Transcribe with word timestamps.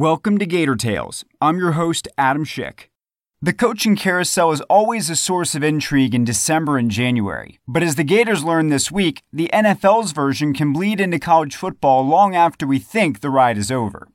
Welcome 0.00 0.38
to 0.38 0.46
Gator 0.46 0.76
Tales. 0.76 1.26
I'm 1.42 1.58
your 1.58 1.72
host, 1.72 2.08
Adam 2.16 2.46
Schick. 2.46 2.84
The 3.42 3.52
coaching 3.52 3.96
carousel 3.96 4.50
is 4.50 4.62
always 4.62 5.10
a 5.10 5.14
source 5.14 5.54
of 5.54 5.62
intrigue 5.62 6.14
in 6.14 6.24
December 6.24 6.78
and 6.78 6.90
January. 6.90 7.60
But 7.68 7.82
as 7.82 7.96
the 7.96 8.02
Gators 8.02 8.42
learned 8.42 8.72
this 8.72 8.90
week, 8.90 9.22
the 9.30 9.50
NFL's 9.52 10.12
version 10.12 10.54
can 10.54 10.72
bleed 10.72 11.02
into 11.02 11.18
college 11.18 11.54
football 11.54 12.02
long 12.02 12.34
after 12.34 12.66
we 12.66 12.78
think 12.78 13.20
the 13.20 13.28
ride 13.28 13.58
is 13.58 13.70
over. 13.70 14.08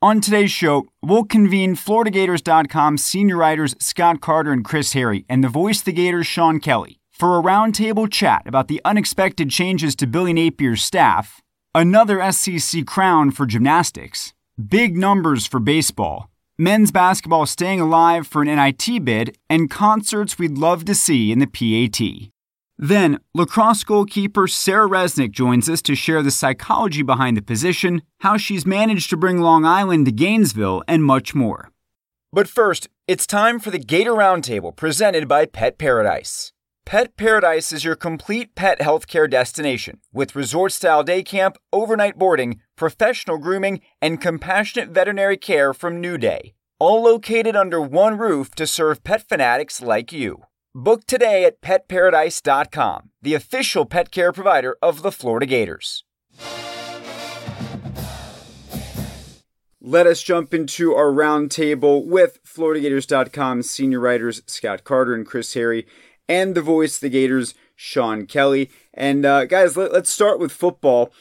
On 0.00 0.22
today's 0.22 0.50
show, 0.50 0.86
we'll 1.02 1.24
convene 1.24 1.76
FloridaGators.com 1.76 2.96
senior 2.96 3.36
writers 3.36 3.74
Scott 3.78 4.22
Carter 4.22 4.52
and 4.52 4.64
Chris 4.64 4.94
Harry 4.94 5.26
and 5.28 5.44
the 5.44 5.50
voice 5.50 5.80
of 5.80 5.84
the 5.84 5.92
Gators, 5.92 6.26
Sean 6.26 6.60
Kelly, 6.60 6.98
for 7.12 7.38
a 7.38 7.42
roundtable 7.42 8.10
chat 8.10 8.40
about 8.46 8.68
the 8.68 8.80
unexpected 8.86 9.50
changes 9.50 9.94
to 9.96 10.06
Billy 10.06 10.32
Napier's 10.32 10.82
staff, 10.82 11.42
another 11.74 12.32
SEC 12.32 12.86
crown 12.86 13.30
for 13.30 13.44
gymnastics, 13.44 14.32
big 14.56 14.96
numbers 14.96 15.46
for 15.46 15.60
baseball, 15.60 16.30
men's 16.58 16.90
basketball 16.90 17.46
staying 17.46 17.80
alive 17.80 18.26
for 18.26 18.42
an 18.42 18.48
NIT 18.48 19.04
bid, 19.04 19.36
and 19.50 19.70
concerts 19.70 20.38
we'd 20.38 20.56
love 20.58 20.84
to 20.86 20.94
see 20.94 21.30
in 21.30 21.38
the 21.38 21.46
PAT. 21.46 22.30
Then, 22.78 23.20
lacrosse 23.34 23.84
goalkeeper 23.84 24.46
Sarah 24.46 24.88
Resnick 24.88 25.30
joins 25.30 25.68
us 25.68 25.80
to 25.82 25.94
share 25.94 26.22
the 26.22 26.30
psychology 26.30 27.02
behind 27.02 27.36
the 27.36 27.42
position, 27.42 28.02
how 28.20 28.36
she's 28.36 28.66
managed 28.66 29.10
to 29.10 29.16
bring 29.16 29.40
Long 29.40 29.64
Island 29.64 30.06
to 30.06 30.12
Gainesville, 30.12 30.82
and 30.86 31.04
much 31.04 31.34
more. 31.34 31.70
But 32.32 32.48
first, 32.48 32.88
it's 33.06 33.26
time 33.26 33.58
for 33.58 33.70
the 33.70 33.78
Gator 33.78 34.12
Roundtable 34.12 34.74
presented 34.74 35.26
by 35.28 35.46
Pet 35.46 35.78
Paradise. 35.78 36.52
Pet 36.86 37.16
Paradise 37.16 37.72
is 37.72 37.82
your 37.82 37.96
complete 37.96 38.54
pet 38.54 38.78
healthcare 38.78 39.28
destination 39.28 39.98
with 40.12 40.36
resort 40.36 40.70
style 40.70 41.02
day 41.02 41.24
camp, 41.24 41.56
overnight 41.72 42.16
boarding, 42.16 42.60
professional 42.76 43.38
grooming, 43.38 43.80
and 44.00 44.20
compassionate 44.20 44.90
veterinary 44.90 45.36
care 45.36 45.74
from 45.74 46.00
New 46.00 46.16
Day. 46.16 46.54
All 46.78 47.02
located 47.02 47.56
under 47.56 47.82
one 47.82 48.18
roof 48.18 48.54
to 48.54 48.68
serve 48.68 49.02
pet 49.02 49.28
fanatics 49.28 49.82
like 49.82 50.12
you. 50.12 50.44
Book 50.76 51.04
today 51.08 51.44
at 51.44 51.60
petparadise.com, 51.60 53.10
the 53.20 53.34
official 53.34 53.84
pet 53.84 54.12
care 54.12 54.30
provider 54.30 54.76
of 54.80 55.02
the 55.02 55.10
Florida 55.10 55.46
Gators. 55.46 56.04
Let 59.80 60.06
us 60.06 60.22
jump 60.22 60.54
into 60.54 60.94
our 60.94 61.10
roundtable 61.10 62.06
with 62.06 62.38
FloridaGators.com 62.44 63.62
senior 63.62 63.98
writers 63.98 64.42
Scott 64.46 64.84
Carter 64.84 65.14
and 65.14 65.26
Chris 65.26 65.54
Harry 65.54 65.84
and 66.28 66.54
the 66.54 66.62
voice 66.62 66.96
of 66.96 67.00
the 67.00 67.08
Gators, 67.08 67.54
Sean 67.74 68.26
Kelly. 68.26 68.70
And 68.94 69.24
uh, 69.24 69.44
guys, 69.44 69.76
let, 69.76 69.92
us 69.92 70.08
start 70.08 70.38
with 70.38 70.52
football. 70.52 71.12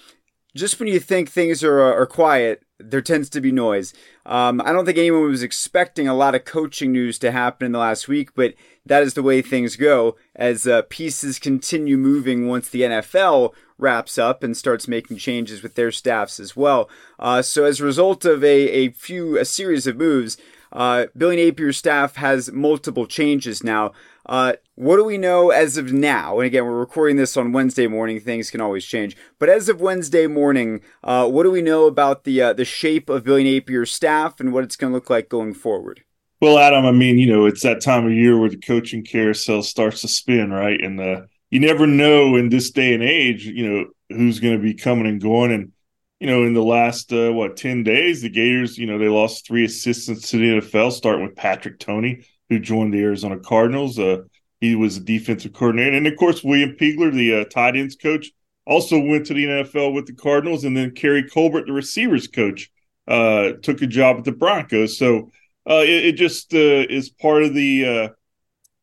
Just 0.55 0.79
when 0.79 0.87
you 0.87 0.99
think 0.99 1.29
things 1.29 1.63
are, 1.63 1.81
uh, 1.81 1.93
are 1.93 2.05
quiet, 2.05 2.63
there 2.79 3.01
tends 3.01 3.29
to 3.29 3.41
be 3.41 3.51
noise. 3.51 3.93
Um, 4.25 4.61
I 4.61 4.73
don't 4.73 4.85
think 4.85 4.97
anyone 4.97 5.29
was 5.29 5.43
expecting 5.43 6.07
a 6.07 6.15
lot 6.15 6.35
of 6.35 6.45
coaching 6.45 6.91
news 6.91 7.17
to 7.19 7.31
happen 7.31 7.65
in 7.65 7.71
the 7.71 7.79
last 7.79 8.07
week, 8.07 8.35
but 8.35 8.53
that 8.85 9.03
is 9.03 9.13
the 9.13 9.23
way 9.23 9.41
things 9.41 9.75
go 9.75 10.15
as 10.35 10.67
uh, 10.67 10.83
pieces 10.89 11.39
continue 11.39 11.97
moving 11.97 12.47
once 12.47 12.69
the 12.69 12.81
NFL 12.81 13.53
wraps 13.77 14.17
up 14.17 14.43
and 14.43 14.55
starts 14.55 14.87
making 14.87 15.17
changes 15.17 15.61
with 15.61 15.75
their 15.75 15.91
staffs 15.91 16.39
as 16.39 16.55
well. 16.55 16.89
Uh, 17.19 17.41
so 17.41 17.65
as 17.65 17.79
a 17.79 17.85
result 17.85 18.25
of 18.25 18.43
a, 18.43 18.69
a 18.69 18.89
few 18.89 19.37
a 19.37 19.45
series 19.45 19.87
of 19.87 19.97
moves, 19.97 20.37
uh, 20.71 21.05
Billy 21.15 21.37
Napier's 21.37 21.77
staff 21.77 22.15
has 22.15 22.51
multiple 22.51 23.05
changes 23.05 23.63
now. 23.63 23.93
Uh, 24.25 24.53
what 24.75 24.97
do 24.97 25.03
we 25.03 25.17
know 25.17 25.51
as 25.51 25.77
of 25.77 25.93
now? 25.93 26.39
And 26.39 26.47
again, 26.47 26.65
we're 26.65 26.79
recording 26.79 27.15
this 27.17 27.37
on 27.37 27.51
Wednesday 27.51 27.87
morning. 27.87 28.19
Things 28.19 28.49
can 28.49 28.61
always 28.61 28.85
change. 28.85 29.15
But 29.39 29.49
as 29.49 29.69
of 29.69 29.81
Wednesday 29.81 30.27
morning, 30.27 30.81
uh, 31.03 31.29
what 31.29 31.43
do 31.43 31.51
we 31.51 31.61
know 31.61 31.85
about 31.85 32.23
the 32.23 32.41
uh, 32.41 32.53
the 32.53 32.65
shape 32.65 33.09
of 33.09 33.23
Billy 33.23 33.43
Napier's 33.43 33.91
staff 33.91 34.39
and 34.39 34.51
what 34.51 34.63
it's 34.63 34.75
going 34.75 34.91
to 34.91 34.95
look 34.95 35.09
like 35.09 35.29
going 35.29 35.53
forward? 35.53 36.03
Well, 36.41 36.59
Adam, 36.59 36.85
I 36.85 36.91
mean, 36.91 37.17
you 37.17 37.27
know, 37.27 37.45
it's 37.45 37.63
that 37.63 37.81
time 37.81 38.05
of 38.05 38.11
year 38.11 38.37
where 38.37 38.49
the 38.49 38.57
coaching 38.57 39.03
carousel 39.03 39.63
starts 39.63 40.01
to 40.01 40.07
spin, 40.07 40.51
right? 40.51 40.79
And 40.83 40.99
uh, 40.99 41.21
you 41.49 41.59
never 41.59 41.87
know 41.87 42.35
in 42.35 42.49
this 42.49 42.71
day 42.71 42.93
and 42.93 43.03
age, 43.03 43.45
you 43.45 43.69
know, 43.69 43.85
who's 44.09 44.39
going 44.39 44.55
to 44.55 44.61
be 44.61 44.73
coming 44.73 45.07
and 45.07 45.21
going. 45.21 45.51
And 45.51 45.71
you 46.19 46.27
know, 46.27 46.43
in 46.43 46.53
the 46.53 46.63
last 46.63 47.13
uh, 47.13 47.31
what 47.31 47.57
ten 47.57 47.83
days, 47.83 48.21
the 48.21 48.29
Gators, 48.29 48.77
you 48.77 48.85
know, 48.85 48.97
they 48.97 49.07
lost 49.07 49.47
three 49.47 49.65
assistants 49.65 50.29
to 50.31 50.37
the 50.37 50.61
NFL, 50.61 50.91
starting 50.91 51.25
with 51.25 51.35
Patrick 51.35 51.79
Toney, 51.79 52.25
who 52.49 52.59
joined 52.59 52.93
the 52.93 53.01
Arizona 53.01 53.39
Cardinals. 53.39 53.97
Uh, 53.99 54.23
he 54.61 54.75
was 54.75 54.97
a 54.97 55.01
defensive 55.01 55.53
coordinator, 55.53 55.95
and 55.95 56.07
of 56.07 56.15
course, 56.17 56.43
William 56.43 56.75
Peagler, 56.79 57.11
the 57.11 57.41
uh, 57.41 57.45
tight 57.45 57.75
ends 57.75 57.95
coach, 57.95 58.31
also 58.65 58.99
went 58.99 59.25
to 59.27 59.33
the 59.33 59.45
NFL 59.45 59.93
with 59.93 60.07
the 60.07 60.13
Cardinals, 60.13 60.63
and 60.63 60.75
then 60.75 60.91
Keary 60.91 61.23
Colbert, 61.23 61.67
the 61.67 61.73
receivers 61.73 62.27
coach, 62.27 62.71
uh, 63.07 63.51
took 63.61 63.81
a 63.81 63.87
job 63.87 64.17
at 64.17 64.23
the 64.23 64.31
Broncos. 64.31 64.97
So 64.97 65.31
uh, 65.69 65.83
it, 65.83 66.05
it, 66.05 66.11
just 66.13 66.53
uh, 66.53 66.57
is 66.57 67.09
part 67.09 67.43
of 67.43 67.53
the 67.53 68.11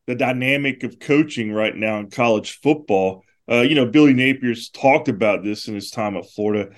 the 0.06 0.14
dynamic 0.16 0.82
of 0.82 0.98
coaching 0.98 1.52
right 1.52 1.74
now 1.74 1.98
in 1.98 2.10
college 2.10 2.58
football. 2.60 3.24
you 3.48 3.74
know, 3.74 3.86
Billy 3.86 4.12
Napier's 4.12 4.68
talked 4.68 5.08
about 5.08 5.44
this 5.44 5.68
in 5.68 5.74
his 5.74 5.90
time 5.90 6.16
at 6.16 6.28
Florida 6.30 6.70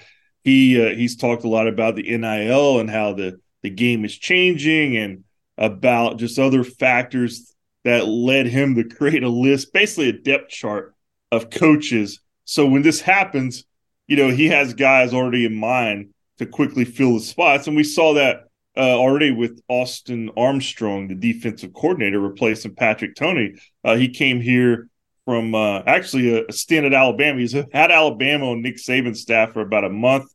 he 0.44 0.80
uh, 0.80 0.94
he's 0.94 1.16
talked 1.16 1.44
a 1.44 1.48
lot 1.48 1.66
about 1.66 1.96
the 1.96 2.16
NIL 2.16 2.78
and 2.78 2.88
how 2.88 3.14
the 3.14 3.40
the 3.62 3.70
game 3.70 4.04
is 4.04 4.16
changing 4.16 4.96
and 4.96 5.24
about 5.56 6.18
just 6.18 6.38
other 6.38 6.64
factors 6.64 7.54
that 7.84 8.06
led 8.06 8.46
him 8.46 8.74
to 8.74 8.84
create 8.84 9.22
a 9.22 9.28
list, 9.28 9.72
basically 9.72 10.08
a 10.08 10.12
depth 10.12 10.48
chart 10.48 10.94
of 11.30 11.50
coaches. 11.50 12.20
So 12.44 12.66
when 12.66 12.82
this 12.82 13.00
happens, 13.00 13.64
you 14.06 14.16
know, 14.16 14.30
he 14.30 14.48
has 14.48 14.74
guys 14.74 15.14
already 15.14 15.44
in 15.44 15.54
mind 15.54 16.10
to 16.38 16.46
quickly 16.46 16.84
fill 16.84 17.14
the 17.14 17.20
spots. 17.20 17.66
And 17.66 17.76
we 17.76 17.84
saw 17.84 18.14
that 18.14 18.44
uh, 18.76 18.80
already 18.80 19.30
with 19.30 19.60
Austin 19.68 20.30
Armstrong, 20.36 21.08
the 21.08 21.14
defensive 21.14 21.72
coordinator, 21.72 22.20
replacing 22.20 22.74
Patrick 22.74 23.14
Toney. 23.14 23.54
Uh, 23.84 23.96
he 23.96 24.08
came 24.08 24.40
here 24.40 24.88
from 25.24 25.54
uh, 25.54 25.80
actually 25.86 26.36
a, 26.36 26.44
a 26.48 26.52
stint 26.52 26.86
at 26.86 26.92
Alabama. 26.92 27.38
He's 27.40 27.52
had 27.52 27.90
Alabama 27.90 28.50
on 28.50 28.62
Nick 28.62 28.76
Saban's 28.76 29.20
staff 29.20 29.52
for 29.52 29.60
about 29.60 29.84
a 29.84 29.90
month. 29.90 30.30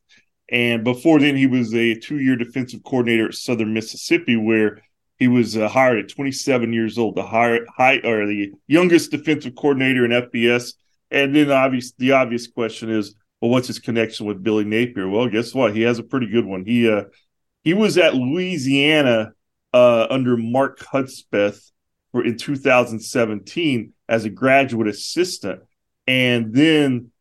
And 0.52 0.84
before 0.84 1.20
then, 1.20 1.36
he 1.36 1.48
was 1.48 1.74
a 1.76 1.96
two 1.96 2.20
year 2.20 2.36
defensive 2.36 2.84
coordinator 2.84 3.28
at 3.28 3.36
Southern 3.36 3.74
Mississippi, 3.74 4.36
where 4.36 4.82
he 5.20 5.28
was 5.28 5.58
uh, 5.58 5.68
hired 5.68 6.00
at 6.00 6.10
27 6.10 6.72
years 6.72 6.98
old, 6.98 7.16
the 7.16 7.24
high, 7.24 7.60
high 7.76 8.00
or 8.00 8.26
the 8.26 8.54
youngest 8.68 9.12
defensive 9.12 9.54
coordinator 9.56 10.06
in 10.06 10.12
FBS. 10.12 10.74
And 11.12 11.36
then 11.36 11.52
obvious, 11.52 11.92
the 11.98 12.14
obvious 12.14 12.48
question 12.48 12.90
is, 12.90 13.16
well, 13.42 13.52
what's 13.52 13.68
his 13.68 13.80
connection 13.80 14.26
with 14.26 14.42
Billy 14.42 14.64
Napier? 14.64 15.10
Well, 15.10 15.28
guess 15.28 15.54
what? 15.54 15.76
He 15.76 15.82
has 15.82 16.00
a 16.00 16.04
pretty 16.04 16.28
good 16.28 16.46
one. 16.46 16.66
He 16.66 16.90
uh, 16.90 17.04
he 17.64 17.74
was 17.74 17.98
at 17.98 18.16
Louisiana 18.16 19.32
uh, 19.74 20.08
under 20.10 20.38
Mark 20.38 20.80
Hudspeth 20.80 21.72
for 22.12 22.26
in 22.26 22.38
2017 22.38 23.94
as 24.08 24.26
a 24.26 24.30
graduate 24.30 24.88
assistant, 24.88 25.62
and 26.06 26.54
then 26.54 27.12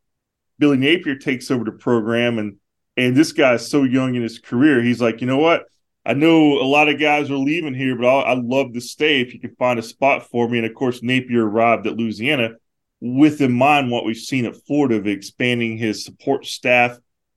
Billy 0.59 0.77
Napier 0.77 1.17
takes 1.17 1.51
over 1.51 1.65
the 1.65 1.73
program 1.73 2.39
and 2.39 2.57
and 2.97 3.17
this 3.17 3.31
guy's 3.31 3.71
so 3.71 3.85
young 3.85 4.17
in 4.17 4.23
his 4.23 4.41
career. 4.41 4.83
He's 4.83 5.01
like, 5.01 5.21
you 5.21 5.29
know 5.29 5.39
what? 5.39 5.67
I 6.09 6.15
know 6.15 6.55
a 6.55 6.65
lot 6.65 6.89
of 6.89 6.99
guys 6.99 7.31
are 7.31 7.37
leaving 7.37 7.75
here, 7.75 7.95
but 7.95 8.07
i 8.07 8.33
I'd 8.33 8.43
love 8.43 8.73
to 8.73 8.81
stay 8.81 9.21
if 9.21 9.35
you 9.35 9.41
can 9.41 9.55
find 9.57 9.79
a 9.79 9.83
spot 9.83 10.27
for 10.31 10.49
me. 10.49 10.57
And 10.57 10.67
of 10.67 10.75
course, 10.75 11.03
Napier 11.03 11.47
arrived 11.47 11.87
at 11.87 11.99
Louisiana 11.99 12.53
with 13.03 13.43
in 13.43 13.53
mind 13.53 13.91
what 13.91 14.07
we've 14.07 14.17
seen 14.17 14.47
at 14.47 14.57
Florida 14.67 14.97
of 14.97 15.07
expanding 15.07 15.77
his 15.77 16.07
support 16.07 16.47
staff 16.47 16.97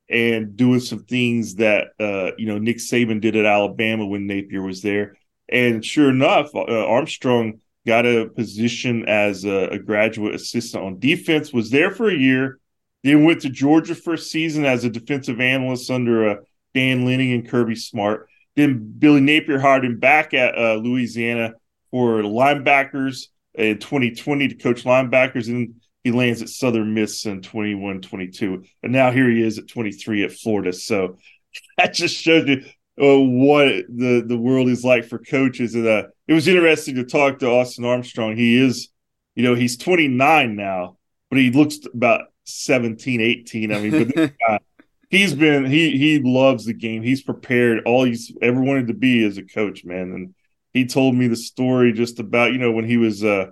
and 0.09 0.56
doing 0.56 0.79
some 0.79 1.03
things 1.03 1.56
that 1.56 1.88
uh, 2.00 2.31
you 2.38 2.45
know 2.45 2.59
Nick 2.59 2.77
Saban 2.77 3.19
did 3.19 3.35
at 3.35 3.45
Alabama 3.45 4.06
when 4.06 4.25
Napier 4.25 4.62
was 4.62 4.81
there. 4.81 5.18
And 5.50 5.83
sure 5.83 6.09
enough, 6.09 6.56
uh, 6.56 6.62
Armstrong 6.62 7.59
got 7.85 8.06
a 8.06 8.29
position 8.29 9.03
as 9.09 9.44
a, 9.44 9.68
a, 9.71 9.79
graduate 9.79 10.33
assistant 10.33 10.85
on 10.85 11.00
defense. 11.00 11.51
Was 11.51 11.71
there 11.71 11.91
for 11.91 12.09
a 12.09 12.18
year, 12.18 12.59
then 13.03 13.25
went 13.25 13.41
to 13.41 13.50
Georgia 13.50 13.95
for 13.95 14.13
a 14.13 14.18
season 14.18 14.63
as 14.63 14.85
a 14.85 14.89
defensive 14.89 15.41
analyst 15.41 15.91
under 15.91 16.29
uh, 16.29 16.35
Dan 16.73 17.03
Lanning 17.06 17.33
and 17.33 17.50
Kirby 17.50 17.75
Smart. 17.75 18.29
Then 18.56 18.94
Billy 18.98 19.21
Napier 19.21 19.59
hired 19.59 19.86
him 19.86 20.00
back 20.00 20.33
at 20.33 20.57
uh, 20.57 20.75
Louisiana 20.75 21.53
for 21.89 22.21
linebackers 22.21 23.27
in 23.53 23.80
2020 23.80 24.50
to 24.50 24.56
coach 24.56 24.83
linebackers, 24.83 25.48
and 25.48 25.75
he 26.03 26.12
lands 26.12 26.42
at 26.42 26.50
Southern 26.50 26.94
Miss 26.94 27.25
in 27.25 27.42
21 27.42 28.01
22. 28.01 28.63
And 28.83 28.92
now 28.92 29.12
here 29.12 29.30
he 29.30 29.42
is 29.42 29.57
at 29.57 29.68
23 29.68 30.24
at 30.24 30.31
Florida. 30.31 30.74
So 30.74 31.18
that 31.77 31.94
just 31.94 32.15
shows 32.15 32.48
you 32.48 32.63
uh, 33.01 33.19
what 33.19 33.68
the, 33.88 34.24
the 34.25 34.38
world 34.38 34.69
is 34.69 34.83
like 34.83 35.06
for 35.06 35.19
coaches. 35.19 35.75
And 35.75 35.88
uh, 35.88 36.04
it 36.27 36.33
was 36.33 36.47
interesting 36.47 36.95
to 36.95 37.04
talk 37.04 37.39
to 37.39 37.47
Austin 37.47 37.86
Armstrong. 37.86 38.36
He 38.36 38.57
is, 38.57 38.89
you 39.36 39.44
know, 39.44 39.56
he's 39.56 39.77
29 39.77 40.56
now, 40.56 40.97
but 41.30 41.39
he 41.39 41.51
looks 41.51 41.77
about 41.94 42.25
17, 42.45 43.21
18. 43.21 43.71
I 43.71 43.80
mean, 43.80 44.07
but 44.07 44.33
guy, 44.39 44.59
he's 45.11 45.35
been 45.35 45.65
he 45.65 45.97
he 45.97 46.19
loves 46.19 46.65
the 46.65 46.73
game. 46.73 47.03
He's 47.03 47.21
prepared. 47.21 47.83
All 47.85 48.05
he's 48.05 48.35
ever 48.41 48.59
wanted 48.59 48.87
to 48.87 48.95
be 48.95 49.23
as 49.23 49.37
a 49.37 49.43
coach, 49.43 49.85
man. 49.85 50.11
And 50.13 50.33
he 50.73 50.85
told 50.85 51.13
me 51.13 51.27
the 51.27 51.35
story 51.35 51.93
just 51.93 52.19
about 52.19 52.53
you 52.53 52.57
know 52.57 52.71
when 52.71 52.85
he 52.85 52.97
was 52.97 53.23
uh 53.23 53.47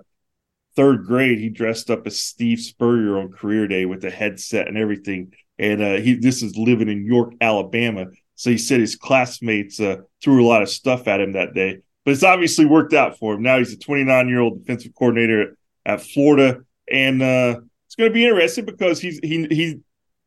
third 0.74 1.04
grade, 1.04 1.38
he 1.38 1.50
dressed 1.50 1.90
up 1.90 2.06
as 2.06 2.18
Steve 2.18 2.58
Spurrier 2.58 3.18
on 3.18 3.30
career 3.30 3.68
day 3.68 3.84
with 3.84 4.04
a 4.04 4.10
headset 4.10 4.66
and 4.66 4.78
everything. 4.78 5.32
And 5.58 5.82
uh, 5.82 5.96
he 5.96 6.14
this 6.14 6.42
is 6.42 6.56
living 6.56 6.88
in 6.88 7.04
York, 7.04 7.34
Alabama. 7.40 8.06
So 8.34 8.50
he 8.50 8.58
said 8.58 8.80
his 8.80 8.96
classmates 8.96 9.78
uh, 9.78 9.98
threw 10.22 10.44
a 10.44 10.48
lot 10.48 10.62
of 10.62 10.70
stuff 10.70 11.06
at 11.06 11.20
him 11.20 11.32
that 11.32 11.54
day. 11.54 11.80
But 12.04 12.12
it's 12.12 12.22
obviously 12.22 12.64
worked 12.64 12.94
out 12.94 13.18
for 13.18 13.34
him. 13.34 13.42
Now 13.42 13.58
he's 13.58 13.74
a 13.74 13.78
29 13.78 14.28
year 14.28 14.40
old 14.40 14.60
defensive 14.60 14.94
coordinator 14.94 15.42
at, 15.42 15.48
at 15.84 16.00
Florida, 16.00 16.60
and 16.90 17.22
uh, 17.22 17.60
it's 17.86 17.94
going 17.96 18.08
to 18.08 18.14
be 18.14 18.24
interesting 18.24 18.64
because 18.64 18.98
he's 18.98 19.20
he 19.22 19.46
he 19.50 19.80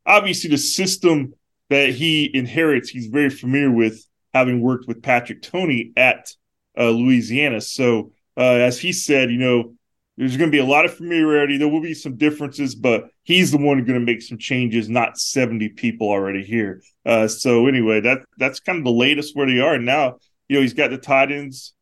obviously 0.06 0.50
the 0.50 0.58
system 0.58 1.34
that 1.70 1.90
he 1.90 2.30
inherits. 2.34 2.90
He's 2.90 3.08
very 3.08 3.30
familiar 3.30 3.72
with, 3.72 4.06
having 4.34 4.62
worked 4.62 4.88
with 4.88 5.02
Patrick 5.02 5.42
Toney 5.42 5.92
at 5.96 6.30
uh, 6.78 6.90
Louisiana. 6.90 7.62
So 7.62 8.12
uh, 8.38 8.42
as 8.42 8.80
he 8.80 8.92
said, 8.92 9.32
you 9.32 9.38
know, 9.38 9.74
there's 10.18 10.38
going 10.38 10.50
to 10.50 10.56
be 10.56 10.60
a 10.60 10.66
lot 10.66 10.86
of 10.86 10.94
familiarity. 10.94 11.58
There 11.58 11.68
will 11.68 11.82
be 11.82 11.96
some 11.96 12.18
differences, 12.18 12.76
but 12.76 13.10
he's 13.24 13.52
the 13.52 13.58
one 13.58 13.84
going 13.84 14.00
to 14.00 14.06
make 14.06 14.22
some 14.22 14.38
changes, 14.38 14.88
not 14.88 15.18
70 15.18 15.70
people 15.70 16.08
already 16.08 16.44
here. 16.44 16.84
Uh, 17.04 17.28
so 17.28 17.66
anyway, 17.66 18.02
that 18.02 18.20
that's 18.38 18.60
kind 18.60 18.78
of 18.78 18.84
the 18.84 18.92
latest 18.92 19.36
where 19.36 19.48
they 19.48 19.60
are. 19.60 19.80
Now, 19.80 20.18
you 20.48 20.58
know, 20.58 20.62
he's 20.62 20.74
got 20.74 20.92
the 20.92 21.00
tight 21.00 21.32
ends 21.32 21.74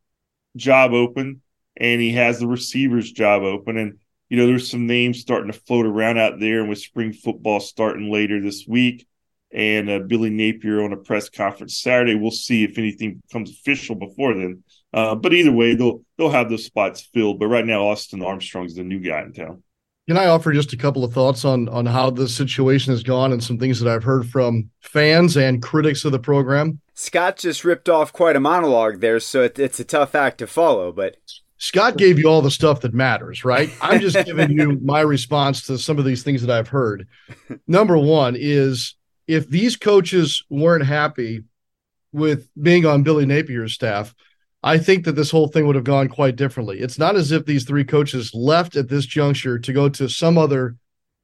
job 0.56 0.94
open 0.94 1.42
and 1.76 2.00
he 2.02 2.14
has 2.14 2.40
the 2.40 2.48
receivers 2.48 3.12
job 3.12 3.44
open. 3.44 3.78
And, 3.78 3.98
you 4.32 4.38
know, 4.38 4.48
there's 4.48 4.72
some 4.72 4.88
names 4.88 5.20
starting 5.20 5.52
to 5.52 5.60
float 5.60 5.86
around 5.86 6.18
out 6.18 6.40
there. 6.40 6.62
And 6.62 6.70
with 6.70 6.80
spring 6.80 7.12
football 7.12 7.60
starting 7.60 8.10
later 8.10 8.40
this 8.40 8.66
week 8.66 9.06
and 9.52 9.90
uh, 9.90 10.00
Billy 10.00 10.30
Napier 10.30 10.82
on 10.82 10.94
a 10.94 10.98
press 10.98 11.28
conference 11.28 11.78
Saturday, 11.78 12.16
we'll 12.16 12.32
see 12.32 12.64
if 12.64 12.78
anything 12.78 13.22
becomes 13.28 13.52
official 13.52 13.96
before 13.96 14.34
then. 14.34 14.64
Uh, 14.94 15.16
but 15.16 15.34
either 15.34 15.52
way, 15.52 15.76
they'll 15.76 16.06
they'll 16.18 16.30
have 16.30 16.50
those 16.50 16.64
spots 16.64 17.02
filled. 17.14 17.40
But 17.40 17.48
right 17.48 17.66
now, 17.66 17.88
Austin 17.88 18.24
Armstrong's 18.24 18.76
the 18.76 18.84
new 18.84 19.02
guy 19.02 19.22
in 19.22 19.34
town. 19.34 19.64
Can 20.08 20.16
I 20.16 20.28
offer 20.28 20.54
just 20.54 20.72
a 20.72 20.78
couple 20.78 21.04
of 21.04 21.14
thoughts 21.14 21.44
on 21.44 21.68
on 21.68 21.86
how 21.86 22.10
the 22.10 22.30
situation 22.30 22.94
has 22.94 23.04
gone 23.04 23.34
and 23.34 23.44
some 23.44 23.58
things 23.58 23.82
that 23.82 23.94
I've 23.94 24.06
heard 24.06 24.30
from 24.30 24.70
fans 24.80 25.36
and 25.36 25.62
critics 25.62 26.06
of 26.06 26.14
the 26.14 26.20
program? 26.20 26.80
Scott 26.94 27.38
just 27.38 27.66
ripped 27.66 27.90
off 27.90 28.14
quite 28.14 28.38
a 28.38 28.40
monologue 28.40 29.02
there, 29.02 29.20
so 29.20 29.44
it, 29.44 29.60
it's 29.60 29.82
a 29.82 29.86
tough 29.86 30.16
act 30.16 30.38
to 30.38 30.48
follow. 30.48 30.94
But 30.94 31.18
Scott 31.62 31.96
gave 31.96 32.18
you 32.18 32.28
all 32.28 32.42
the 32.42 32.50
stuff 32.50 32.82
that 32.82 32.92
matters, 32.92 33.46
right? 33.46 33.70
I'm 33.82 34.02
just 34.02 34.26
giving 34.26 34.50
you 34.50 34.80
my 34.84 35.02
response 35.02 35.62
to 35.68 35.78
some 35.78 36.00
of 36.00 36.06
these 36.06 36.24
things 36.24 36.42
that 36.42 36.50
I've 36.50 36.70
heard. 36.70 37.08
Number 37.68 38.00
one 38.00 38.36
is 38.36 38.96
if 39.28 39.48
these 39.48 39.76
coaches 39.76 40.44
weren't 40.50 40.88
happy 40.88 41.44
with 42.12 42.50
being 42.60 42.88
on 42.88 43.04
Billy 43.04 43.28
Napier's 43.28 43.76
staff, 43.76 44.16
I 44.64 44.80
think 44.80 45.06
that 45.06 45.12
this 45.12 45.30
whole 45.30 45.50
thing 45.50 45.68
would 45.68 45.76
have 45.76 45.84
gone 45.84 46.08
quite 46.08 46.36
differently. 46.36 46.80
It's 46.80 46.98
not 46.98 47.16
as 47.16 47.32
if 47.32 47.46
these 47.46 47.64
three 47.64 47.84
coaches 47.84 48.32
left 48.34 48.76
at 48.76 48.90
this 48.90 49.06
juncture 49.06 49.60
to 49.60 49.72
go 49.72 49.88
to 49.88 50.10
some 50.10 50.40
other 50.40 50.78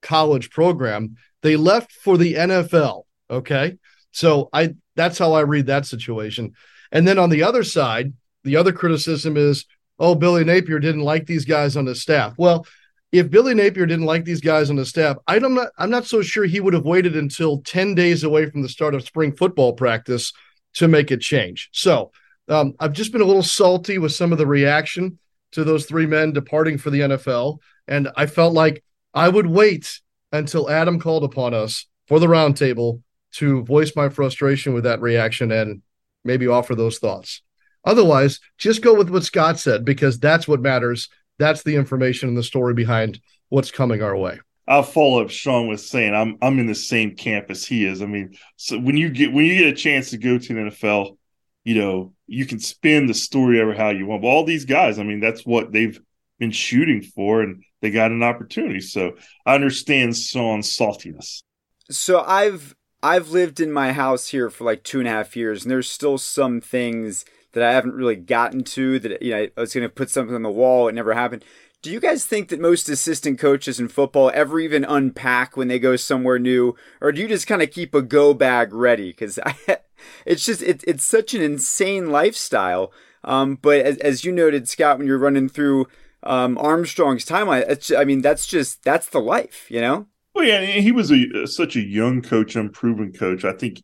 college 0.04 0.52
program. 0.52 1.16
They 1.42 1.56
left 1.56 1.92
for 1.92 2.16
the 2.16 2.36
NFL. 2.36 3.06
Okay. 3.32 3.80
So 4.12 4.50
I 4.54 4.76
that's 4.96 5.18
how 5.18 5.34
I 5.34 5.42
read 5.42 5.66
that 5.66 5.88
situation. 5.88 6.54
And 6.92 7.08
then 7.08 7.18
on 7.18 7.32
the 7.32 7.42
other 7.42 7.64
side, 7.64 8.14
the 8.44 8.56
other 8.56 8.72
criticism 8.72 9.36
is, 9.36 9.66
oh, 10.00 10.16
Billy 10.16 10.44
Napier 10.44 10.80
didn't 10.80 11.02
like 11.02 11.26
these 11.26 11.46
guys 11.46 11.76
on 11.76 11.86
his 11.86 12.02
staff. 12.02 12.34
Well, 12.38 12.66
if 13.12 13.30
Billy 13.30 13.54
Napier 13.54 13.86
didn't 13.86 14.06
like 14.06 14.26
these 14.26 14.42
guys 14.42 14.70
on 14.70 14.76
the 14.76 14.86
staff, 14.86 15.18
I'm 15.28 15.54
not 15.54 15.70
I'm 15.78 15.90
not 15.90 16.06
so 16.06 16.22
sure 16.22 16.46
he 16.46 16.60
would 16.60 16.74
have 16.74 16.86
waited 16.86 17.16
until 17.16 17.62
10 17.62 17.96
days 17.96 18.24
away 18.24 18.50
from 18.50 18.62
the 18.62 18.70
start 18.70 18.96
of 18.96 19.04
spring 19.04 19.36
football 19.36 19.74
practice 19.74 20.34
to 20.76 20.88
make 20.88 21.12
a 21.12 21.18
change. 21.18 21.70
So 21.72 22.12
um, 22.50 22.74
I've 22.80 22.94
just 22.94 23.12
been 23.12 23.22
a 23.22 23.26
little 23.26 23.44
salty 23.44 23.98
with 23.98 24.14
some 24.14 24.32
of 24.32 24.38
the 24.38 24.48
reaction 24.48 25.20
to 25.54 25.64
those 25.64 25.86
three 25.86 26.06
men 26.06 26.34
departing 26.34 26.78
for 26.78 26.90
the 26.90 27.02
NFL. 27.02 27.60
And 27.88 28.10
I 28.16 28.26
felt 28.26 28.54
like 28.54 28.84
I 29.14 29.30
would 29.30 29.48
wait 29.48 30.02
until 30.32 30.70
Adam 30.70 31.00
called 31.00 31.24
upon 31.24 31.54
us 31.54 31.88
for 32.08 32.20
the 32.20 32.28
roundtable 32.28 33.02
to 33.34 33.64
voice 33.64 33.96
my 33.96 34.10
frustration 34.10 34.74
with 34.74 34.84
that 34.84 35.02
reaction 35.02 35.52
and 35.52 35.82
maybe 36.24 36.48
offer 36.48 36.76
those 36.76 37.00
thoughts. 37.00 37.42
Otherwise, 37.88 38.42
just 38.58 38.82
go 38.82 38.94
with 38.94 39.10
what 39.10 39.24
Scott 39.24 39.58
said 39.58 39.86
because 39.86 40.20
that's 40.20 40.46
what 40.46 40.60
matters. 40.60 41.08
That's 41.40 41.64
the 41.64 41.78
information 41.78 42.28
and 42.28 42.38
the 42.38 42.44
story 42.44 42.74
behind 42.74 43.22
what's 43.48 43.72
coming 43.72 44.04
our 44.04 44.18
way. 44.18 44.40
I'll 44.68 44.84
follow 44.84 45.24
up 45.24 45.30
Sean 45.30 45.70
with 45.70 45.80
saying 45.80 46.14
I'm 46.14 46.38
I'm 46.42 46.60
in 46.60 46.68
the 46.68 46.76
same 46.76 47.16
camp 47.16 47.46
as 47.50 47.64
he 47.64 47.86
is. 47.86 48.02
I 48.02 48.06
mean, 48.06 48.36
so 48.58 48.78
when 48.78 48.98
you 48.98 49.10
get 49.10 49.32
when 49.32 49.46
you 49.46 49.58
get 49.58 49.74
a 49.74 49.76
chance 49.76 50.10
to 50.10 50.18
go 50.18 50.38
to 50.38 50.60
an 50.60 50.70
NFL, 50.70 51.18
you 51.64 51.76
know, 51.76 52.14
you 52.28 52.46
can 52.46 52.60
spin 52.60 53.08
the 53.08 53.14
story 53.14 53.62
ever 53.62 53.74
how 53.74 53.92
you 53.92 54.06
want. 54.06 54.22
But 54.22 54.28
all 54.28 54.44
these 54.44 54.66
guys, 54.66 55.00
I 55.00 55.04
mean, 55.04 55.22
that's 55.22 55.46
what 55.46 55.72
they've 55.72 55.98
been 56.40 56.52
shooting 56.52 57.02
for, 57.02 57.42
and 57.42 57.64
they 57.82 57.90
got 57.90 58.12
an 58.12 58.22
opportunity. 58.22 58.82
So 58.82 59.14
I 59.46 59.56
understand 59.56 60.18
Sean's 60.18 60.76
saltiness. 60.76 61.42
So 61.90 62.22
I've 62.22 62.76
I've 63.02 63.30
lived 63.30 63.62
in 63.62 63.72
my 63.72 63.94
house 63.94 64.28
here 64.28 64.50
for 64.50 64.66
like 64.66 64.84
two 64.84 65.00
and 65.00 65.08
a 65.08 65.12
half 65.12 65.38
years, 65.38 65.64
and 65.64 65.72
there's 65.72 65.90
still 65.90 66.18
some 66.18 66.60
things 66.60 67.24
that 67.58 67.68
I 67.68 67.74
haven't 67.74 67.96
really 67.96 68.16
gotten 68.16 68.64
to. 68.64 69.00
That 69.00 69.22
you 69.22 69.32
know, 69.32 69.48
I 69.58 69.62
was 69.62 69.74
going 69.74 69.82
to 69.82 69.90
put 69.90 70.12
something 70.12 70.36
on 70.36 70.44
the 70.44 70.50
wall, 70.50 70.88
it 70.88 70.94
never 70.94 71.16
happened. 71.16 71.44
Do 71.82 71.92
you 71.92 72.00
guys 72.00 72.24
think 72.26 72.50
that 72.50 72.60
most 72.60 72.88
assistant 72.88 73.40
coaches 73.40 73.80
in 73.80 73.88
football 73.88 74.32
ever 74.34 74.60
even 74.60 74.84
unpack 74.84 75.58
when 75.58 75.68
they 75.68 75.80
go 75.80 75.96
somewhere 75.96 76.38
new, 76.38 76.76
or 77.02 77.12
do 77.12 77.20
you 77.20 77.28
just 77.28 77.48
kind 77.48 77.62
of 77.64 77.72
keep 77.72 77.96
a 77.96 78.02
go 78.04 78.36
bag 78.36 78.74
ready? 78.74 79.10
Because 79.10 79.40
it's 80.26 80.46
just 80.46 80.62
it, 80.62 80.84
it's 80.88 81.04
such 81.04 81.34
an 81.34 81.42
insane 81.42 82.12
lifestyle. 82.12 82.92
Um, 83.24 83.58
but 83.60 83.80
as, 83.80 83.98
as 83.98 84.24
you 84.24 84.32
noted, 84.32 84.70
Scott, 84.70 85.00
when 85.00 85.08
you're 85.08 85.18
running 85.18 85.50
through 85.50 85.88
um, 86.24 86.60
Armstrong's 86.60 87.26
timeline, 87.26 87.96
I 87.98 88.06
mean 88.06 88.22
that's 88.22 88.46
just 88.46 88.84
that's 88.84 89.10
the 89.10 89.20
life, 89.20 89.66
you 89.70 89.82
know. 89.82 90.06
Well, 90.36 90.46
yeah, 90.46 90.62
he 90.62 90.92
was 90.92 91.12
a 91.12 91.48
such 91.48 91.76
a 91.76 91.82
young 91.82 92.22
coach, 92.22 92.56
unproven 92.56 93.14
coach. 93.14 93.44
I 93.44 93.54
think 93.54 93.82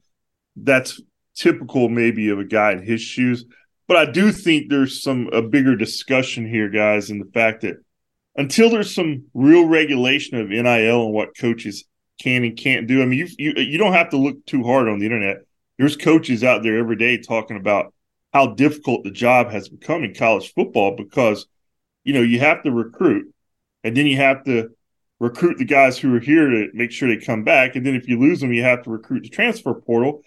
that's 0.56 1.02
typical, 1.36 1.90
maybe, 1.90 2.30
of 2.30 2.40
a 2.40 2.44
guy 2.44 2.74
in 2.74 2.84
his 2.84 3.02
shoes. 3.02 3.46
But 3.88 3.98
I 3.98 4.12
do 4.12 4.32
think 4.32 4.70
there's 4.70 5.04
some 5.04 5.30
a 5.34 5.42
bigger 5.42 5.76
discussion 5.76 6.48
here, 6.48 6.70
guys, 6.70 7.10
in 7.10 7.20
the 7.20 7.30
fact 7.34 7.62
that 7.62 7.78
until 8.36 8.70
there's 8.70 8.94
some 8.94 9.26
real 9.34 9.68
regulation 9.68 10.40
of 10.40 10.50
NIL 10.50 11.06
and 11.06 11.14
what 11.14 11.38
coaches 11.38 11.84
can 12.22 12.44
and 12.44 12.58
can't 12.58 12.88
do. 12.88 13.02
I 13.02 13.06
mean, 13.06 13.20
you 13.20 13.28
you 13.38 13.64
you 13.64 13.78
don't 13.78 13.94
have 13.94 14.10
to 14.12 14.18
look 14.18 14.46
too 14.46 14.64
hard 14.64 14.88
on 14.88 15.00
the 15.00 15.06
internet 15.06 15.38
there's 15.78 15.98
coaches 15.98 16.44
out 16.44 16.64
there 16.64 16.78
every 16.78 16.96
day 16.96 17.18
talking 17.18 17.58
about 17.58 17.94
how 18.32 18.48
difficult 18.48 19.04
the 19.04 19.12
job 19.12 19.52
has 19.52 19.70
become 19.70 20.04
in 20.04 20.14
college 20.14 20.54
football 20.54 20.96
because 20.96 21.46
you 22.04 22.14
know 22.14 22.22
you 22.22 22.40
have 22.40 22.64
to 22.64 22.72
recruit 22.72 23.34
and 23.84 23.96
then 23.96 24.06
you 24.06 24.18
have 24.18 24.44
to 24.44 24.70
recruit 25.20 25.58
the 25.58 25.66
guys 25.66 25.98
who 25.98 26.14
are 26.16 26.20
here 26.20 26.50
to 26.50 26.68
make 26.74 26.92
sure 26.92 27.08
they 27.08 27.24
come 27.24 27.44
back 27.44 27.76
and 27.76 27.86
then 27.86 27.96
if 27.96 28.08
you 28.08 28.20
lose 28.20 28.40
them 28.40 28.54
you 28.54 28.64
have 28.64 28.84
to 28.84 28.90
recruit 28.90 29.24
the 29.24 29.30
transfer 29.30 29.74
portal 29.74 30.22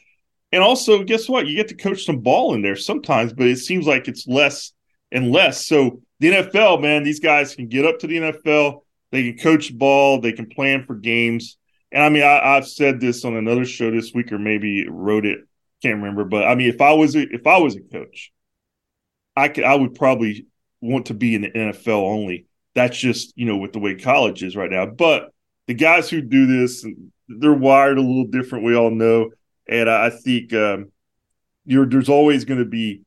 and 0.57 0.65
also 0.65 1.05
guess 1.05 1.29
what 1.29 1.47
you 1.47 1.55
get 1.55 1.69
to 1.69 1.75
coach 1.75 2.05
some 2.05 2.21
ball 2.21 2.55
in 2.55 2.63
there 2.63 2.77
sometimes 2.77 3.33
but 3.33 3.47
it 3.47 3.59
seems 3.59 3.87
like 3.87 4.09
it's 4.09 4.27
less 4.27 4.73
and 5.13 5.31
less 5.31 5.67
so 5.67 6.01
the 6.19 6.33
NFL 6.33 6.81
man 6.83 7.05
these 7.05 7.21
guys 7.21 7.55
can 7.55 7.69
get 7.69 7.85
up 7.85 8.01
to 8.01 8.07
the 8.07 8.17
NFL 8.17 8.81
they 9.13 9.31
can 9.31 9.39
coach 9.39 9.77
ball 9.77 10.21
they 10.21 10.33
can 10.33 10.49
plan 10.49 10.85
for 10.85 10.95
games 10.95 11.57
and 11.93 12.03
I 12.03 12.09
mean, 12.09 12.23
I, 12.23 12.55
have 12.55 12.69
said 12.69 13.01
this 13.01 13.25
on 13.25 13.37
another 13.37 13.65
show 13.65 13.91
this 13.91 14.13
week, 14.13 14.33
or 14.33 14.39
maybe 14.39 14.89
wrote 14.89 15.25
it, 15.25 15.39
can't 15.83 15.97
remember. 15.97 16.25
But 16.25 16.45
I 16.45 16.55
mean, 16.55 16.69
if 16.69 16.81
I 16.81 16.93
was 16.93 17.15
a, 17.15 17.23
if 17.23 17.47
I 17.47 17.59
was 17.59 17.77
a 17.77 17.81
coach, 17.81 18.33
I 19.37 19.49
could 19.49 19.65
I 19.65 19.75
would 19.75 19.95
probably 19.95 20.47
want 20.81 21.07
to 21.07 21.15
be 21.15 21.35
in 21.35 21.43
the 21.43 21.51
NFL 21.51 22.03
only. 22.03 22.47
That's 22.75 22.99
just 22.99 23.33
you 23.37 23.47
know 23.47 23.57
with 23.57 23.73
the 23.73 23.79
way 23.79 23.95
college 23.95 24.43
is 24.43 24.57
right 24.57 24.71
now. 24.71 24.87
But 24.87 25.33
the 25.69 25.75
guys 25.75 26.11
who 26.11 26.21
do 26.21 26.47
this, 26.47 26.85
they're 27.29 27.53
wired 27.53 27.99
a 27.99 28.03
little 28.03 28.27
different. 28.27 28.65
We 28.65 28.77
all 28.77 28.91
know, 28.91 29.31
and 29.69 29.91
I 29.91 30.11
think 30.11 30.53
um, 30.53 30.93
there's 31.65 32.09
always 32.09 32.45
going 32.45 32.61
to 32.61 32.67
be 32.67 33.03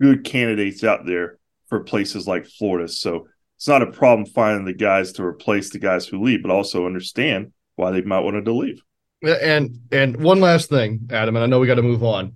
good 0.00 0.24
candidates 0.24 0.84
out 0.84 1.06
there 1.06 1.38
for 1.68 1.80
places 1.80 2.26
like 2.26 2.46
Florida. 2.46 2.88
So 2.88 3.26
it's 3.56 3.68
not 3.68 3.82
a 3.82 3.90
problem 3.90 4.26
finding 4.26 4.66
the 4.66 4.74
guys 4.74 5.12
to 5.12 5.24
replace 5.24 5.70
the 5.70 5.78
guys 5.78 6.06
who 6.06 6.22
leave, 6.22 6.42
but 6.42 6.50
also 6.50 6.86
understand 6.86 7.52
why 7.76 7.90
they 7.90 8.02
might 8.02 8.20
want 8.20 8.44
to 8.44 8.52
leave. 8.52 8.82
And 9.22 9.80
and 9.90 10.22
one 10.22 10.40
last 10.40 10.68
thing, 10.68 11.08
Adam, 11.10 11.34
and 11.36 11.42
I 11.42 11.46
know 11.46 11.58
we 11.58 11.66
got 11.66 11.76
to 11.76 11.82
move 11.82 12.04
on. 12.04 12.34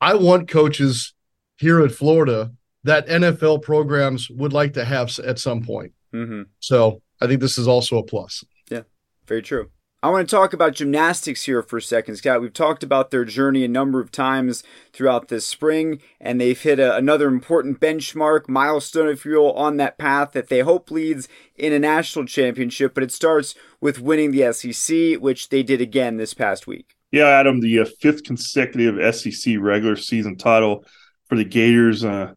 I 0.00 0.14
want 0.14 0.48
coaches 0.48 1.14
here 1.56 1.80
at 1.80 1.92
Florida 1.92 2.52
that 2.84 3.06
NFL 3.08 3.62
programs 3.62 4.28
would 4.28 4.52
like 4.52 4.74
to 4.74 4.84
have 4.84 5.18
at 5.20 5.38
some 5.38 5.62
point. 5.62 5.92
Mm-hmm. 6.14 6.42
So 6.60 7.00
I 7.20 7.26
think 7.26 7.40
this 7.40 7.56
is 7.56 7.66
also 7.66 7.98
a 7.98 8.02
plus. 8.02 8.44
Yeah, 8.70 8.82
very 9.26 9.40
true. 9.40 9.70
I 10.06 10.10
want 10.10 10.28
to 10.28 10.36
talk 10.36 10.52
about 10.52 10.74
gymnastics 10.74 11.46
here 11.46 11.64
for 11.64 11.78
a 11.78 11.82
second, 11.82 12.14
Scott. 12.14 12.40
We've 12.40 12.52
talked 12.52 12.84
about 12.84 13.10
their 13.10 13.24
journey 13.24 13.64
a 13.64 13.68
number 13.68 14.00
of 14.00 14.12
times 14.12 14.62
throughout 14.92 15.26
this 15.26 15.44
spring, 15.44 16.00
and 16.20 16.40
they've 16.40 16.60
hit 16.60 16.78
a, 16.78 16.94
another 16.94 17.26
important 17.26 17.80
benchmark, 17.80 18.48
milestone, 18.48 19.08
if 19.08 19.24
you 19.24 19.32
will, 19.32 19.52
on 19.54 19.78
that 19.78 19.98
path 19.98 20.30
that 20.30 20.48
they 20.48 20.60
hope 20.60 20.92
leads 20.92 21.26
in 21.56 21.72
a 21.72 21.80
national 21.80 22.24
championship. 22.24 22.94
But 22.94 23.02
it 23.02 23.10
starts 23.10 23.56
with 23.80 24.00
winning 24.00 24.30
the 24.30 24.52
SEC, 24.52 25.20
which 25.20 25.48
they 25.48 25.64
did 25.64 25.80
again 25.80 26.18
this 26.18 26.34
past 26.34 26.68
week. 26.68 26.94
Yeah, 27.10 27.26
Adam, 27.26 27.58
the 27.58 27.80
uh, 27.80 27.86
fifth 28.00 28.22
consecutive 28.22 29.12
SEC 29.12 29.56
regular 29.58 29.96
season 29.96 30.36
title 30.36 30.84
for 31.28 31.34
the 31.34 31.44
Gators 31.44 32.04
uh, 32.04 32.34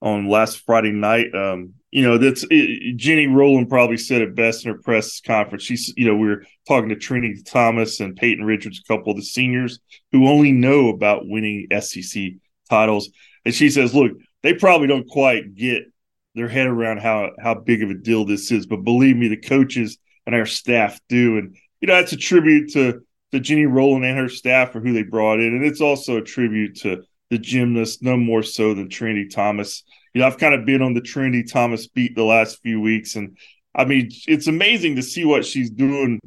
on 0.00 0.28
last 0.28 0.58
Friday 0.66 0.90
night. 0.90 1.32
Um, 1.32 1.74
you 1.92 2.02
know, 2.02 2.16
that's 2.16 2.44
it, 2.50 2.96
Jenny 2.96 3.26
Rowland 3.26 3.68
probably 3.68 3.98
said 3.98 4.22
it 4.22 4.34
best 4.34 4.64
in 4.64 4.72
her 4.72 4.78
press 4.78 5.20
conference. 5.20 5.62
She's, 5.62 5.92
you 5.96 6.06
know, 6.06 6.16
we 6.16 6.28
are 6.30 6.44
talking 6.66 6.88
to 6.88 6.96
Trinity 6.96 7.42
Thomas 7.42 8.00
and 8.00 8.16
Peyton 8.16 8.44
Richards, 8.44 8.80
a 8.80 8.92
couple 8.92 9.12
of 9.12 9.18
the 9.18 9.22
seniors 9.22 9.78
who 10.10 10.26
only 10.26 10.52
know 10.52 10.88
about 10.88 11.28
winning 11.28 11.68
SEC 11.80 12.32
titles. 12.70 13.10
And 13.44 13.54
she 13.54 13.68
says, 13.68 13.94
look, 13.94 14.12
they 14.42 14.54
probably 14.54 14.86
don't 14.86 15.08
quite 15.08 15.54
get 15.54 15.84
their 16.34 16.48
head 16.48 16.66
around 16.66 17.00
how 17.00 17.32
how 17.38 17.54
big 17.54 17.82
of 17.82 17.90
a 17.90 17.94
deal 17.94 18.24
this 18.24 18.50
is, 18.50 18.64
but 18.64 18.84
believe 18.84 19.16
me, 19.16 19.28
the 19.28 19.36
coaches 19.36 19.98
and 20.24 20.34
our 20.34 20.46
staff 20.46 20.98
do. 21.10 21.36
And 21.36 21.54
you 21.82 21.88
know, 21.88 21.94
that's 21.94 22.12
a 22.12 22.16
tribute 22.16 22.72
to 22.72 23.02
to 23.32 23.40
Jenny 23.40 23.66
Rowland 23.66 24.06
and 24.06 24.18
her 24.18 24.30
staff 24.30 24.72
for 24.72 24.80
who 24.80 24.94
they 24.94 25.02
brought 25.02 25.40
in, 25.40 25.54
and 25.54 25.64
it's 25.64 25.82
also 25.82 26.16
a 26.16 26.22
tribute 26.22 26.76
to 26.80 27.02
the 27.28 27.38
gymnast, 27.38 28.02
no 28.02 28.16
more 28.16 28.42
so 28.42 28.74
than 28.74 28.88
Trinity 28.88 29.28
Thomas 29.28 29.84
you 30.14 30.20
know, 30.20 30.26
I've 30.26 30.38
kind 30.38 30.54
of 30.54 30.64
been 30.64 30.82
on 30.82 30.94
the 30.94 31.00
Trinity 31.00 31.42
Thomas 31.42 31.86
beat 31.86 32.14
the 32.14 32.24
last 32.24 32.60
few 32.62 32.80
weeks, 32.80 33.16
and 33.16 33.36
I 33.74 33.84
mean, 33.84 34.10
it's 34.26 34.46
amazing 34.46 34.96
to 34.96 35.02
see 35.02 35.24
what 35.24 35.46
she's 35.46 35.70
doing 35.70 36.20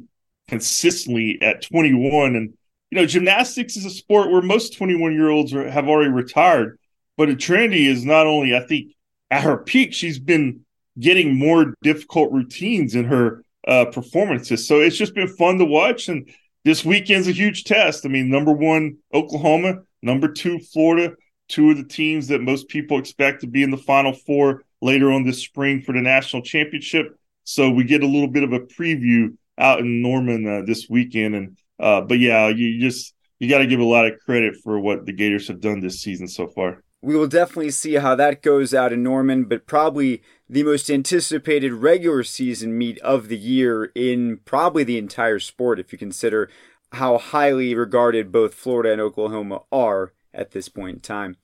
consistently 0.48 1.38
at 1.40 1.62
21. 1.62 2.36
And 2.36 2.54
you 2.90 2.98
know, 2.98 3.06
gymnastics 3.06 3.76
is 3.76 3.84
a 3.84 3.90
sport 3.90 4.30
where 4.30 4.42
most 4.42 4.76
21 4.76 5.12
year 5.12 5.28
olds 5.28 5.52
have 5.52 5.88
already 5.88 6.10
retired, 6.10 6.78
but 7.16 7.28
at 7.28 7.38
Trinity 7.38 7.86
is 7.86 8.04
not 8.04 8.26
only, 8.26 8.54
I 8.56 8.60
think, 8.60 8.92
at 9.30 9.42
her 9.42 9.58
peak, 9.58 9.92
she's 9.92 10.18
been 10.18 10.60
getting 10.98 11.36
more 11.36 11.74
difficult 11.82 12.32
routines 12.32 12.94
in 12.94 13.04
her 13.04 13.44
uh, 13.66 13.86
performances. 13.86 14.66
So 14.66 14.80
it's 14.80 14.96
just 14.96 15.14
been 15.14 15.28
fun 15.28 15.58
to 15.58 15.64
watch. 15.64 16.08
And 16.08 16.28
this 16.64 16.84
weekend's 16.84 17.28
a 17.28 17.32
huge 17.32 17.64
test. 17.64 18.06
I 18.06 18.08
mean, 18.08 18.28
number 18.28 18.52
one, 18.52 18.98
Oklahoma, 19.12 19.82
number 20.02 20.28
two, 20.28 20.58
Florida 20.58 21.14
two 21.48 21.70
of 21.70 21.76
the 21.76 21.84
teams 21.84 22.28
that 22.28 22.40
most 22.40 22.68
people 22.68 22.98
expect 22.98 23.40
to 23.40 23.46
be 23.46 23.62
in 23.62 23.70
the 23.70 23.76
Final 23.76 24.12
Four 24.12 24.64
later 24.80 25.12
on 25.12 25.24
this 25.24 25.42
spring 25.42 25.80
for 25.80 25.92
the 25.92 26.00
national 26.00 26.42
championship. 26.42 27.18
So 27.44 27.70
we 27.70 27.84
get 27.84 28.02
a 28.02 28.06
little 28.06 28.28
bit 28.28 28.42
of 28.42 28.52
a 28.52 28.60
preview 28.60 29.36
out 29.58 29.80
in 29.80 30.02
Norman 30.02 30.46
uh, 30.46 30.62
this 30.66 30.88
weekend, 30.88 31.34
and 31.34 31.58
uh, 31.78 32.00
but 32.02 32.18
yeah, 32.18 32.48
you 32.48 32.80
just 32.80 33.14
you 33.38 33.48
got 33.48 33.58
to 33.58 33.66
give 33.66 33.80
a 33.80 33.84
lot 33.84 34.06
of 34.06 34.18
credit 34.24 34.56
for 34.62 34.80
what 34.80 35.06
the 35.06 35.12
Gators 35.12 35.48
have 35.48 35.60
done 35.60 35.80
this 35.80 36.00
season 36.00 36.28
so 36.28 36.48
far. 36.48 36.82
We 37.02 37.14
will 37.14 37.28
definitely 37.28 37.70
see 37.70 37.94
how 37.94 38.14
that 38.16 38.42
goes 38.42 38.74
out 38.74 38.92
in 38.92 39.02
Norman, 39.02 39.44
but 39.44 39.66
probably 39.66 40.22
the 40.48 40.64
most 40.64 40.90
anticipated 40.90 41.72
regular 41.72 42.24
season 42.24 42.76
meet 42.76 42.98
of 43.00 43.28
the 43.28 43.36
year 43.36 43.92
in 43.94 44.40
probably 44.44 44.82
the 44.82 44.98
entire 44.98 45.38
sport, 45.38 45.78
if 45.78 45.92
you 45.92 45.98
consider 45.98 46.50
how 46.92 47.18
highly 47.18 47.74
regarded 47.74 48.32
both 48.32 48.54
Florida 48.54 48.92
and 48.92 49.00
Oklahoma 49.00 49.60
are 49.70 50.12
at 50.36 50.52
this 50.52 50.68
point 50.68 50.94
in 50.96 51.00
time. 51.00 51.36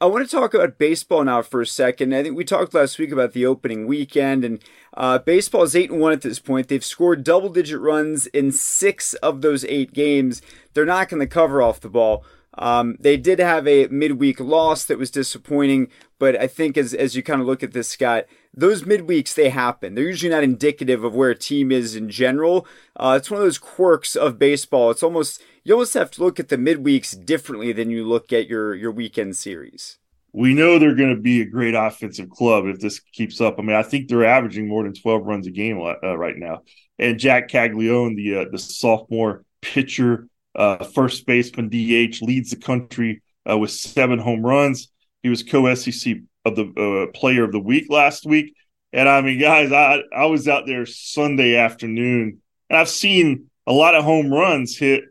I 0.00 0.06
want 0.06 0.28
to 0.28 0.36
talk 0.36 0.52
about 0.52 0.76
baseball 0.76 1.24
now 1.24 1.40
for 1.40 1.62
a 1.62 1.66
second. 1.66 2.14
I 2.14 2.22
think 2.22 2.36
we 2.36 2.44
talked 2.44 2.74
last 2.74 2.98
week 2.98 3.12
about 3.12 3.32
the 3.32 3.46
opening 3.46 3.86
weekend, 3.86 4.44
and 4.44 4.62
uh, 4.94 5.18
baseball 5.18 5.62
is 5.62 5.74
eight 5.76 5.90
and 5.90 6.00
one 6.00 6.12
at 6.12 6.20
this 6.20 6.40
point. 6.40 6.68
They've 6.68 6.84
scored 6.84 7.24
double-digit 7.24 7.80
runs 7.80 8.26
in 8.26 8.52
six 8.52 9.14
of 9.14 9.40
those 9.40 9.64
eight 9.64 9.94
games. 9.94 10.42
They're 10.74 10.84
knocking 10.84 11.20
the 11.20 11.26
cover 11.26 11.62
off 11.62 11.80
the 11.80 11.88
ball. 11.88 12.24
Um, 12.58 12.96
they 13.00 13.16
did 13.16 13.38
have 13.38 13.66
a 13.66 13.86
midweek 13.88 14.40
loss 14.40 14.84
that 14.84 14.98
was 14.98 15.10
disappointing, 15.10 15.88
but 16.18 16.36
I 16.36 16.46
think 16.46 16.76
as 16.76 16.94
as 16.94 17.16
you 17.16 17.22
kind 17.22 17.40
of 17.40 17.46
look 17.46 17.62
at 17.62 17.72
this, 17.72 17.88
Scott, 17.88 18.26
those 18.52 18.82
midweeks 18.82 19.34
they 19.34 19.48
happen. 19.48 19.94
They're 19.94 20.04
usually 20.04 20.30
not 20.30 20.44
indicative 20.44 21.02
of 21.02 21.14
where 21.14 21.30
a 21.30 21.38
team 21.38 21.72
is 21.72 21.96
in 21.96 22.08
general. 22.08 22.66
Uh, 22.94 23.18
it's 23.18 23.30
one 23.30 23.40
of 23.40 23.46
those 23.46 23.58
quirks 23.58 24.14
of 24.14 24.38
baseball. 24.38 24.90
It's 24.90 25.02
almost 25.02 25.42
you 25.64 25.72
almost 25.72 25.94
have 25.94 26.10
to 26.12 26.22
look 26.22 26.38
at 26.38 26.48
the 26.48 26.58
midweeks 26.58 27.24
differently 27.24 27.72
than 27.72 27.90
you 27.90 28.06
look 28.06 28.32
at 28.32 28.48
your 28.48 28.74
your 28.74 28.92
weekend 28.92 29.36
series. 29.36 29.98
We 30.32 30.52
know 30.52 30.78
they're 30.78 30.94
going 30.94 31.14
to 31.14 31.20
be 31.20 31.40
a 31.40 31.46
great 31.46 31.74
offensive 31.74 32.28
club 32.28 32.66
if 32.66 32.80
this 32.80 33.00
keeps 33.00 33.40
up. 33.40 33.56
I 33.58 33.62
mean, 33.62 33.76
I 33.76 33.82
think 33.82 34.08
they're 34.08 34.24
averaging 34.24 34.68
more 34.68 34.82
than 34.82 34.92
12 34.92 35.24
runs 35.24 35.46
a 35.46 35.50
game 35.50 35.80
uh, 35.80 36.18
right 36.18 36.36
now. 36.36 36.62
And 36.98 37.18
Jac 37.18 37.48
Caglianone, 37.48 38.16
the 38.16 38.38
uh, 38.38 38.44
the 38.50 38.58
sophomore 38.58 39.44
pitcher, 39.62 40.28
uh, 40.54 40.84
first 40.84 41.26
baseman, 41.26 41.68
DH, 41.68 42.20
leads 42.20 42.50
the 42.50 42.56
country 42.56 43.22
uh, 43.48 43.56
with 43.56 43.70
seven 43.70 44.18
home 44.18 44.44
runs. 44.44 44.88
He 45.22 45.30
was 45.30 45.42
co-SEC 45.42 46.18
of 46.44 46.56
the 46.56 46.66
uh, 47.08 47.18
Player 47.18 47.44
of 47.44 47.52
the 47.52 47.60
Week 47.60 47.86
last 47.88 48.26
week. 48.26 48.54
And 48.92 49.08
I 49.08 49.22
mean, 49.22 49.40
guys, 49.40 49.72
I 49.72 50.02
I 50.14 50.26
was 50.26 50.46
out 50.46 50.66
there 50.66 50.84
Sunday 50.84 51.56
afternoon, 51.56 52.42
and 52.68 52.76
I've 52.76 52.88
seen 52.88 53.50
a 53.66 53.72
lot 53.72 53.94
of 53.94 54.04
home 54.04 54.32
runs 54.32 54.76
hit 54.76 55.04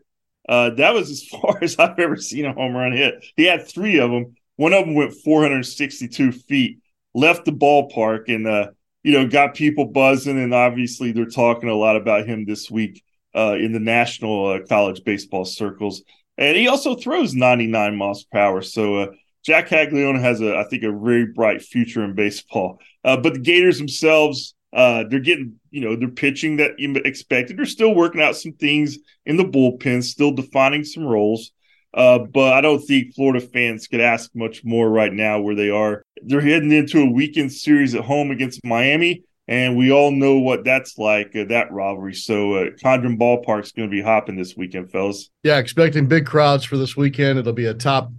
uh, 0.48 0.70
that 0.70 0.94
was 0.94 1.10
as 1.10 1.24
far 1.28 1.58
as 1.62 1.78
I've 1.78 1.98
ever 1.98 2.16
seen 2.16 2.46
a 2.46 2.52
home 2.52 2.74
run 2.74 2.92
hit. 2.92 3.24
He 3.36 3.44
had 3.44 3.66
three 3.66 3.98
of 3.98 4.10
them. 4.10 4.36
One 4.56 4.72
of 4.72 4.84
them 4.84 4.94
went 4.94 5.14
462 5.14 6.32
feet, 6.32 6.78
left 7.14 7.44
the 7.44 7.52
ballpark, 7.52 8.28
and 8.28 8.46
uh, 8.46 8.70
you 9.02 9.12
know 9.12 9.26
got 9.26 9.54
people 9.54 9.86
buzzing. 9.86 10.38
And 10.38 10.54
obviously, 10.54 11.12
they're 11.12 11.26
talking 11.26 11.68
a 11.68 11.74
lot 11.74 11.96
about 11.96 12.26
him 12.26 12.44
this 12.44 12.70
week 12.70 13.02
uh, 13.34 13.56
in 13.58 13.72
the 13.72 13.80
national 13.80 14.46
uh, 14.46 14.60
college 14.68 15.02
baseball 15.04 15.44
circles. 15.44 16.02
And 16.36 16.56
he 16.56 16.68
also 16.68 16.96
throws 16.96 17.34
99 17.34 17.96
miles 17.96 18.24
per 18.24 18.38
hour. 18.38 18.62
So 18.62 18.96
uh, 18.96 19.06
Jac 19.44 19.68
Caglianone 19.68 20.20
has 20.20 20.40
a, 20.40 20.56
I 20.56 20.64
think, 20.64 20.82
a 20.82 20.92
very 20.92 21.26
bright 21.26 21.62
future 21.62 22.04
in 22.04 22.14
baseball. 22.14 22.80
Uh, 23.04 23.16
but 23.16 23.34
the 23.34 23.40
Gators 23.40 23.78
themselves, 23.78 24.54
uh, 24.74 25.04
they're 25.08 25.20
getting, 25.20 25.54
you 25.70 25.80
know, 25.80 25.94
they're 25.94 26.08
pitching 26.08 26.56
that 26.56 26.78
you 26.78 26.92
expected. 27.04 27.56
They're 27.56 27.64
still 27.64 27.94
working 27.94 28.20
out 28.20 28.36
some 28.36 28.52
things 28.52 28.98
in 29.24 29.36
the 29.36 29.44
bullpen, 29.44 30.02
still 30.02 30.32
defining 30.32 30.84
some 30.84 31.04
roles. 31.04 31.52
Uh, 31.94 32.18
but 32.18 32.54
I 32.54 32.60
don't 32.60 32.80
think 32.80 33.14
Florida 33.14 33.40
fans 33.40 33.86
could 33.86 34.00
ask 34.00 34.30
much 34.34 34.64
more 34.64 34.90
right 34.90 35.12
now 35.12 35.40
where 35.40 35.54
they 35.54 35.70
are. 35.70 36.02
They're 36.22 36.40
heading 36.40 36.72
into 36.72 37.00
a 37.02 37.10
weekend 37.10 37.52
series 37.52 37.94
at 37.94 38.04
home 38.04 38.32
against 38.32 38.64
Miami, 38.64 39.22
and 39.46 39.76
we 39.76 39.92
all 39.92 40.10
know 40.10 40.38
what 40.38 40.64
that's 40.64 40.98
like, 40.98 41.36
uh, 41.36 41.44
that 41.50 41.70
rivalry. 41.70 42.14
So 42.14 42.54
uh, 42.54 42.70
Condron 42.82 43.16
Ballpark's 43.16 43.70
going 43.70 43.88
to 43.88 43.94
be 43.94 44.02
hopping 44.02 44.34
this 44.34 44.56
weekend, 44.56 44.90
fellas. 44.90 45.30
Yeah, 45.44 45.58
expecting 45.58 46.08
big 46.08 46.26
crowds 46.26 46.64
for 46.64 46.76
this 46.76 46.96
weekend. 46.96 47.38
It'll 47.38 47.52
be 47.52 47.66
a 47.66 47.74
top 47.74 48.10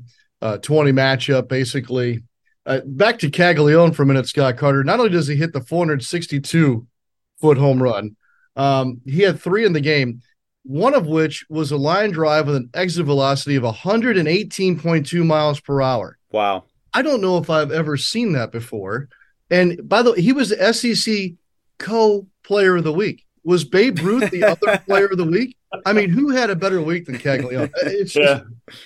uh, 0.41 0.57
20 0.59 0.93
matchup, 0.93 1.49
basically. 1.49 2.23
Uh, 2.65 2.81
back 2.85 3.19
to 3.19 3.29
Caglianone 3.29 3.93
for 3.93 4.03
a 4.03 4.05
minute, 4.05 4.27
Scott 4.27 4.57
Carter. 4.57 4.83
Not 4.83 4.99
only 4.99 5.11
does 5.11 5.27
he 5.27 5.35
hit 5.35 5.53
the 5.53 5.61
462 5.61 6.87
foot 7.39 7.57
home 7.57 7.81
run, 7.81 8.15
um, 8.55 9.01
he 9.05 9.21
had 9.21 9.39
three 9.39 9.65
in 9.65 9.73
the 9.73 9.81
game, 9.81 10.21
one 10.63 10.95
of 10.95 11.05
which 11.05 11.45
was 11.49 11.71
a 11.71 11.77
line 11.77 12.11
drive 12.11 12.47
with 12.47 12.55
an 12.55 12.69
exit 12.73 13.05
velocity 13.05 13.55
of 13.55 13.63
118.2 13.63 15.25
miles 15.25 15.59
per 15.59 15.81
hour. 15.81 16.17
Wow. 16.31 16.63
I 16.93 17.01
don't 17.01 17.21
know 17.21 17.37
if 17.37 17.49
I've 17.49 17.71
ever 17.71 17.97
seen 17.97 18.33
that 18.33 18.51
before. 18.51 19.09
And 19.51 19.87
by 19.87 20.01
the 20.01 20.13
way, 20.13 20.21
he 20.21 20.31
was 20.31 20.49
the 20.49 20.73
SEC 20.73 21.33
co 21.77 22.27
player 22.43 22.77
of 22.77 22.83
the 22.83 22.93
week. 22.93 23.24
Was 23.45 23.63
Babe 23.63 23.99
Ruth 23.99 24.31
the 24.31 24.43
other 24.43 24.79
player 24.87 25.05
of 25.05 25.17
the 25.17 25.25
week? 25.25 25.55
I 25.85 25.93
mean, 25.93 26.09
who 26.09 26.29
had 26.29 26.49
a 26.49 26.55
better 26.55 26.81
week 26.81 27.05
than 27.05 27.17
Caglianone? 27.17 27.71
It's 27.83 28.15
yeah, 28.15 28.41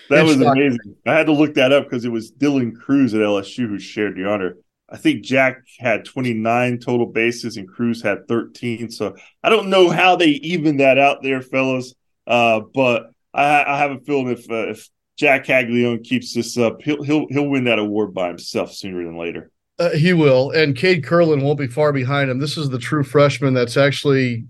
that 0.10 0.24
was 0.24 0.36
shocking. 0.36 0.64
amazing. 0.64 0.96
I 1.08 1.14
had 1.14 1.28
to 1.28 1.32
look 1.32 1.54
that 1.54 1.72
up 1.72 1.86
because 1.86 2.04
it 2.04 2.12
was 2.12 2.32
Dylan 2.32 2.78
Crews 2.78 3.14
at 3.14 3.22
LSU 3.22 3.70
who 3.70 3.80
shared 3.80 4.18
the 4.18 4.30
honor. 4.30 4.58
I 4.90 4.98
think 4.98 5.24
Jac 5.24 5.62
had 5.78 6.04
29 6.04 6.80
total 6.80 7.06
bases 7.06 7.58
and 7.58 7.70
Crews 7.70 8.02
had 8.02 8.28
13. 8.28 8.90
So 8.92 9.16
I 9.44 9.50
don't 9.50 9.70
know 9.70 9.90
how 9.90 10.16
they 10.16 10.30
even 10.30 10.78
that 10.78 10.98
out 10.98 11.22
there, 11.22 11.42
fellas. 11.42 11.94
Uh, 12.28 12.62
but 12.74 13.12
I, 13.34 13.64
I, 13.64 13.78
have 13.78 13.92
a 13.92 14.00
feeling 14.00 14.30
if 14.30 14.50
uh, 14.50 14.70
if 14.70 14.90
Jac 15.18 15.46
Caglianone 15.46 16.04
keeps 16.04 16.34
this 16.34 16.58
up, 16.58 16.82
he'll 16.82 17.04
he'll 17.04 17.28
he'll 17.30 17.48
win 17.48 17.64
that 17.66 17.80
award 17.80 18.14
by 18.14 18.28
himself 18.28 18.74
sooner 18.74 19.04
than 19.04 19.18
later. 19.18 19.52
Uh, 19.80 19.92
he 19.92 20.12
will, 20.12 20.52
and 20.52 20.76
Cade 20.76 21.06
Kurland 21.06 21.42
won't 21.42 21.58
be 21.58 21.68
far 21.68 21.94
behind 21.94 22.30
him. 22.30 22.40
This 22.40 22.58
is 22.58 22.70
the 22.70 22.78
true 22.78 23.04
freshman 23.04 23.54
that's 23.54 23.78
actually 23.78 24.46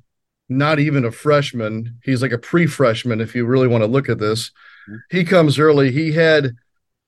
not 0.49 0.79
even 0.79 1.05
a 1.05 1.11
freshman. 1.11 1.99
He's 2.03 2.23
like 2.23 2.31
a 2.31 2.37
pre-freshman 2.39 3.21
if 3.21 3.35
you 3.35 3.45
really 3.45 3.67
want 3.67 3.83
to 3.83 3.87
look 3.87 4.09
at 4.09 4.17
this. 4.17 4.49
Mm-hmm. 4.89 4.95
He 5.11 5.23
comes 5.23 5.59
early. 5.59 5.91
He 5.91 6.13
had 6.13 6.55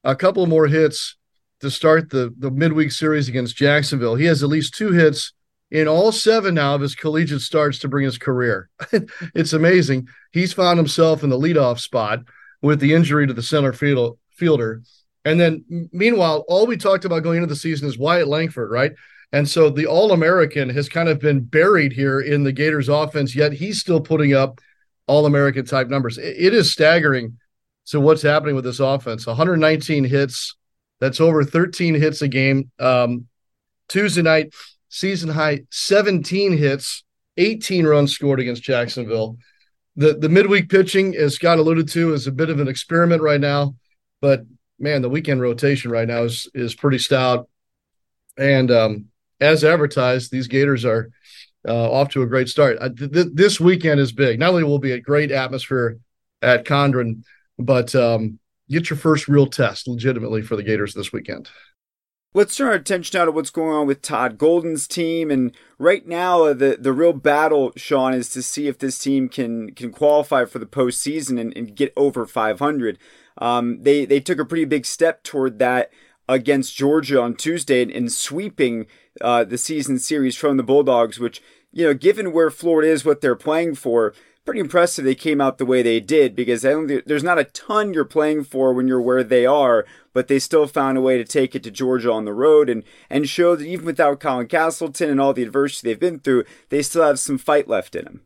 a 0.04 0.16
couple 0.16 0.46
more 0.46 0.68
hits 0.68 1.18
to 1.62 1.72
start 1.72 2.10
the 2.10 2.34
the 2.38 2.52
midweek 2.52 2.92
series 2.92 3.28
against 3.28 3.56
Jacksonville. 3.56 4.16
He 4.16 4.26
has 4.26 4.44
at 4.44 4.50
least 4.50 4.76
two 4.76 4.92
hits 4.92 5.34
in 5.72 5.88
all 5.88 6.12
seven 6.12 6.56
now 6.56 6.76
of 6.76 6.82
his 6.82 6.96
collegiate 6.96 7.42
starts 7.42 7.80
to 7.80 7.88
bring 7.88 8.06
his 8.06 8.18
career. 8.18 8.70
it's 9.34 9.54
amazing. 9.54 10.08
He's 10.32 10.54
found 10.54 10.78
himself 10.78 11.24
in 11.24 11.30
the 11.30 11.40
leadoff 11.40 11.80
spot 11.80 12.20
with 12.62 12.80
the 12.80 12.94
injury 12.94 13.26
to 13.26 13.34
the 13.34 13.42
center 13.42 13.74
field, 13.74 14.20
fielder. 14.32 14.84
And 15.26 15.40
then 15.40 15.90
meanwhile, 15.92 16.44
all 16.48 16.66
we 16.66 16.78
talked 16.78 17.06
about 17.06 17.24
going 17.24 17.38
into 17.38 17.48
the 17.48 17.56
season 17.56 17.88
is 17.88 17.98
Wyatt 17.98 18.28
Langford, 18.28 18.72
right? 18.72 18.92
And 19.32 19.48
so 19.48 19.70
the 19.70 19.86
All 19.86 20.12
American 20.12 20.70
has 20.70 20.90
kind 20.90 21.08
of 21.08 21.20
been 21.20 21.42
buried 21.42 21.94
here 21.94 22.20
in 22.20 22.44
the 22.44 22.52
Gators 22.52 22.90
offense, 22.90 23.36
yet 23.36 23.54
he's 23.54 23.80
still 23.80 24.02
putting 24.02 24.34
up 24.34 24.60
All 25.08 25.26
American 25.26 25.66
type 25.66 25.88
numbers. 25.88 26.18
It, 26.18 26.54
is 26.54 26.72
staggering 26.72 27.38
to 27.88 28.00
what's 28.00 28.22
happening 28.22 28.56
with 28.56 28.66
this 28.66 28.80
offense. 28.80 29.26
119 29.26 30.04
hits. 30.04 30.56
That's 31.00 31.22
over 31.22 31.44
13 31.44 31.96
hits 31.96 32.22
a 32.22 32.28
game. 32.28 32.72
Um, 32.80 33.28
Tuesday 33.88 34.22
night, 34.22 34.54
season 34.90 35.30
high 35.30 35.62
17 35.72 36.58
hits, 36.58 37.04
18 37.38 37.86
runs 37.86 38.14
scored 38.14 38.40
against 38.40 38.64
Jacksonville. 38.64 39.38
The 39.96 40.14
the 40.14 40.30
midweek 40.30 40.70
pitching, 40.70 41.16
as 41.16 41.36
Scott 41.36 41.60
alluded 41.60 41.90
to, 41.90 42.14
is 42.14 42.28
a 42.28 42.32
bit 42.32 42.50
of 42.50 42.60
an 42.60 42.68
experiment 42.68 43.22
right 43.22 43.42
now. 43.42 43.76
But 44.22 44.44
man, 44.82 45.02
the 45.02 45.10
weekend 45.10 45.42
rotation 45.42 45.92
right 45.92 46.08
now 46.08 46.24
is 46.24 46.50
is 46.54 46.76
pretty 46.76 46.98
stout. 46.98 47.48
And 48.38 48.72
um, 48.72 49.06
as 49.40 49.64
advertised, 49.64 50.32
these 50.32 50.48
Gators 50.48 50.86
are 50.86 51.10
uh, 51.68 51.92
off 51.92 52.10
to 52.10 52.22
a 52.22 52.28
great 52.28 52.50
start. 52.50 52.80
Th- 52.98 53.12
th- 53.12 53.28
this 53.34 53.60
weekend 53.60 54.00
is 54.00 54.12
big. 54.12 54.40
Not 54.40 54.50
only 54.50 54.64
will 54.64 54.80
be 54.80 54.94
a 54.94 55.02
great 55.02 55.32
atmosphere 55.32 56.00
at 56.42 56.66
Condron, 56.66 57.24
but 57.60 57.94
um, 57.94 58.40
get 58.70 58.90
your 58.90 58.98
first 58.98 59.28
real 59.28 59.48
test 59.48 59.88
legitimately 59.88 60.42
for 60.42 60.56
the 60.56 60.64
Gators 60.64 60.94
this 60.94 61.12
weekend. 61.12 61.50
Let's 62.34 62.56
turn 62.56 62.70
our 62.70 62.76
attention 62.76 63.18
now 63.18 63.26
to 63.26 63.32
what's 63.32 63.50
going 63.50 63.76
on 63.76 63.88
with 63.88 64.02
Todd 64.02 64.38
Golden's 64.38 64.88
team. 64.88 65.30
And 65.30 65.54
right 65.78 66.08
now, 66.08 66.46
uh, 66.46 66.54
the, 66.54 66.78
the 66.80 66.94
real 66.94 67.12
battle, 67.12 67.74
Sean, 67.76 68.14
is 68.14 68.30
to 68.30 68.42
see 68.42 68.68
if 68.70 68.80
this 68.80 68.98
team 68.98 69.28
can 69.28 69.74
can 69.74 69.92
qualify 69.92 70.46
for 70.46 70.58
the 70.58 70.66
postseason 70.66 71.38
and, 71.38 71.56
and 71.58 71.76
get 71.76 71.92
over 71.98 72.26
500. 72.26 72.98
Um, 73.42 73.82
they 73.82 74.06
they 74.06 74.22
took 74.22 74.40
a 74.40 74.46
pretty 74.46 74.66
big 74.66 74.86
step 74.86 75.24
toward 75.24 75.60
that 75.60 75.92
against 76.30 76.76
Georgia 76.76 77.22
on 77.22 77.36
Tuesday 77.36 77.82
in, 77.82 77.90
in 77.90 78.10
sweeping 78.10 78.86
uh, 79.20 79.44
the 79.44 79.58
season 79.58 80.00
series 80.00 80.38
from 80.38 80.56
the 80.56 80.64
Bulldogs, 80.64 81.20
which 81.20 81.42
you 81.74 81.86
know, 81.86 81.94
given 81.94 82.32
where 82.32 82.50
Florida 82.50 82.90
is, 82.90 83.04
what 83.04 83.22
they're 83.22 83.36
playing 83.36 83.76
for, 83.76 84.14
pretty 84.46 84.60
impressive 84.60 85.06
they 85.06 85.16
came 85.16 85.40
out 85.40 85.58
the 85.58 85.66
way 85.66 85.82
they 85.82 86.00
did 86.00 86.36
because 86.36 86.62
there's 86.62 87.24
not 87.24 87.40
a 87.40 87.46
ton 87.46 87.94
you're 87.94 88.06
playing 88.06 88.44
for 88.44 88.74
when 88.74 88.88
you're 88.88 89.02
where 89.02 89.24
they 89.24 89.46
are, 89.46 89.86
but 90.14 90.28
they 90.28 90.40
still 90.40 90.68
found 90.68 90.98
a 90.98 91.02
way 91.02 91.18
to 91.18 91.24
take 91.24 91.56
it 91.56 91.64
to 91.64 91.72
Georgia 91.72 92.12
on 92.12 92.26
the 92.26 92.34
road 92.34 92.70
and 92.70 92.84
and 93.10 93.30
show 93.30 93.56
that 93.56 93.66
even 93.66 93.86
without 93.86 94.20
Colin 94.20 94.48
Castleton 94.48 95.10
and 95.10 95.22
all 95.22 95.34
the 95.34 95.44
adversity 95.44 95.90
they've 95.90 96.00
been 96.00 96.20
through, 96.20 96.44
they 96.70 96.82
still 96.82 97.04
have 97.04 97.20
some 97.20 97.38
fight 97.38 97.68
left 97.68 97.96
in 97.96 98.06
them. 98.06 98.22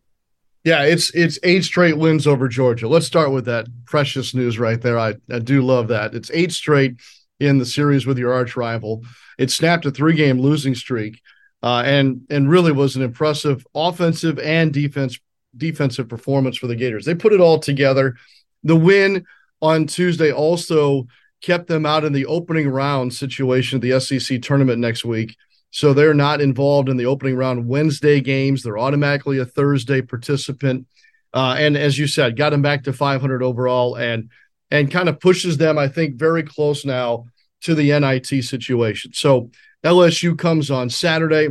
Yeah, 0.65 0.84
it's 0.84 1.13
it's 1.13 1.38
eight 1.43 1.63
straight 1.63 1.98
wins 1.98 2.25
over 2.25 2.48
Georgia. 2.48 2.88
Let's 2.88 3.05
start 3.05 3.31
with 3.31 3.45
that 3.45 3.67
precious 3.86 4.34
news 4.34 4.57
right 4.57 4.81
there. 4.81 4.98
I, 4.98 5.13
I 5.31 5.39
do 5.39 5.62
love 5.62 5.89
that. 5.89 6.15
It's 6.15 6.31
eight 6.34 6.51
straight 6.51 6.95
in 7.39 7.60
the 7.60 7.65
series 7.65 8.07
with 8.07 8.17
your 8.17 8.34
arch 8.34 8.57
rival. 8.57 9.03
It 9.38 9.51
snapped 9.51 9.86
a 9.86 9.91
three 9.91 10.15
game 10.15 10.39
losing 10.39 10.75
streak. 10.75 11.22
Uh, 11.63 11.81
and 11.86 12.22
and 12.29 12.50
really 12.50 12.72
was 12.72 12.95
an 12.95 13.01
impressive 13.01 13.65
offensive 13.74 14.38
and 14.39 14.72
defense 14.72 15.19
defensive 15.57 16.07
performance 16.07 16.57
for 16.57 16.67
the 16.67 16.75
Gators. 16.75 17.05
They 17.05 17.15
put 17.15 17.34
it 17.34 17.39
all 17.39 17.60
together. 17.60 18.15
The 18.63 18.75
win 18.75 19.25
on 19.62 19.88
Tuesday 19.88 20.31
also 20.31 21.07
kept 21.41 21.67
them 21.67 21.86
out 21.86 22.03
in 22.03 22.13
the 22.13 22.25
opening 22.25 22.69
round 22.69 23.13
situation 23.13 23.77
of 23.77 23.81
the 23.81 24.00
SEC 24.00 24.41
tournament 24.41 24.79
next 24.79 25.05
week. 25.05 25.36
So 25.75 25.94
they're 25.94 26.13
not 26.13 26.39
involved 26.39 26.88
in 26.88 26.96
the 26.96 27.05
opening 27.05 27.36
round 27.36 27.67
Wednesday 27.67 28.22
games. 28.22 28.63
They're 28.63 28.77
automatically 28.77 29.39
a 29.39 29.46
Thursday 29.46 30.01
participant. 30.01 30.88
Uh, 31.34 31.58
and 31.60 31.75
as 31.75 32.00
you 32.00 32.08
said, 32.08 32.38
got 32.38 32.51
them 32.51 32.62
back 32.62 32.86
to 32.86 32.94
500 32.94 33.44
overall 33.44 33.96
and 33.96 34.29
and 34.72 34.89
kind 34.89 35.10
of 35.10 35.20
pushes 35.20 35.58
them, 35.58 35.77
I 35.77 35.89
think, 35.89 36.15
very 36.15 36.44
close 36.44 36.86
now 36.86 37.25
to 37.63 37.75
the 37.75 37.91
NIT 38.00 38.46
situation. 38.46 39.12
So 39.13 39.51
LSU 39.84 40.38
comes 40.38 40.72
on 40.72 40.89
Saturday. 40.89 41.50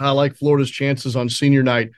I 0.00 0.12
like 0.12 0.36
Florida's 0.36 0.70
chances 0.70 1.14
on 1.14 1.28
senior 1.28 1.62
night 1.62 1.90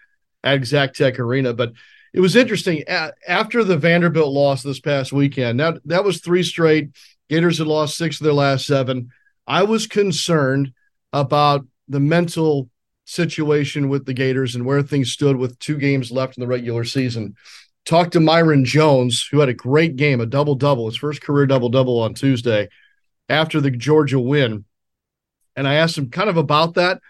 at 0.42 0.60
Exactech 0.60 1.20
Arena. 1.20 1.54
But 1.54 1.74
it 2.12 2.18
was 2.18 2.34
interesting 2.34 2.82
after 2.88 3.62
the 3.62 3.78
Vanderbilt 3.78 4.32
loss 4.32 4.64
this 4.64 4.80
past 4.80 5.12
weekend. 5.12 5.60
That 5.60 5.76
that 5.84 6.02
was 6.02 6.20
three 6.20 6.42
straight. 6.42 6.90
Gators 7.30 7.58
had 7.58 7.68
lost 7.68 7.96
six 7.96 8.20
of 8.20 8.24
their 8.24 8.32
last 8.32 8.66
seven. 8.66 9.10
I 9.46 9.62
was 9.62 9.86
concerned 9.86 10.72
about 11.12 11.66
the 11.88 12.00
mental 12.00 12.68
situation 13.04 13.88
with 13.88 14.06
the 14.06 14.14
Gators 14.14 14.54
and 14.54 14.66
where 14.66 14.82
things 14.82 15.12
stood 15.12 15.36
with 15.36 15.58
two 15.58 15.78
games 15.78 16.10
left 16.10 16.36
in 16.36 16.40
the 16.40 16.46
regular 16.46 16.84
season. 16.84 17.34
Talked 17.84 18.12
to 18.14 18.20
Myron 18.20 18.64
Jones, 18.64 19.28
who 19.30 19.38
had 19.38 19.48
a 19.48 19.54
great 19.54 19.96
game, 19.96 20.20
a 20.20 20.26
double 20.26 20.56
double, 20.56 20.86
his 20.86 20.96
first 20.96 21.22
career 21.22 21.46
double 21.46 21.68
double 21.68 22.00
on 22.00 22.14
Tuesday 22.14 22.68
after 23.28 23.60
the 23.60 23.70
Georgia 23.70 24.18
win. 24.18 24.64
And 25.54 25.68
I 25.68 25.74
asked 25.74 25.96
him 25.96 26.10
kind 26.10 26.28
of 26.28 26.36
about 26.36 26.74
that 26.74 27.00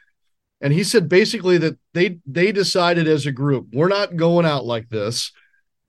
and 0.60 0.72
he 0.72 0.84
said 0.84 1.08
basically 1.08 1.58
that 1.58 1.78
they 1.92 2.18
they 2.26 2.52
decided 2.52 3.06
as 3.06 3.26
a 3.26 3.32
group 3.32 3.68
we're 3.72 3.88
not 3.88 4.16
going 4.16 4.46
out 4.46 4.64
like 4.64 4.88
this 4.88 5.32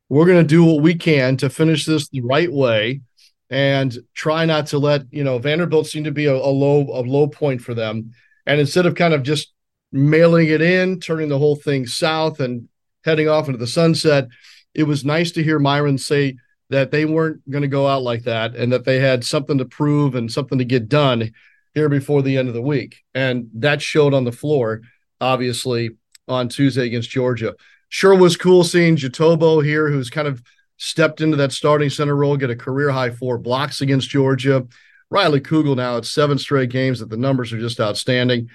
we're 0.10 0.26
going 0.26 0.41
to 0.41 0.48
do 0.48 0.63
what 0.63 0.82
we 0.82 0.96
can 0.96 1.38
to 1.38 1.50
finish 1.50 1.86
this 1.86 2.10
the 2.10 2.22
right 2.22 2.52
way 2.52 3.02
and 3.49 3.97
try 4.13 4.45
not 4.45 4.67
to 4.67 4.77
let 4.77 5.03
you 5.12 5.23
know 5.23 5.38
vanderbilt 5.38 5.88
seemed 5.88 6.05
to 6.05 6.12
be 6.12 6.25
a, 6.25 6.33
a 6.33 6.36
low 6.36 6.81
a 6.81 7.01
low 7.01 7.27
point 7.27 7.62
for 7.62 7.73
them 7.73 8.12
and 8.45 8.60
instead 8.60 8.86
of 8.86 8.95
kind 8.95 9.13
of 9.13 9.23
just 9.23 9.53
mailing 9.91 10.47
it 10.47 10.62
in 10.62 10.99
turning 10.99 11.29
the 11.29 11.38
whole 11.38 11.55
thing 11.55 11.86
south 11.86 12.39
and 12.39 12.67
heading 13.05 13.29
off 13.29 13.47
into 13.47 13.57
the 13.57 13.67
sunset 13.67 14.27
it 14.73 14.83
was 14.83 15.05
nice 15.05 15.31
to 15.31 15.43
hear 15.43 15.60
myron 15.60 15.97
say 15.97 16.36
that 16.69 16.91
they 16.91 17.05
weren't 17.05 17.49
going 17.49 17.62
to 17.62 17.67
go 17.67 17.88
out 17.88 18.03
like 18.03 18.23
that 18.23 18.55
and 18.55 18.71
that 18.73 18.86
they 18.86 18.99
had 18.99 19.23
something 19.23 19.57
to 19.57 19.65
prove 19.65 20.15
and 20.15 20.31
something 20.31 20.57
to 20.57 20.65
get 20.65 20.89
done 20.89 21.31
here 21.73 21.89
before 21.89 22.21
the 22.21 22.38
end 22.38 22.47
of 22.47 22.53
the 22.53 22.62
week. 22.62 23.03
And 23.13 23.49
that 23.55 23.81
showed 23.81 24.13
on 24.13 24.25
the 24.25 24.31
floor, 24.31 24.81
obviously, 25.21 25.91
on 26.27 26.49
Tuesday 26.49 26.86
against 26.86 27.10
Georgia. 27.10 27.55
Sure 27.89 28.15
was 28.15 28.36
cool 28.36 28.63
seeing 28.63 28.97
Jitoboh 28.97 29.63
here, 29.63 29.89
who's 29.89 30.10
kind 30.10 30.27
of 30.27 30.41
stepped 30.78 31.22
into 31.22 31.38
that 31.38 31.52
starting 31.52 31.90
center 31.90 32.16
role, 32.16 32.38
get 32.38 32.50
a 32.50 32.56
career 32.56 32.90
high 32.92 33.10
four 33.10 33.38
blocks 33.38 33.82
against 33.82 34.10
Georgia. 34.10 34.66
Riley 35.10 35.42
Kugel 35.42 35.76
now 35.76 35.98
at 35.98 36.06
seven 36.06 36.38
straight 36.38 36.70
games 36.70 37.00
that 37.00 37.10
the 37.10 37.18
numbers 37.18 37.54
are 37.54 37.60
just 37.60 37.80
outstanding. 37.80 38.50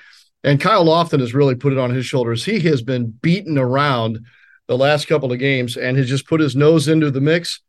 And 0.44 0.60
Kyle 0.60 0.84
Lofton 0.84 1.20
has 1.20 1.34
really 1.34 1.54
put 1.54 1.72
it 1.72 1.78
on 1.78 1.90
his 1.90 2.06
shoulders. 2.06 2.44
He 2.44 2.60
has 2.60 2.82
been 2.82 3.10
beaten 3.10 3.58
around 3.58 4.24
the 4.66 4.76
last 4.76 5.06
couple 5.06 5.32
of 5.32 5.38
games 5.38 5.76
and 5.76 5.96
has 5.96 6.08
just 6.08 6.26
put 6.26 6.40
his 6.40 6.56
nose 6.56 6.88
into 6.88 7.10
the 7.10 7.20
mix 7.20 7.60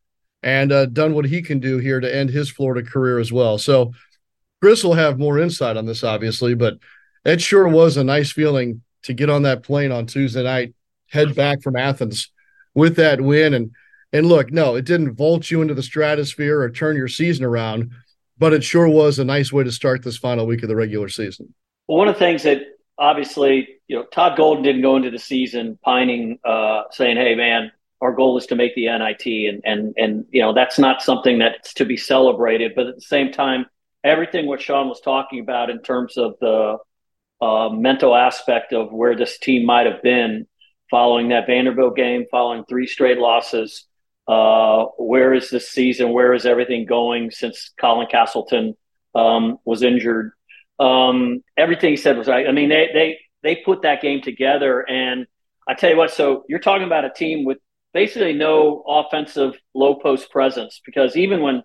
and 0.41 0.71
uh, 0.71 0.85
done 0.87 1.13
what 1.13 1.25
he 1.25 1.41
can 1.41 1.59
do 1.59 1.77
here 1.77 1.99
to 1.99 2.15
end 2.15 2.29
his 2.29 2.51
Florida 2.51 2.87
career 2.87 3.19
as 3.19 3.31
well. 3.31 3.57
So 3.57 3.93
Chris 4.61 4.83
will 4.83 4.93
have 4.93 5.19
more 5.19 5.39
insight 5.39 5.77
on 5.77 5.85
this, 5.85 6.03
obviously, 6.03 6.53
but 6.53 6.77
it 7.25 7.41
sure 7.41 7.67
was 7.67 7.97
a 7.97 8.03
nice 8.03 8.31
feeling 8.31 8.81
to 9.03 9.13
get 9.13 9.29
on 9.29 9.43
that 9.43 9.63
plane 9.63 9.91
on 9.91 10.05
Tuesday 10.05 10.43
night, 10.43 10.73
head 11.09 11.35
back 11.35 11.61
from 11.61 11.75
Athens 11.75 12.31
with 12.73 12.95
that 12.97 13.21
win. 13.21 13.53
And 13.53 13.71
and 14.13 14.27
look, 14.27 14.51
no, 14.51 14.75
it 14.75 14.85
didn't 14.85 15.15
vault 15.15 15.49
you 15.49 15.61
into 15.61 15.73
the 15.73 15.83
stratosphere 15.83 16.61
or 16.61 16.69
turn 16.69 16.95
your 16.95 17.07
season 17.07 17.43
around, 17.43 17.91
but 18.37 18.53
it 18.53 18.63
sure 18.63 18.87
was 18.87 19.19
a 19.19 19.25
nice 19.25 19.51
way 19.51 19.63
to 19.63 19.71
start 19.71 20.03
this 20.03 20.17
final 20.17 20.45
week 20.45 20.61
of 20.61 20.69
the 20.69 20.75
regular 20.75 21.09
season. 21.09 21.53
Well, 21.87 21.97
one 21.97 22.07
of 22.07 22.13
the 22.13 22.19
things 22.19 22.43
that 22.43 22.61
obviously, 22.97 23.67
you 23.87 23.97
know, 23.97 24.05
Todd 24.05 24.37
Golden 24.37 24.63
didn't 24.63 24.83
go 24.83 24.95
into 24.95 25.09
the 25.09 25.19
season 25.19 25.77
pining, 25.83 26.39
uh, 26.45 26.83
saying, 26.91 27.17
"Hey, 27.17 27.35
man, 27.35 27.71
our 28.01 28.13
goal 28.13 28.37
is 28.37 28.45
to 28.47 28.55
make 28.55 28.75
the 28.75 28.87
NIT," 28.87 29.25
and 29.25 29.61
and 29.65 29.93
and 29.97 30.25
you 30.31 30.41
know 30.41 30.53
that's 30.53 30.79
not 30.79 31.01
something 31.01 31.39
that's 31.39 31.73
to 31.75 31.85
be 31.85 31.97
celebrated. 31.97 32.73
But 32.75 32.87
at 32.87 32.95
the 32.95 33.01
same 33.01 33.31
time, 33.31 33.65
everything 34.03 34.45
what 34.45 34.61
Sean 34.61 34.87
was 34.87 35.01
talking 35.01 35.39
about 35.39 35.69
in 35.69 35.81
terms 35.81 36.17
of 36.17 36.35
the 36.39 36.77
uh, 37.41 37.69
mental 37.69 38.15
aspect 38.15 38.73
of 38.73 38.93
where 38.93 39.15
this 39.15 39.37
team 39.39 39.65
might 39.65 39.85
have 39.85 40.01
been 40.01 40.47
following 40.89 41.29
that 41.29 41.47
Vanderbilt 41.47 41.95
game, 41.95 42.25
following 42.29 42.63
three 42.65 42.87
straight 42.87 43.17
losses. 43.17 43.85
Uh, 44.27 44.85
where 44.97 45.33
is 45.33 45.49
this 45.49 45.69
season? 45.69 46.13
Where 46.13 46.33
is 46.33 46.45
everything 46.45 46.85
going 46.85 47.31
since 47.31 47.71
Colin 47.79 48.07
Castleton 48.09 48.75
um, 49.13 49.57
was 49.65 49.83
injured? 49.83 50.31
Um, 50.79 51.43
everything 51.57 51.91
he 51.91 51.97
said 51.97 52.17
was 52.17 52.27
right. 52.27 52.47
I 52.47 52.51
mean, 52.51 52.69
they 52.69 52.89
they 52.93 53.19
they 53.41 53.55
put 53.57 53.81
that 53.81 54.01
game 54.01 54.21
together, 54.21 54.81
and 54.81 55.27
I 55.67 55.73
tell 55.73 55.89
you 55.89 55.97
what. 55.97 56.11
So 56.11 56.43
you're 56.47 56.59
talking 56.59 56.87
about 56.87 57.05
a 57.05 57.09
team 57.09 57.45
with 57.45 57.57
basically 57.93 58.33
no 58.33 58.83
offensive 58.87 59.55
low 59.73 59.95
post 59.95 60.31
presence 60.31 60.81
because 60.85 61.15
even 61.15 61.41
when 61.41 61.63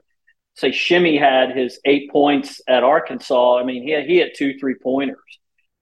say 0.58 0.72
Shimmy 0.72 1.16
had 1.16 1.56
his 1.56 1.78
eight 1.84 2.10
points 2.10 2.60
at 2.68 2.82
Arkansas. 2.82 3.58
I 3.58 3.64
mean, 3.64 3.82
he 3.82 3.90
had, 3.90 4.06
he 4.06 4.16
had 4.16 4.30
two 4.36 4.58
three 4.58 4.74
pointers. 4.82 5.18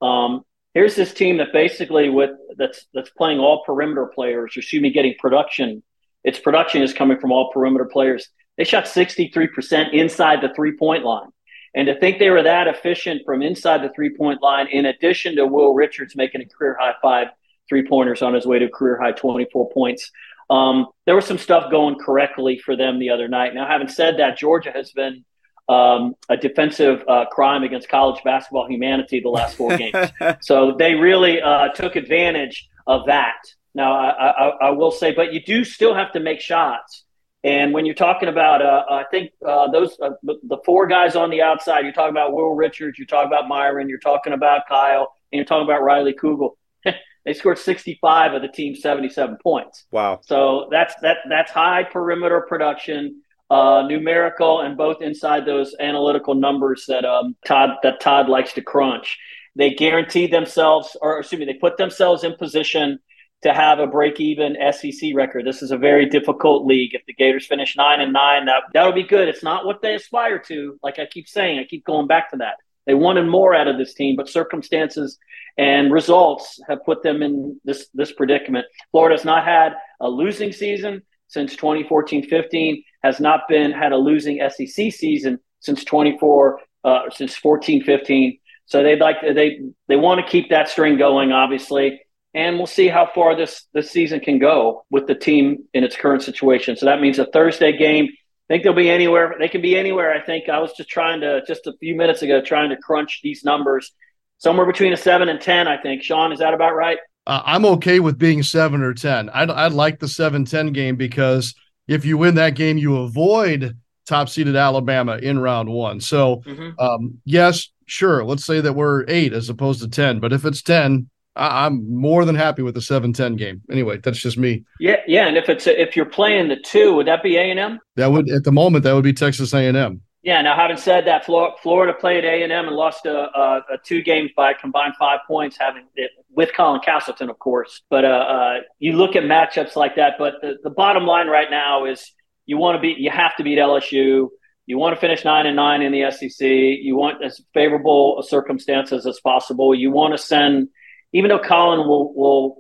Um, 0.03 0.43
here's 0.75 0.95
this 0.95 1.15
team 1.15 1.39
that 1.39 1.53
basically 1.53 2.11
with 2.11 2.31
that's 2.59 2.87
that's 2.93 3.11
playing 3.11 3.39
all 3.39 3.65
perimeter 3.65 4.07
players. 4.15 4.53
Excuse 4.57 4.83
me, 4.83 4.91
getting 4.91 5.15
production. 5.19 5.83
Its 6.27 6.41
production 6.41 6.83
is 6.83 6.93
coming 6.93 7.19
from 7.19 7.33
all 7.33 7.51
perimeter 7.53 7.87
players. 7.87 8.29
They 8.59 8.65
shot 8.65 8.85
63% 8.85 9.93
inside 9.93 10.43
the 10.43 10.53
three 10.55 10.77
point 10.77 11.05
line. 11.05 11.29
And 11.75 11.87
to 11.87 11.99
think 11.99 12.19
they 12.19 12.31
were 12.31 12.43
that 12.43 12.67
efficient 12.67 13.23
from 13.25 13.43
inside 13.43 13.83
the 13.83 13.91
three 13.95 14.15
point 14.15 14.43
line, 14.43 14.67
in 14.67 14.87
addition 14.87 15.37
to 15.37 15.47
Will 15.47 15.73
Richards 15.73 16.17
making 16.17 16.43
a 16.43 16.47
career 16.47 16.77
high 16.79 16.95
five 17.01 17.29
three 17.69 17.87
pointers 17.87 18.23
on 18.23 18.35
his 18.35 18.45
way 18.45 18.59
to 18.59 18.69
career 18.69 19.01
high 19.01 19.13
24 19.13 19.71
points, 19.71 20.11
um, 20.51 20.87
there 21.05 21.15
was 21.15 21.27
some 21.27 21.39
stuff 21.39 21.71
going 21.71 21.97
correctly 21.97 22.59
for 22.59 22.77
them 22.77 22.99
the 22.99 23.11
other 23.11 23.29
night. 23.29 23.55
Now, 23.55 23.67
having 23.67 23.89
said 23.89 24.19
that, 24.19 24.37
Georgia 24.37 24.73
has 24.73 24.93
been 24.93 25.25
um, 25.69 26.15
a 26.29 26.37
defensive 26.37 27.05
uh, 27.09 27.27
crime 27.27 27.63
against 27.63 27.89
college 27.89 28.23
basketball 28.25 28.69
humanity 28.69 29.21
the 29.21 29.29
last 29.29 29.57
four 29.57 29.77
games. 29.77 29.97
so 30.41 30.77
they 30.79 30.95
really 30.95 31.41
uh, 31.41 31.69
took 31.69 31.97
advantage 31.97 32.69
of 32.87 33.07
that 33.07 33.37
Now, 33.77 33.93
I, 33.93 34.31
I, 34.31 34.49
I, 34.69 34.71
will 34.71 34.91
say, 34.91 35.13
but 35.13 35.35
you 35.35 35.43
do 35.43 35.63
still 35.63 35.95
have 35.95 36.11
to 36.13 36.21
make 36.21 36.41
shots. 36.41 37.05
And 37.45 37.75
when 37.75 37.85
you're 37.85 37.95
talking 37.95 38.31
about, 38.31 38.63
uh, 38.63 38.85
I 38.91 39.05
think 39.11 39.33
uh, 39.47 39.71
those 39.71 39.99
uh, 40.01 40.13
the 40.23 40.57
four 40.65 40.87
guys 40.87 41.15
on 41.15 41.29
the 41.29 41.43
outside, 41.43 41.85
you're 41.85 41.93
talking 41.93 42.15
about 42.15 42.33
Will 42.33 42.55
Richards, 42.55 42.99
you're 42.99 43.07
talking 43.07 43.27
about 43.27 43.49
Myron, 43.49 43.91
you're 43.91 43.99
talking 43.99 44.33
about 44.33 44.63
Kyle, 44.67 45.13
and 45.31 45.37
you're 45.37 45.45
talking 45.45 45.65
about 45.65 45.83
Riley 45.83 46.15
Kugel. 46.15 46.53
they 47.27 47.35
scored 47.35 47.59
65 47.59 48.33
of 48.33 48.41
the 48.41 48.49
team's 48.49 48.81
77 48.81 49.37
points. 49.43 49.85
Wow! 49.91 50.21
So 50.23 50.69
that's 50.71 50.95
that 51.03 51.19
that's 51.29 51.53
high 51.53 51.85
perimeter 51.85 52.41
production, 52.49 53.21
uh, 53.51 53.85
numerical, 53.87 54.63
and 54.63 54.75
both 54.75 55.03
inside 55.03 55.45
those 55.45 55.77
analytical 55.79 56.35
numbers 56.35 56.87
that 56.89 57.05
um, 57.05 57.37
Todd 57.45 57.77
that 57.83 58.01
Todd 58.01 58.31
likes 58.31 58.55
to 58.55 58.63
crunch. 58.63 59.19
They 59.55 59.75
guaranteed 59.75 60.33
themselves, 60.33 60.97
or 61.03 61.19
excuse 61.21 61.41
me, 61.41 61.45
they 61.45 61.55
put 61.55 61.77
themselves 61.77 62.25
in 62.25 62.37
position 62.37 63.01
to 63.43 63.53
have 63.53 63.79
a 63.79 63.87
break-even 63.87 64.57
SEC 64.73 65.11
record. 65.15 65.47
This 65.47 65.63
is 65.63 65.71
a 65.71 65.77
very 65.77 66.07
difficult 66.09 66.67
league. 66.67 66.95
If 66.95 67.03
the 67.07 67.15
Gators 67.15 67.47
finish 67.47 67.77
nine 67.77 68.01
and 68.01 68.13
nine, 68.13 68.47
that 68.47 68.63
that 68.73 68.85
would 68.85 68.95
be 68.95 69.03
good. 69.03 69.29
It's 69.29 69.43
not 69.43 69.67
what 69.67 69.83
they 69.83 69.95
aspire 69.95 70.39
to. 70.41 70.79
Like 70.83 70.99
I 70.99 71.07
keep 71.07 71.29
saying, 71.29 71.59
I 71.59 71.65
keep 71.65 71.85
going 71.85 72.07
back 72.07 72.31
to 72.31 72.39
that. 72.39 72.57
They 72.87 72.95
wanted 72.95 73.27
more 73.27 73.55
out 73.55 73.69
of 73.69 73.79
this 73.79 73.95
team, 73.95 74.17
but 74.17 74.29
circumstances 74.29 75.19
and 75.59 75.93
results 75.93 76.61
have 76.69 76.85
put 76.85 77.03
them 77.03 77.23
in 77.23 77.61
this 77.65 77.89
this 77.95 78.13
predicament. 78.13 78.67
Florida's 78.91 79.25
not 79.25 79.45
had 79.45 79.75
a 80.01 80.09
losing 80.09 80.53
season 80.53 81.03
since 81.29 81.55
2014-15. 81.57 82.83
Has 83.03 83.21
not 83.21 83.43
been 83.49 83.71
had 83.71 83.93
a 83.93 83.97
losing 83.97 84.41
SEC 84.49 84.93
season 84.93 85.39
since 85.61 85.85
24 85.85 86.61
uh, 86.85 87.01
since 87.11 87.39
14-15. 87.39 88.41
So 88.65 88.83
they'd 88.83 89.01
like 89.01 89.17
they 89.21 89.61
they 89.89 89.97
want 89.97 90.25
to 90.25 90.27
keep 90.27 90.49
that 90.51 90.69
string 90.69 90.97
going, 90.97 91.33
obviously 91.33 92.01
and 92.37 92.59
we'll 92.59 92.67
see 92.67 92.87
how 92.87 93.11
far 93.13 93.35
this 93.35 93.67
this 93.73 93.91
season 93.91 94.21
can 94.21 94.39
go 94.39 94.85
with 94.91 95.07
the 95.07 95.15
team 95.15 95.65
in 95.73 95.83
its 95.83 95.97
current 95.97 96.23
situation. 96.23 96.77
So 96.77 96.87
that 96.87 97.01
means 97.01 97.19
a 97.19 97.25
Thursday 97.25 97.77
game. 97.77 98.09
I 98.09 98.55
think 98.55 98.63
they'll 98.63 98.75
be 98.75 98.91
anywhere. 98.91 99.35
They 99.41 99.49
can 99.49 99.63
be 99.63 99.77
anywhere. 99.77 100.13
I 100.13 100.21
think 100.21 100.49
I 100.49 100.61
was 100.61 100.73
just 100.77 100.91
trying 100.91 101.23
to 101.23 101.43
just 101.49 101.67
a 101.67 101.73
few 101.81 101.97
minutes 101.97 102.23
ago 102.23 102.41
trying 102.41 102.71
to 102.71 102.77
crunch 102.77 103.21
these 103.25 103.43
numbers 103.43 103.91
somewhere 104.39 104.67
between 104.67 104.93
a 104.93 104.97
seven 104.97 105.29
and 105.31 105.41
ten. 105.41 105.67
I 105.67 105.79
think 105.81 106.03
Sean 106.03 106.31
is 106.31 106.39
that 106.39 106.55
about 106.55 106.77
right? 106.77 106.99
Uh, 107.27 107.43
I'm 107.45 107.65
okay 107.65 107.99
with 107.99 108.19
being 108.19 108.43
seven 108.43 108.83
or 108.83 108.93
ten. 108.93 109.31
I'd, 109.31 109.51
I'd 109.51 109.73
like 109.73 109.99
the 109.99 110.07
seven 110.07 110.45
ten 110.45 110.73
game 110.73 110.97
because 110.97 111.55
if 111.89 112.05
you 112.05 112.19
win 112.19 112.35
that 112.35 112.55
game, 112.55 112.77
you 112.77 112.99
avoid 112.99 113.79
top 114.07 114.29
seeded 114.29 114.57
Alabama 114.57 115.17
in 115.17 115.39
round 115.39 115.71
one. 115.71 116.01
So 116.01 116.43
mm-hmm. 116.47 116.79
um, 116.79 117.19
yes, 117.25 117.71
sure. 117.87 118.25
Let's 118.25 118.45
say 118.45 118.61
that 118.61 118.75
we're 118.75 119.07
eight 119.09 119.33
as 119.33 119.49
opposed 119.49 119.81
to 119.81 119.89
ten. 119.89 120.21
But 120.21 120.35
if 120.35 120.45
it's 120.45 120.63
ten, 120.63 121.09
I, 121.37 121.67
am 121.67 121.95
more 121.95 122.25
than 122.25 122.35
happy 122.35 122.63
with 122.63 122.75
the 122.75 122.81
7-10 122.81 123.37
game. 123.37 123.63
Anyway, 123.71 123.99
that's 123.99 124.19
just 124.19 124.39
me. 124.39 124.65
Yeah, 124.81 124.97
yeah. 125.07 125.27
And 125.27 125.37
if 125.37 125.49
it's 125.49 125.67
a, 125.67 125.81
if 125.81 125.97
you're 125.97 126.07
playing 126.07 126.49
the 126.49 126.57
two, 126.57 126.95
would 126.95 127.07
that 127.07 127.23
be 127.23 127.37
A 127.37 127.51
and 127.51 127.59
M? 127.59 127.81
That 127.97 128.11
would 128.11 128.31
at 128.31 128.45
the 128.45 128.53
moment 128.53 128.85
that 128.85 128.95
would 128.95 129.05
be 129.05 129.13
Texas 129.13 129.53
A 129.53 129.59
and 129.59 129.77
M. 129.77 130.01
Yeah. 130.23 130.43
Now, 130.43 130.57
having 130.57 130.77
said 130.77 131.07
that, 131.07 131.25
Florida 131.25 131.93
played 131.93 132.25
A 132.25 132.43
and 132.43 132.53
M 132.53 132.67
and 132.67 132.75
lost 132.75 133.07
a, 133.07 133.17
a, 133.17 133.63
a, 133.75 133.79
two 133.85 134.03
games 134.03 134.31
by 134.37 134.55
combined 134.55 134.95
five 134.99 135.21
points, 135.27 135.57
having 135.57 135.85
it 135.95 136.11
with 136.31 136.51
Colin 136.57 136.81
Castleton, 136.85 137.31
of 137.31 137.39
course. 137.39 137.83
But 137.91 138.05
uh, 138.05 138.09
uh, 138.09 138.55
you 138.79 138.95
look 138.95 139.15
at 139.15 139.23
matchups 139.23 139.77
like 139.77 139.97
that. 139.97 140.15
But 140.19 140.35
the, 140.43 140.57
the 140.65 140.71
bottom 140.71 141.05
line 141.05 141.29
right 141.29 141.49
now 141.51 141.85
is 141.85 142.13
you 142.45 142.57
want 142.57 142.77
to 142.77 142.81
beat, 142.81 142.99
you 142.99 143.11
have 143.11 143.37
to 143.37 143.45
beat 143.45 143.59
LSU. 143.59 144.29
You 144.67 144.79
want 144.79 144.97
to 144.97 145.01
finish 145.01 145.25
nine 145.25 145.47
and 145.47 145.55
nine 145.55 145.81
in 145.83 145.93
the 145.93 146.11
SEC. 146.11 146.41
You 146.41 146.97
want 146.97 147.23
as 147.23 147.41
favorable 147.55 148.21
circumstances 148.27 149.07
as 149.07 149.21
possible. 149.21 149.77
You 149.77 149.93
want 149.93 150.13
to 150.13 150.19
send 150.19 150.69
even 151.17 151.31
though 151.31 151.39
Colin 151.39 151.89
will 151.89 152.13
will 152.15 152.59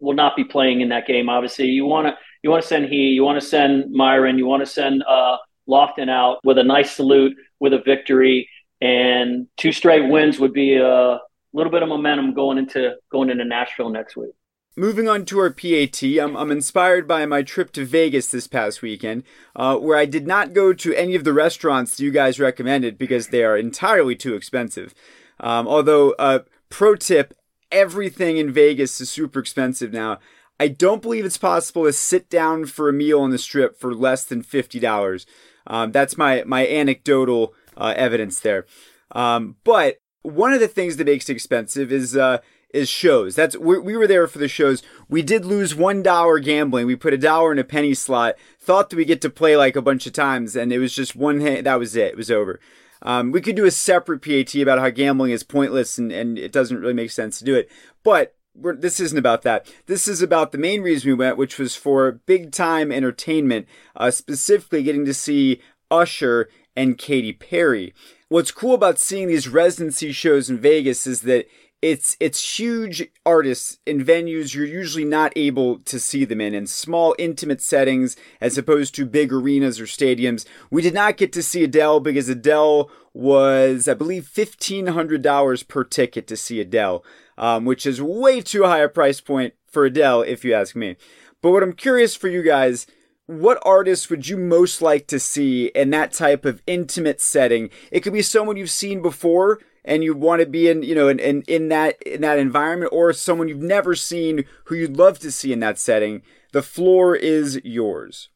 will 0.00 0.14
not 0.14 0.34
be 0.34 0.44
playing 0.44 0.80
in 0.80 0.88
that 0.88 1.06
game, 1.06 1.28
obviously 1.28 1.66
you 1.66 1.84
want 1.84 2.06
to 2.06 2.16
you 2.42 2.48
want 2.48 2.62
to 2.62 2.68
send 2.68 2.86
he, 2.86 3.08
you 3.08 3.22
want 3.22 3.38
to 3.38 3.46
send 3.46 3.92
Myron, 3.92 4.38
you 4.38 4.46
want 4.46 4.60
to 4.60 4.66
send 4.66 5.02
uh, 5.06 5.36
Lofton 5.68 6.08
out 6.08 6.38
with 6.42 6.56
a 6.56 6.64
nice 6.64 6.92
salute, 6.92 7.36
with 7.60 7.74
a 7.74 7.82
victory, 7.84 8.48
and 8.80 9.46
two 9.58 9.72
straight 9.72 10.08
wins 10.08 10.40
would 10.40 10.54
be 10.54 10.76
a 10.76 11.18
little 11.52 11.70
bit 11.70 11.82
of 11.82 11.90
momentum 11.90 12.32
going 12.32 12.56
into 12.56 12.94
going 13.12 13.28
into 13.28 13.44
Nashville 13.44 13.90
next 13.90 14.16
week. 14.16 14.30
Moving 14.78 15.08
on 15.08 15.26
to 15.26 15.38
our 15.38 15.50
PAT, 15.50 16.02
I'm, 16.02 16.36
I'm 16.36 16.50
inspired 16.50 17.06
by 17.06 17.24
my 17.26 17.42
trip 17.42 17.72
to 17.72 17.84
Vegas 17.84 18.30
this 18.30 18.46
past 18.46 18.80
weekend, 18.82 19.22
uh, 19.54 19.76
where 19.76 19.96
I 19.96 20.04
did 20.04 20.26
not 20.26 20.52
go 20.52 20.74
to 20.74 20.94
any 20.94 21.14
of 21.14 21.24
the 21.24 21.32
restaurants 21.32 22.00
you 22.00 22.10
guys 22.10 22.40
recommended 22.40 22.98
because 22.98 23.28
they 23.28 23.42
are 23.42 23.56
entirely 23.56 24.14
too 24.14 24.34
expensive. 24.34 24.94
Um, 25.40 25.66
although, 25.66 26.12
uh, 26.12 26.40
pro 26.68 26.94
tip 26.94 27.34
everything 27.70 28.36
in 28.36 28.52
Vegas 28.52 29.00
is 29.00 29.10
super 29.10 29.40
expensive 29.40 29.92
now. 29.92 30.18
I 30.58 30.68
don't 30.68 31.02
believe 31.02 31.24
it's 31.24 31.38
possible 31.38 31.84
to 31.84 31.92
sit 31.92 32.30
down 32.30 32.66
for 32.66 32.88
a 32.88 32.92
meal 32.92 33.20
on 33.20 33.30
the 33.30 33.38
strip 33.38 33.78
for 33.78 33.94
less 33.94 34.24
than 34.24 34.42
fifty 34.42 34.78
dollars. 34.78 35.26
Um, 35.66 35.92
that's 35.92 36.16
my 36.16 36.44
my 36.46 36.66
anecdotal 36.66 37.54
uh, 37.76 37.94
evidence 37.96 38.40
there. 38.40 38.66
Um, 39.12 39.56
but 39.64 39.96
one 40.22 40.52
of 40.52 40.60
the 40.60 40.68
things 40.68 40.96
that 40.96 41.06
makes 41.06 41.28
it 41.28 41.34
expensive 41.34 41.92
is 41.92 42.16
uh, 42.16 42.38
is 42.72 42.88
shows. 42.88 43.34
That's 43.34 43.56
we, 43.56 43.78
we 43.78 43.96
were 43.96 44.06
there 44.06 44.26
for 44.26 44.38
the 44.38 44.48
shows. 44.48 44.82
We 45.08 45.22
did 45.22 45.44
lose 45.44 45.74
one 45.74 46.02
dollar 46.02 46.38
gambling. 46.38 46.86
We 46.86 46.96
put 46.96 47.14
a 47.14 47.18
dollar 47.18 47.52
in 47.52 47.58
a 47.58 47.64
penny 47.64 47.94
slot. 47.94 48.36
Thought 48.58 48.90
that 48.90 48.96
we 48.96 49.04
get 49.04 49.20
to 49.22 49.30
play 49.30 49.56
like 49.56 49.76
a 49.76 49.82
bunch 49.82 50.06
of 50.06 50.12
times, 50.12 50.56
and 50.56 50.72
it 50.72 50.78
was 50.78 50.94
just 50.94 51.14
one. 51.14 51.40
Hand, 51.40 51.66
that 51.66 51.78
was 51.78 51.96
it. 51.96 52.12
It 52.12 52.16
was 52.16 52.30
over. 52.30 52.60
Um, 53.06 53.30
we 53.30 53.40
could 53.40 53.56
do 53.56 53.64
a 53.64 53.70
separate 53.70 54.20
PAT 54.20 54.54
about 54.56 54.80
how 54.80 54.90
gambling 54.90 55.30
is 55.30 55.44
pointless 55.44 55.96
and, 55.96 56.12
and 56.12 56.38
it 56.38 56.52
doesn't 56.52 56.80
really 56.80 56.92
make 56.92 57.12
sense 57.12 57.38
to 57.38 57.44
do 57.44 57.54
it. 57.54 57.70
But 58.02 58.34
this 58.54 59.00
isn't 59.00 59.18
about 59.18 59.42
that. 59.42 59.72
This 59.86 60.08
is 60.08 60.22
about 60.22 60.52
the 60.52 60.58
main 60.58 60.82
reason 60.82 61.10
we 61.10 61.14
went, 61.14 61.36
which 61.36 61.58
was 61.58 61.76
for 61.76 62.20
big 62.26 62.52
time 62.52 62.90
entertainment, 62.90 63.66
uh, 63.94 64.10
specifically 64.10 64.82
getting 64.82 65.04
to 65.04 65.14
see 65.14 65.60
Usher 65.90 66.48
and 66.74 66.98
Katy 66.98 67.32
Perry. 67.32 67.94
What's 68.28 68.50
cool 68.50 68.74
about 68.74 68.98
seeing 68.98 69.28
these 69.28 69.48
residency 69.48 70.10
shows 70.10 70.50
in 70.50 70.58
Vegas 70.58 71.06
is 71.06 71.20
that 71.22 71.46
it's 71.82 72.16
it's 72.20 72.58
huge 72.58 73.06
artists 73.26 73.78
in 73.84 74.02
venues 74.02 74.54
you're 74.54 74.64
usually 74.64 75.04
not 75.04 75.32
able 75.36 75.78
to 75.80 76.00
see 76.00 76.24
them 76.24 76.40
in 76.40 76.54
in 76.54 76.66
small 76.66 77.14
intimate 77.18 77.60
settings 77.60 78.16
as 78.40 78.56
opposed 78.56 78.94
to 78.94 79.04
big 79.04 79.32
arenas 79.32 79.78
or 79.78 79.84
stadiums 79.84 80.46
we 80.70 80.80
did 80.80 80.94
not 80.94 81.16
get 81.16 81.32
to 81.32 81.42
see 81.42 81.62
adele 81.62 82.00
because 82.00 82.28
adele 82.28 82.90
was 83.12 83.88
i 83.88 83.94
believe 83.94 84.28
$1500 84.34 85.68
per 85.68 85.84
ticket 85.84 86.26
to 86.26 86.36
see 86.36 86.60
adele 86.60 87.04
um, 87.38 87.66
which 87.66 87.84
is 87.84 88.00
way 88.00 88.40
too 88.40 88.64
high 88.64 88.80
a 88.80 88.88
price 88.88 89.20
point 89.20 89.52
for 89.66 89.84
adele 89.84 90.22
if 90.22 90.44
you 90.44 90.54
ask 90.54 90.74
me 90.74 90.96
but 91.42 91.50
what 91.50 91.62
i'm 91.62 91.74
curious 91.74 92.16
for 92.16 92.28
you 92.28 92.42
guys 92.42 92.86
what 93.26 93.58
artist 93.62 94.08
would 94.08 94.28
you 94.28 94.36
most 94.36 94.80
like 94.80 95.08
to 95.08 95.18
see 95.18 95.66
in 95.74 95.90
that 95.90 96.12
type 96.12 96.44
of 96.44 96.62
intimate 96.64 97.20
setting? 97.20 97.70
It 97.90 98.00
could 98.00 98.12
be 98.12 98.22
someone 98.22 98.56
you've 98.56 98.70
seen 98.70 99.02
before 99.02 99.58
and 99.86 100.04
you 100.04 100.14
want 100.14 100.40
to 100.40 100.46
be 100.46 100.68
in, 100.68 100.82
you 100.82 100.94
know, 100.94 101.08
in, 101.08 101.18
in, 101.18 101.42
in 101.42 101.68
that 101.68 102.02
in 102.02 102.20
that 102.20 102.38
environment, 102.38 102.92
or 102.92 103.12
someone 103.12 103.48
you've 103.48 103.62
never 103.62 103.94
seen 103.94 104.44
who 104.64 104.74
you'd 104.74 104.96
love 104.96 105.18
to 105.20 105.30
see 105.30 105.52
in 105.52 105.60
that 105.60 105.78
setting. 105.78 106.22
The 106.52 106.62
floor 106.62 107.14
is 107.14 107.60
yours. 107.64 108.28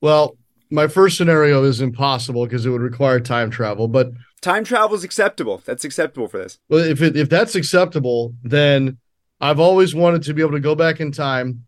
Well, 0.00 0.36
my 0.70 0.88
first 0.88 1.16
scenario 1.16 1.62
is 1.64 1.80
impossible 1.80 2.44
because 2.44 2.66
it 2.66 2.70
would 2.70 2.82
require 2.82 3.20
time 3.20 3.50
travel, 3.50 3.88
but 3.88 4.10
time 4.40 4.64
travel 4.64 4.96
is 4.96 5.04
acceptable. 5.04 5.62
That's 5.64 5.84
acceptable 5.84 6.28
for 6.28 6.38
this. 6.38 6.58
Well, 6.68 6.84
if 6.84 7.00
it, 7.00 7.16
if 7.16 7.28
that's 7.28 7.54
acceptable, 7.54 8.34
then 8.42 8.98
I've 9.40 9.60
always 9.60 9.94
wanted 9.94 10.22
to 10.24 10.34
be 10.34 10.42
able 10.42 10.52
to 10.52 10.60
go 10.60 10.74
back 10.74 11.00
in 11.00 11.12
time 11.12 11.66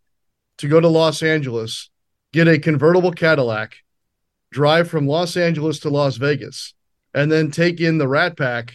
to 0.58 0.68
go 0.68 0.80
to 0.80 0.88
Los 0.88 1.22
Angeles, 1.22 1.90
get 2.32 2.48
a 2.48 2.58
convertible 2.58 3.12
Cadillac, 3.12 3.76
drive 4.50 4.88
from 4.88 5.06
Los 5.06 5.36
Angeles 5.36 5.78
to 5.80 5.90
Las 5.90 6.16
Vegas, 6.16 6.74
and 7.14 7.30
then 7.30 7.50
take 7.50 7.80
in 7.80 7.98
the 7.98 8.08
Rat 8.08 8.36
Pack 8.36 8.74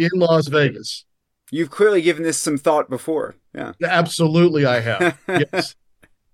in 0.00 0.10
Las 0.14 0.48
Vegas. 0.48 1.04
You've 1.50 1.70
clearly 1.70 2.00
given 2.02 2.22
this 2.22 2.38
some 2.38 2.58
thought 2.58 2.88
before. 2.88 3.34
Yeah. 3.54 3.72
Absolutely 3.82 4.64
I 4.64 4.80
have. 4.80 5.18
yes. 5.28 5.74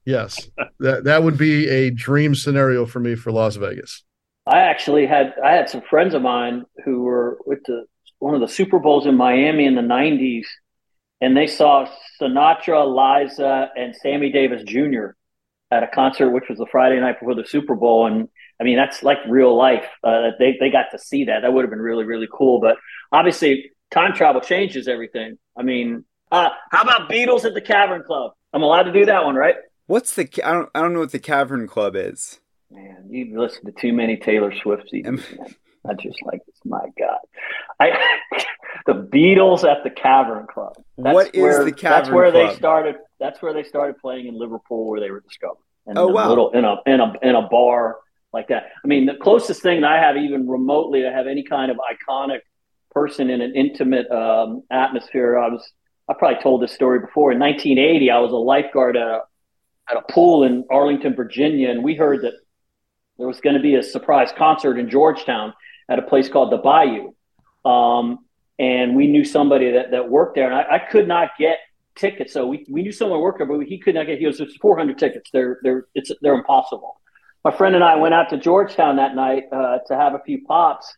Yes. 0.09 0.48
That 0.79 1.02
that 1.02 1.24
would 1.24 1.37
be 1.37 1.68
a 1.68 1.90
dream 1.90 2.37
scenario 2.37 2.87
for 2.87 3.00
me 3.00 3.16
for 3.16 3.33
Las 3.33 3.57
Vegas. 3.57 4.05
I 4.46 4.61
actually 4.61 5.05
had 5.05 5.35
I 5.44 5.50
had 5.50 5.68
some 5.68 5.83
friends 5.83 6.14
of 6.14 6.22
mine 6.22 6.64
who 6.85 7.02
were 7.02 7.38
with 7.44 7.59
the 7.66 7.87
one 8.20 8.33
of 8.33 8.40
the 8.40 8.46
Super 8.46 8.79
Bowls 8.79 9.05
in 9.05 9.16
Miami 9.16 9.66
in 9.66 9.74
the 9.74 9.83
90s 9.83 10.44
and 11.20 11.37
they 11.37 11.48
saw 11.48 11.88
Sinatra, 12.20 12.87
Liza 12.87 13.70
and 13.76 13.96
Sammy 13.96 14.31
Davis 14.31 14.62
Jr. 14.62 15.09
at 15.72 15.83
a 15.83 15.88
concert 15.88 16.31
which 16.31 16.44
was 16.48 16.59
the 16.59 16.66
Friday 16.70 17.00
night 17.00 17.18
before 17.18 17.35
the 17.35 17.44
Super 17.44 17.74
Bowl 17.74 18.07
and 18.07 18.29
I 18.61 18.64
mean 18.64 18.77
that's 18.77 19.03
like 19.03 19.19
real 19.29 19.57
life. 19.57 19.87
Uh, 20.03 20.31
they 20.38 20.57
they 20.59 20.71
got 20.71 20.87
to 20.92 20.99
see 20.99 21.25
that. 21.25 21.40
That 21.42 21.53
would 21.53 21.62
have 21.62 21.71
been 21.71 21.81
really 21.81 22.05
really 22.05 22.29
cool, 22.33 22.61
but 22.61 22.77
obviously 23.12 23.71
time 23.90 24.14
travel 24.14 24.40
changes 24.40 24.88
everything. 24.88 25.38
I 25.57 25.62
mean, 25.62 26.05
uh, 26.31 26.51
how 26.71 26.83
about 26.83 27.11
Beatles 27.11 27.45
at 27.45 27.55
the 27.55 27.61
Cavern 27.61 28.03
Club? 28.03 28.33
I'm 28.53 28.62
allowed 28.62 28.85
to 28.85 28.92
do 28.92 29.07
that 29.07 29.25
one, 29.25 29.35
right? 29.35 29.57
What's 29.87 30.14
the? 30.14 30.29
I 30.45 30.53
don't. 30.53 30.69
I 30.75 30.81
don't 30.81 30.92
know 30.92 31.01
what 31.01 31.12
the 31.12 31.19
Cavern 31.19 31.66
Club 31.66 31.95
is. 31.97 32.40
Man, 32.71 33.07
you 33.09 33.38
listen 33.38 33.64
to 33.66 33.73
too 33.73 33.92
many 33.92 34.16
Taylor 34.16 34.53
Swift 34.62 34.90
CDs. 34.92 35.23
I 35.88 35.95
just 35.95 36.21
like 36.25 36.40
this. 36.47 36.57
my 36.64 36.85
God. 36.99 37.19
I 37.79 37.90
the 38.87 38.95
Beatles 38.95 39.62
at 39.62 39.85
the 39.85 39.90
Cavern 39.90 40.47
Club. 40.53 40.73
That's 40.99 41.14
what 41.14 41.35
is 41.35 41.40
where, 41.40 41.64
the 41.64 41.71
Cavern 41.71 41.99
That's 41.99 42.11
where 42.11 42.31
Club? 42.33 42.51
they 42.51 42.57
started. 42.57 42.97
That's 43.21 43.40
where 43.40 43.55
they 43.55 43.62
started 43.62 43.99
playing 43.99 44.27
in 44.27 44.37
Liverpool, 44.37 44.88
where 44.88 45.01
they 45.01 45.12
were 45.12 45.21
discovered. 45.21 45.62
And 45.87 45.97
oh 45.97 46.09
wow! 46.09 46.29
Little, 46.29 46.51
in 46.51 46.64
a 46.64 46.77
in 46.87 47.01
a 47.01 47.12
in 47.23 47.35
a 47.37 47.49
bar 47.49 47.99
like 48.32 48.48
that. 48.48 48.64
I 48.84 48.86
mean, 48.86 49.06
the 49.06 49.14
closest 49.14 49.62
thing 49.62 49.80
that 49.80 49.90
I 49.90 49.98
have, 49.98 50.16
even 50.16 50.48
remotely, 50.48 51.02
to 51.02 51.10
have 51.10 51.26
any 51.26 51.42
kind 51.42 51.70
of 51.70 51.78
iconic 51.78 52.40
person 52.90 53.30
in 53.30 53.40
an 53.40 53.54
intimate 53.54 54.10
um, 54.10 54.62
atmosphere. 54.70 55.38
I 55.38 55.48
was 55.48 55.70
I 56.08 56.14
probably 56.14 56.42
told 56.42 56.62
this 56.62 56.72
story 56.72 57.00
before. 57.00 57.32
In 57.32 57.38
1980, 57.38 58.10
I 58.10 58.18
was 58.18 58.32
a 58.32 58.36
lifeguard 58.36 58.96
at 58.96 59.06
a 59.06 59.20
at 59.88 59.96
a 59.96 60.12
pool 60.12 60.44
in 60.44 60.64
Arlington, 60.70 61.14
Virginia, 61.14 61.70
and 61.70 61.84
we 61.84 61.94
heard 61.94 62.22
that 62.22 62.32
there 63.18 63.26
was 63.26 63.40
going 63.40 63.54
to 63.54 63.62
be 63.62 63.76
a 63.76 63.82
surprise 63.82 64.30
concert 64.36 64.78
in 64.78 64.90
Georgetown 64.90 65.54
at 65.88 65.98
a 65.98 66.02
place 66.02 66.28
called 66.28 66.50
the 66.50 66.56
Bayou. 66.56 67.12
Um, 67.64 68.18
and 68.58 68.96
we 68.96 69.06
knew 69.06 69.24
somebody 69.24 69.72
that, 69.72 69.90
that 69.92 70.08
worked 70.08 70.34
there, 70.34 70.46
and 70.46 70.54
I, 70.54 70.76
I 70.76 70.78
could 70.78 71.06
not 71.06 71.30
get 71.38 71.58
tickets. 71.94 72.32
So 72.32 72.46
we, 72.46 72.66
we 72.68 72.82
knew 72.82 72.92
someone 72.92 73.20
worked 73.20 73.38
there, 73.38 73.46
but 73.46 73.60
he 73.60 73.78
could 73.78 73.94
not 73.94 74.06
get. 74.06 74.18
He 74.18 74.24
goes, 74.24 74.38
"There's 74.38 74.56
400 74.56 74.98
tickets. 74.98 75.30
They're 75.32 75.58
they're 75.62 75.86
it's 75.94 76.10
they're 76.22 76.34
impossible." 76.34 77.00
My 77.46 77.56
friend 77.56 77.76
and 77.76 77.85
I 77.85 77.94
went 77.94 78.12
out 78.12 78.30
to 78.30 78.38
Georgetown 78.38 78.96
that 78.96 79.14
night 79.14 79.44
uh, 79.52 79.78
to 79.87 79.94
have 79.94 80.14
a 80.14 80.18
few 80.26 80.44
pops, 80.46 80.92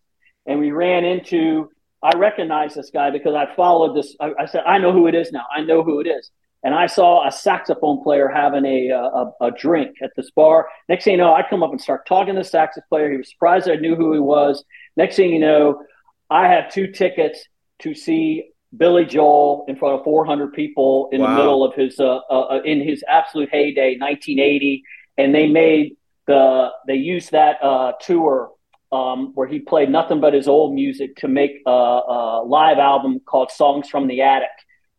and 0.47 0.59
we 0.59 0.71
ran 0.71 1.05
into. 1.05 1.69
I 2.03 2.17
recognized 2.17 2.75
this 2.75 2.89
guy 2.91 3.11
because 3.11 3.35
I 3.35 3.55
followed 3.55 3.95
this. 3.95 4.17
I, 4.19 4.33
I 4.41 4.47
said, 4.47 4.63
"I 4.65 4.79
know 4.79 4.91
who 4.91 5.09
it 5.09 5.15
is 5.15 5.31
now. 5.31 5.45
I 5.55 5.61
know 5.61 5.85
who 5.85 6.01
it 6.01 6.07
is." 6.07 6.31
and 6.65 6.75
I 6.75 6.87
saw 6.87 7.25
a 7.27 7.31
saxophone 7.31 8.03
player 8.03 8.27
having 8.27 8.65
a, 8.65 8.89
a, 8.89 9.33
a 9.43 9.51
drink 9.53 9.97
at 10.03 10.11
this 10.17 10.31
bar. 10.33 10.69
Next 10.89 11.05
thing 11.05 11.13
you 11.13 11.19
know, 11.19 11.33
I 11.33 11.45
come 11.49 11.63
up 11.63 11.71
and 11.71 11.81
start 11.81 12.05
talking 12.05 12.35
to 12.35 12.41
the 12.41 12.45
saxophone 12.45 12.89
player. 12.89 13.11
He 13.13 13.17
was 13.19 13.31
surprised 13.31 13.69
I 13.69 13.77
knew 13.77 13.95
who 13.95 14.13
he 14.13 14.19
was. 14.19 14.65
Next 14.97 15.15
thing 15.15 15.31
you 15.31 15.39
know, 15.39 15.85
I 16.31 16.49
have 16.49 16.73
two 16.73 16.89
tickets 16.89 17.45
to 17.83 17.95
see 17.95 18.51
Billy 18.77 19.05
Joel 19.05 19.67
in 19.69 19.77
front 19.77 20.01
of 20.01 20.05
400 20.05 20.53
people 20.53 21.11
in 21.13 21.21
wow. 21.21 21.29
the 21.29 21.37
middle 21.37 21.65
of 21.65 21.75
his 21.75 22.01
uh, 22.01 22.21
uh, 22.29 22.41
uh, 22.41 22.61
in 22.65 22.81
his 22.81 23.05
absolute 23.07 23.51
heyday, 23.53 23.97
1980, 23.97 24.83
and 25.17 25.33
they 25.33 25.47
made 25.47 25.97
the 26.29 26.69
they 26.87 26.95
used 26.95 27.33
that 27.33 27.57
uh, 27.63 27.93
tour 28.01 28.53
um, 28.93 29.33
where 29.35 29.49
he 29.49 29.59
played 29.59 29.91
nothing 29.91 30.21
but 30.21 30.33
his 30.33 30.47
old 30.47 30.73
music 30.75 31.17
to 31.17 31.29
make 31.29 31.61
a, 31.67 31.71
a 31.71 32.43
live 32.47 32.79
album 32.79 33.19
called 33.27 33.51
Songs 33.51 33.89
from 33.89 34.07
the 34.07 34.23
Attic 34.23 34.49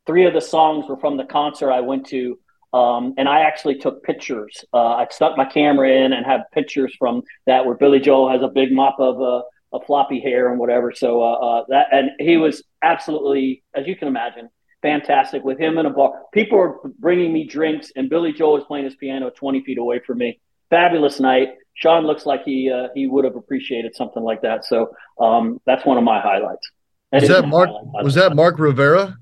three 0.09 0.25
of 0.25 0.33
the 0.33 0.41
songs 0.41 0.89
were 0.89 0.97
from 0.97 1.17
the 1.17 1.23
concert 1.23 1.71
I 1.71 1.81
went 1.81 2.07
to. 2.07 2.39
Um, 2.73 3.13
and 3.19 3.29
I 3.29 3.41
actually 3.41 3.75
took 3.75 4.01
pictures. 4.01 4.65
Uh, 4.73 4.95
I 4.95 5.07
stuck 5.11 5.37
my 5.37 5.45
camera 5.45 5.87
in 5.87 6.13
and 6.13 6.25
have 6.25 6.41
pictures 6.51 6.95
from 6.97 7.21
that 7.45 7.63
where 7.63 7.75
Billy 7.75 7.99
Joel 7.99 8.31
has 8.31 8.41
a 8.41 8.47
big 8.47 8.71
mop 8.71 8.99
of 8.99 9.21
uh, 9.21 9.43
a 9.71 9.85
floppy 9.85 10.19
hair 10.19 10.49
and 10.49 10.59
whatever. 10.59 10.91
So 10.91 11.21
uh, 11.21 11.33
uh, 11.33 11.63
that 11.69 11.87
and 11.91 12.09
he 12.19 12.37
was 12.37 12.63
absolutely, 12.81 13.63
as 13.75 13.85
you 13.85 13.95
can 13.95 14.07
imagine, 14.07 14.49
fantastic 14.81 15.43
with 15.43 15.59
him 15.59 15.77
in 15.77 15.85
a 15.85 15.91
bar. 15.91 16.23
People 16.33 16.57
were 16.57 16.79
bringing 16.97 17.31
me 17.31 17.43
drinks, 17.43 17.91
and 17.95 18.09
Billy 18.09 18.33
Joel 18.33 18.53
was 18.53 18.63
playing 18.63 18.85
his 18.85 18.95
piano 18.95 19.29
20 19.29 19.63
feet 19.63 19.77
away 19.77 19.99
from 19.99 20.17
me. 20.17 20.39
Fabulous 20.69 21.19
night. 21.19 21.49
Sean 21.73 22.05
looks 22.05 22.25
like 22.25 22.43
he 22.43 22.69
uh, 22.69 22.89
he 22.93 23.07
would 23.07 23.25
have 23.25 23.35
appreciated 23.35 23.95
something 23.95 24.23
like 24.23 24.41
that. 24.41 24.65
So 24.65 24.91
um, 25.19 25.61
that's 25.65 25.85
one 25.85 25.97
of 25.97 26.03
my 26.03 26.19
highlights. 26.19 26.69
That 27.11 27.21
was 27.21 27.29
that 27.29 27.47
Mark? 27.47 27.69
Was 28.03 28.15
that 28.15 28.35
Mark 28.35 28.59
Rivera? 28.59 29.17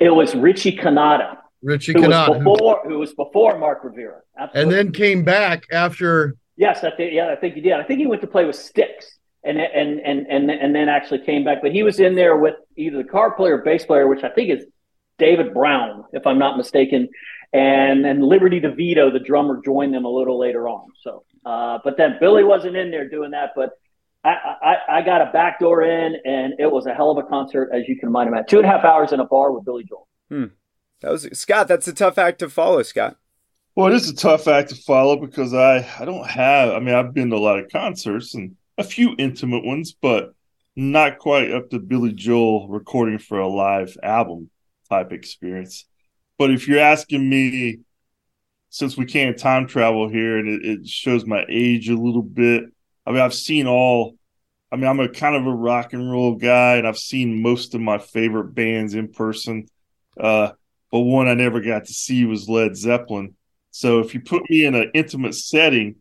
It 0.00 0.14
was 0.14 0.34
Richie 0.34 0.76
Cannata. 0.76 1.38
Richie 1.62 1.92
who 1.92 2.00
Cannata. 2.00 2.28
Was 2.30 2.38
before, 2.38 2.80
who 2.84 2.98
was 2.98 3.14
before 3.14 3.58
Mark 3.58 3.84
Rivera. 3.84 4.20
Absolutely. 4.36 4.62
And 4.62 4.72
then 4.72 4.92
came 4.92 5.24
back 5.24 5.64
after. 5.70 6.36
Yes, 6.56 6.84
I 6.84 6.90
think, 6.90 7.12
yeah, 7.12 7.28
I 7.28 7.36
think 7.36 7.54
he 7.54 7.60
did. 7.60 7.72
I 7.72 7.84
think 7.84 8.00
he 8.00 8.06
went 8.06 8.20
to 8.22 8.26
play 8.26 8.44
with 8.44 8.56
Styx, 8.56 9.18
and, 9.44 9.58
and, 9.58 10.00
and, 10.00 10.26
and, 10.26 10.50
and 10.50 10.74
then 10.74 10.88
actually 10.88 11.20
came 11.20 11.44
back. 11.44 11.58
But 11.62 11.72
he 11.72 11.82
was 11.82 11.98
in 11.98 12.14
there 12.14 12.36
with 12.36 12.54
either 12.76 12.98
the 12.98 13.08
card 13.08 13.36
player 13.36 13.58
or 13.58 13.62
bass 13.62 13.84
player, 13.86 14.06
which 14.06 14.22
I 14.22 14.28
think 14.30 14.50
is 14.50 14.64
David 15.18 15.54
Brown, 15.54 16.04
if 16.12 16.26
I'm 16.26 16.38
not 16.38 16.56
mistaken. 16.56 17.08
And 17.52 18.04
then 18.04 18.20
Liberty 18.20 18.60
DeVito, 18.60 19.12
the 19.12 19.18
drummer, 19.18 19.60
joined 19.62 19.92
them 19.92 20.04
a 20.04 20.08
little 20.08 20.38
later 20.38 20.68
on. 20.68 20.88
So, 21.02 21.24
uh, 21.44 21.78
but 21.84 21.96
then 21.96 22.16
Billy 22.18 22.44
wasn't 22.44 22.76
in 22.76 22.90
there 22.90 23.08
doing 23.08 23.32
that. 23.32 23.50
But 23.54 23.72
I, 24.24 24.30
I, 24.30 24.98
I 24.98 25.02
got 25.02 25.20
a 25.20 25.30
back 25.32 25.58
door 25.58 25.82
in, 25.82 26.16
and 26.24 26.54
it 26.58 26.70
was 26.70 26.86
a 26.86 26.94
hell 26.94 27.10
of 27.10 27.18
a 27.18 27.28
concert, 27.28 27.70
as 27.74 27.88
you 27.88 27.98
can 27.98 28.08
imagine. 28.08 28.32
Two 28.48 28.58
and 28.58 28.66
a 28.66 28.70
half 28.70 28.84
hours 28.84 29.12
in 29.12 29.20
a 29.20 29.26
bar 29.26 29.52
with 29.52 29.64
Billy 29.64 29.84
Joel. 29.84 30.08
Hmm. 30.30 30.44
That 31.00 31.10
was 31.10 31.28
Scott. 31.32 31.68
That's 31.68 31.88
a 31.88 31.92
tough 31.92 32.16
act 32.16 32.38
to 32.38 32.48
follow, 32.48 32.82
Scott. 32.82 33.16
Well, 33.74 33.88
it 33.88 33.94
is 33.94 34.08
a 34.08 34.14
tough 34.14 34.48
act 34.48 34.70
to 34.70 34.76
follow 34.76 35.16
because 35.16 35.52
I 35.52 35.86
I 35.98 36.04
don't 36.04 36.26
have. 36.26 36.70
I 36.70 36.78
mean, 36.78 36.94
I've 36.94 37.12
been 37.12 37.30
to 37.30 37.36
a 37.36 37.38
lot 37.38 37.58
of 37.58 37.70
concerts 37.70 38.34
and 38.34 38.56
a 38.78 38.84
few 38.84 39.14
intimate 39.18 39.64
ones, 39.64 39.92
but 39.92 40.34
not 40.76 41.18
quite 41.18 41.50
up 41.50 41.70
to 41.70 41.78
Billy 41.78 42.12
Joel 42.12 42.68
recording 42.68 43.18
for 43.18 43.38
a 43.38 43.48
live 43.48 43.96
album 44.02 44.50
type 44.88 45.12
experience. 45.12 45.86
But 46.42 46.50
if 46.50 46.66
you're 46.66 46.80
asking 46.80 47.30
me, 47.30 47.82
since 48.68 48.96
we 48.96 49.06
can't 49.06 49.38
time 49.38 49.68
travel 49.68 50.08
here 50.08 50.38
and 50.38 50.48
it, 50.48 50.64
it 50.64 50.88
shows 50.88 51.24
my 51.24 51.44
age 51.48 51.88
a 51.88 51.94
little 51.94 52.20
bit, 52.20 52.64
I 53.06 53.12
mean, 53.12 53.20
I've 53.20 53.32
seen 53.32 53.68
all. 53.68 54.16
I 54.72 54.74
mean, 54.74 54.86
I'm 54.86 54.98
a 54.98 55.08
kind 55.08 55.36
of 55.36 55.46
a 55.46 55.54
rock 55.54 55.92
and 55.92 56.10
roll 56.10 56.34
guy, 56.34 56.78
and 56.78 56.88
I've 56.88 56.98
seen 56.98 57.40
most 57.40 57.76
of 57.76 57.80
my 57.80 57.98
favorite 57.98 58.56
bands 58.56 58.94
in 58.94 59.12
person. 59.12 59.68
Uh, 60.18 60.50
but 60.90 60.98
one 61.02 61.28
I 61.28 61.34
never 61.34 61.60
got 61.60 61.84
to 61.84 61.92
see 61.92 62.24
was 62.24 62.48
Led 62.48 62.76
Zeppelin. 62.76 63.36
So 63.70 64.00
if 64.00 64.12
you 64.12 64.20
put 64.20 64.42
me 64.50 64.64
in 64.64 64.74
an 64.74 64.90
intimate 64.94 65.36
setting, 65.36 65.94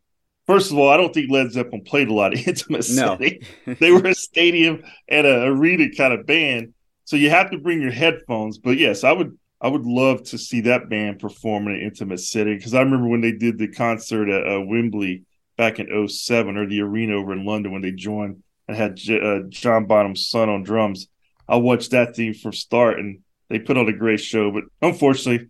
first 0.47 0.71
of 0.71 0.80
all, 0.80 0.89
I 0.89 0.97
don't 0.97 1.13
think 1.13 1.30
Led 1.30 1.51
Zeppelin 1.51 1.84
played 1.84 2.08
a 2.08 2.15
lot 2.15 2.34
of 2.34 2.39
intimate 2.47 2.89
no. 2.89 3.15
setting. 3.15 3.43
they 3.80 3.91
were 3.91 4.08
a 4.08 4.15
stadium 4.15 4.82
and 5.08 5.27
a 5.27 5.43
arena 5.43 5.88
kind 5.95 6.13
of 6.13 6.25
band. 6.25 6.73
So 7.06 7.15
you 7.15 7.30
have 7.30 7.51
to 7.51 7.60
bring 7.60 7.80
your 7.80 7.91
headphones. 7.91 8.58
But 8.58 8.80
yes, 8.80 9.04
I 9.04 9.12
would 9.12 9.38
I 9.62 9.67
would 9.67 9.86
love 9.86 10.24
to 10.24 10.38
see 10.38 10.62
that 10.62 10.89
band 10.89 11.19
perform 11.19 11.67
in 11.67 11.76
an 11.76 11.82
intimate 11.82 12.19
setting 12.19 12.58
because 12.58 12.74
I 12.74 12.82
remember 12.82 13.08
when 13.08 13.21
they 13.21 13.32
did 13.32 13.60
the 13.60 13.67
concert 13.67 14.28
at 14.28 14.52
uh, 14.52 14.62
Wembley 14.62 15.24
back 15.56 15.80
in 15.80 16.08
07 16.08 16.58
or 16.58 16.67
the 16.67 16.82
arena 16.82 17.15
over 17.15 17.32
in 17.34 17.45
London 17.45 17.71
when 17.71 17.84
they 17.84 17.91
joined 17.91 18.41
and 18.67 18.76
had 18.76 18.95
J- 18.95 19.21
uh, 19.21 19.41
John 19.50 19.86
Bonham's 19.86 20.28
son 20.28 20.50
on 20.50 20.63
drums. 20.63 21.08
I 21.47 21.58
watched 21.58 21.91
that 21.91 22.15
thing 22.15 22.34
from 22.34 22.54
start 22.54 22.97
and 22.97 23.19
they 23.50 23.60
put 23.60 23.78
on 23.78 23.88
a 23.88 23.93
great 23.93 24.19
show, 24.19 24.52
but 24.52 24.63
unfortunately, 24.82 25.50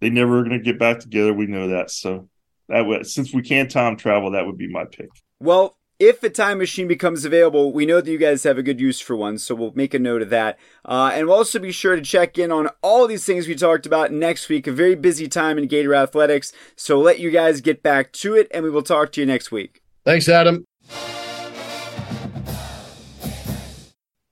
they 0.00 0.08
never 0.08 0.38
are 0.38 0.44
going 0.44 0.58
to 0.58 0.64
get 0.64 0.78
back 0.78 1.00
together. 1.00 1.34
We 1.34 1.46
know 1.46 1.68
that. 1.68 1.90
So 1.90 2.28
that 2.68 2.86
would, 2.86 3.06
since 3.06 3.34
we 3.34 3.42
can 3.42 3.68
time 3.68 3.96
travel, 3.96 4.30
that 4.30 4.46
would 4.46 4.56
be 4.56 4.68
my 4.68 4.84
pick. 4.84 5.08
Well, 5.40 5.76
if 5.98 6.22
a 6.22 6.28
time 6.28 6.58
machine 6.58 6.86
becomes 6.86 7.24
available, 7.24 7.72
we 7.72 7.86
know 7.86 8.00
that 8.00 8.10
you 8.10 8.18
guys 8.18 8.42
have 8.42 8.58
a 8.58 8.62
good 8.62 8.80
use 8.80 9.00
for 9.00 9.16
one, 9.16 9.38
so 9.38 9.54
we'll 9.54 9.72
make 9.74 9.94
a 9.94 9.98
note 9.98 10.20
of 10.20 10.30
that. 10.30 10.58
Uh, 10.84 11.10
and 11.14 11.26
we'll 11.26 11.36
also 11.36 11.58
be 11.58 11.72
sure 11.72 11.96
to 11.96 12.02
check 12.02 12.36
in 12.36 12.52
on 12.52 12.68
all 12.82 13.06
these 13.06 13.24
things 13.24 13.48
we 13.48 13.54
talked 13.54 13.86
about 13.86 14.12
next 14.12 14.48
week. 14.48 14.66
A 14.66 14.72
very 14.72 14.94
busy 14.94 15.26
time 15.26 15.56
in 15.56 15.66
Gator 15.66 15.94
Athletics, 15.94 16.52
so 16.76 16.96
we'll 16.96 17.06
let 17.06 17.18
you 17.18 17.30
guys 17.30 17.60
get 17.62 17.82
back 17.82 18.12
to 18.12 18.34
it, 18.34 18.46
and 18.52 18.62
we 18.62 18.70
will 18.70 18.82
talk 18.82 19.10
to 19.12 19.20
you 19.20 19.26
next 19.26 19.50
week. 19.50 19.80
Thanks, 20.04 20.28
Adam. 20.28 20.64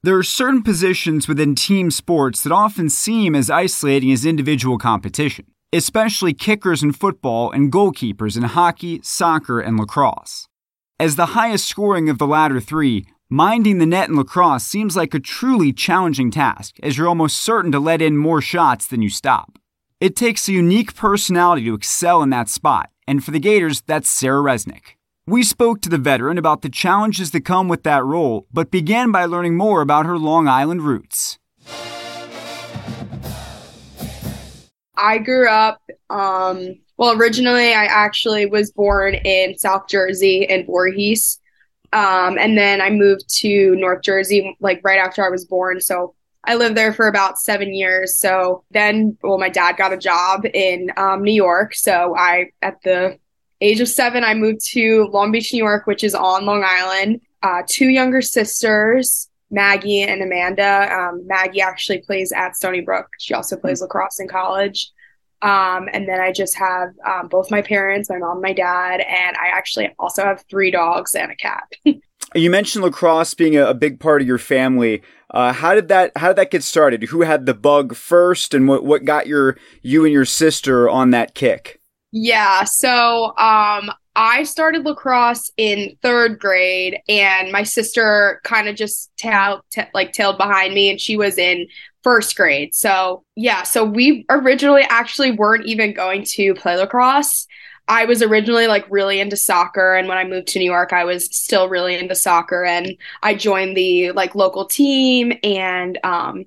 There 0.03 0.19
are 0.19 0.23
certain 0.23 0.63
positions 0.63 1.29
within 1.29 1.55
team 1.55 1.91
sports 1.91 2.43
that 2.43 2.53
often 2.53 2.91
seem 2.91 3.35
as 3.35 3.49
isolating 3.49 4.13
as 4.13 4.27
individual 4.27 4.77
competition, 4.77 5.47
especially 5.73 6.35
kickers 6.35 6.83
in 6.83 6.93
football 6.93 7.51
and 7.51 7.73
goalkeepers 7.73 8.37
in 8.37 8.43
hockey, 8.43 9.01
soccer, 9.03 9.61
and 9.61 9.79
lacrosse. 9.79 10.47
As 11.01 11.17
the 11.17 11.35
highest 11.35 11.67
scoring 11.67 12.09
of 12.09 12.19
the 12.19 12.27
latter 12.27 12.61
three, 12.61 13.05
minding 13.29 13.79
the 13.79 13.87
net 13.87 14.09
in 14.09 14.15
lacrosse 14.15 14.63
seems 14.63 14.97
like 14.97 15.13
a 15.13 15.19
truly 15.19 15.73
challenging 15.73 16.31
task, 16.31 16.77
as 16.85 16.97
you're 16.97 17.09
almost 17.09 17.39
certain 17.39 17.73
to 17.73 17.81
let 17.81 18.01
in 18.01 18.17
more 18.17 18.41
shots 18.41 18.87
than 18.87 19.03
you 19.03 19.11
stop. 19.11 19.59
It 19.99 20.15
takes 20.15 20.49
a 20.49 20.53
unique 20.53 20.95
personality 20.95 21.65
to 21.65 21.75
excel 21.75 22.23
in 22.23 22.31
that 22.31 22.49
spot, 22.49 22.91
and 23.09 23.25
for 23.25 23.33
the 23.33 23.41
Gators, 23.41 23.81
that's 23.81 24.09
Sarah 24.09 24.41
Resnick. 24.41 24.95
We 25.27 25.43
spoke 25.43 25.81
to 25.81 25.89
the 25.89 25.99
veteran 25.99 26.39
about 26.39 26.63
the 26.63 26.69
challenges 26.69 27.33
that 27.33 27.41
come 27.41 27.67
with 27.67 27.83
that 27.83 28.05
role, 28.05 28.47
but 28.53 28.71
began 28.71 29.11
by 29.11 29.25
learning 29.25 29.57
more 29.57 29.81
about 29.81 30.07
her 30.07 30.17
Long 30.17 30.47
Island 30.47 30.83
roots. 30.83 31.41
I 34.97 35.19
grew 35.19 35.49
up 35.49 35.83
um, 36.09 36.79
well, 36.97 37.19
originally 37.19 37.75
I 37.75 37.85
actually 37.85 38.47
was 38.47 38.71
born 38.73 39.15
in 39.15 39.59
South 39.59 39.89
Jersey 39.89 40.47
in 40.49 40.67
Voorhees. 40.67 41.41
Um, 41.93 42.39
and 42.39 42.59
then 42.59 42.81
I 42.81 42.91
moved 42.91 43.29
to 43.41 43.77
North 43.77 44.03
Jersey 44.03 44.57
like 44.61 44.81
right 44.83 44.99
after 44.99 45.25
I 45.25 45.31
was 45.31 45.45
born. 45.45 45.81
So 45.81 46.15
I 46.45 46.57
lived 46.57 46.77
there 46.77 46.93
for 46.93 47.07
about 47.07 47.39
seven 47.39 47.73
years. 47.73 48.19
So 48.19 48.65
then, 48.71 49.17
well, 49.23 49.39
my 49.39 49.49
dad 49.49 49.77
got 49.77 49.93
a 49.93 49.97
job 49.97 50.45
in 50.53 50.91
um, 50.97 51.23
New 51.23 51.33
York. 51.33 51.75
So 51.75 52.15
I, 52.17 52.51
at 52.63 52.83
the 52.83 53.19
age 53.61 53.81
of 53.81 53.89
seven, 53.89 54.25
I 54.25 54.35
moved 54.35 54.61
to 54.73 55.09
Long 55.13 55.33
Beach, 55.33 55.53
New 55.53 55.63
York, 55.65 55.87
which 55.87 56.05
is 56.05 56.15
on 56.15 56.45
Long 56.45 56.65
Island. 56.65 57.21
Uh, 57.43 57.63
two 57.67 57.89
younger 57.89 58.23
sisters, 58.23 59.29
Maggie 59.51 60.03
and 60.03 60.23
Amanda. 60.23 60.93
Um, 60.93 61.27
Maggie 61.27 61.61
actually 61.61 61.99
plays 62.03 62.33
at 62.33 62.57
Stony 62.57 62.81
Brook. 62.81 63.07
She 63.19 63.35
also 63.35 63.57
plays 63.57 63.81
lacrosse 63.81 64.21
in 64.21 64.29
college. 64.29 64.91
Um, 65.43 65.89
and 65.93 66.09
then 66.09 66.21
I 66.21 66.33
just 66.33 66.57
have 66.57 66.91
um, 67.07 67.29
both 67.29 67.51
my 67.51 67.63
parents, 67.63 68.09
my 68.09 68.19
mom, 68.19 68.41
my 68.41 68.53
dad, 68.53 69.01
and 69.01 69.37
I 69.37 69.49
actually 69.49 69.91
also 69.99 70.23
have 70.25 70.45
three 70.49 70.71
dogs 70.71 71.15
and 71.15 71.31
a 71.31 71.37
cat. 71.37 71.73
You 72.35 72.51
mentioned 72.51 72.83
lacrosse 72.83 73.33
being 73.35 73.57
a, 73.57 73.67
a 73.67 73.75
big 73.75 74.01
part 74.01 74.21
of 74.21 74.27
your 74.27 74.39
family. 74.39 75.03
Uh, 75.31 75.53
how 75.53 75.75
did 75.75 75.87
that 75.89 76.11
How 76.17 76.29
did 76.29 76.37
that 76.37 76.51
get 76.51 76.65
started? 76.65 77.05
Who 77.05 77.21
had 77.23 77.47
the 77.47 77.55
bug 77.55 77.95
first, 77.95 78.55
and 78.55 78.67
what 78.67 78.85
what 78.85 79.05
got 79.05 79.29
your 79.29 79.57
you 79.83 80.05
and 80.05 80.13
your 80.13 80.25
sister 80.25 80.89
on 80.89 81.11
that 81.11 81.35
kick? 81.35 81.81
Yeah, 82.11 82.65
so 82.65 83.37
um, 83.37 83.91
I 84.17 84.45
started 84.45 84.85
lacrosse 84.85 85.51
in 85.57 85.97
third 86.03 86.39
grade, 86.39 87.01
and 87.09 87.51
my 87.51 87.65
sister 87.65 88.41
kind 88.45 88.69
of 88.69 88.77
just 88.77 89.11
tailed, 89.17 89.63
t- 89.71 89.83
like 89.93 90.13
tailed 90.13 90.39
behind 90.39 90.75
me, 90.75 90.91
and 90.91 91.01
she 91.01 91.17
was 91.17 91.39
in 91.39 91.67
first 92.03 92.37
grade. 92.37 92.75
So 92.75 93.25
yeah, 93.35 93.63
so 93.65 93.85
we 93.85 94.25
originally 94.31 94.83
actually 94.89 95.33
weren't 95.33 95.67
even 95.67 95.95
going 95.95 96.25
to 96.35 96.55
play 96.55 96.77
lacrosse. 96.77 97.47
I 97.89 98.05
was 98.07 98.23
originally 98.23 98.67
like 98.67 98.87
really 98.89 99.21
into 99.21 99.37
soccer 99.37 99.95
and 99.95 100.09
when 100.09 100.17
I 100.17 100.25
moved 100.25 100.49
to 100.49 100.59
New 100.59 100.65
York 100.71 100.93
I 100.93 101.05
was 101.05 101.27
still 101.37 101.69
really 101.69 101.95
into 101.95 102.15
soccer 102.15 102.65
and 102.65 102.97
I 103.23 103.35
joined 103.35 103.77
the 103.77 104.13
like 104.13 104.35
local 104.35 104.65
team 104.65 105.35
and 105.43 105.99
um 106.03 106.47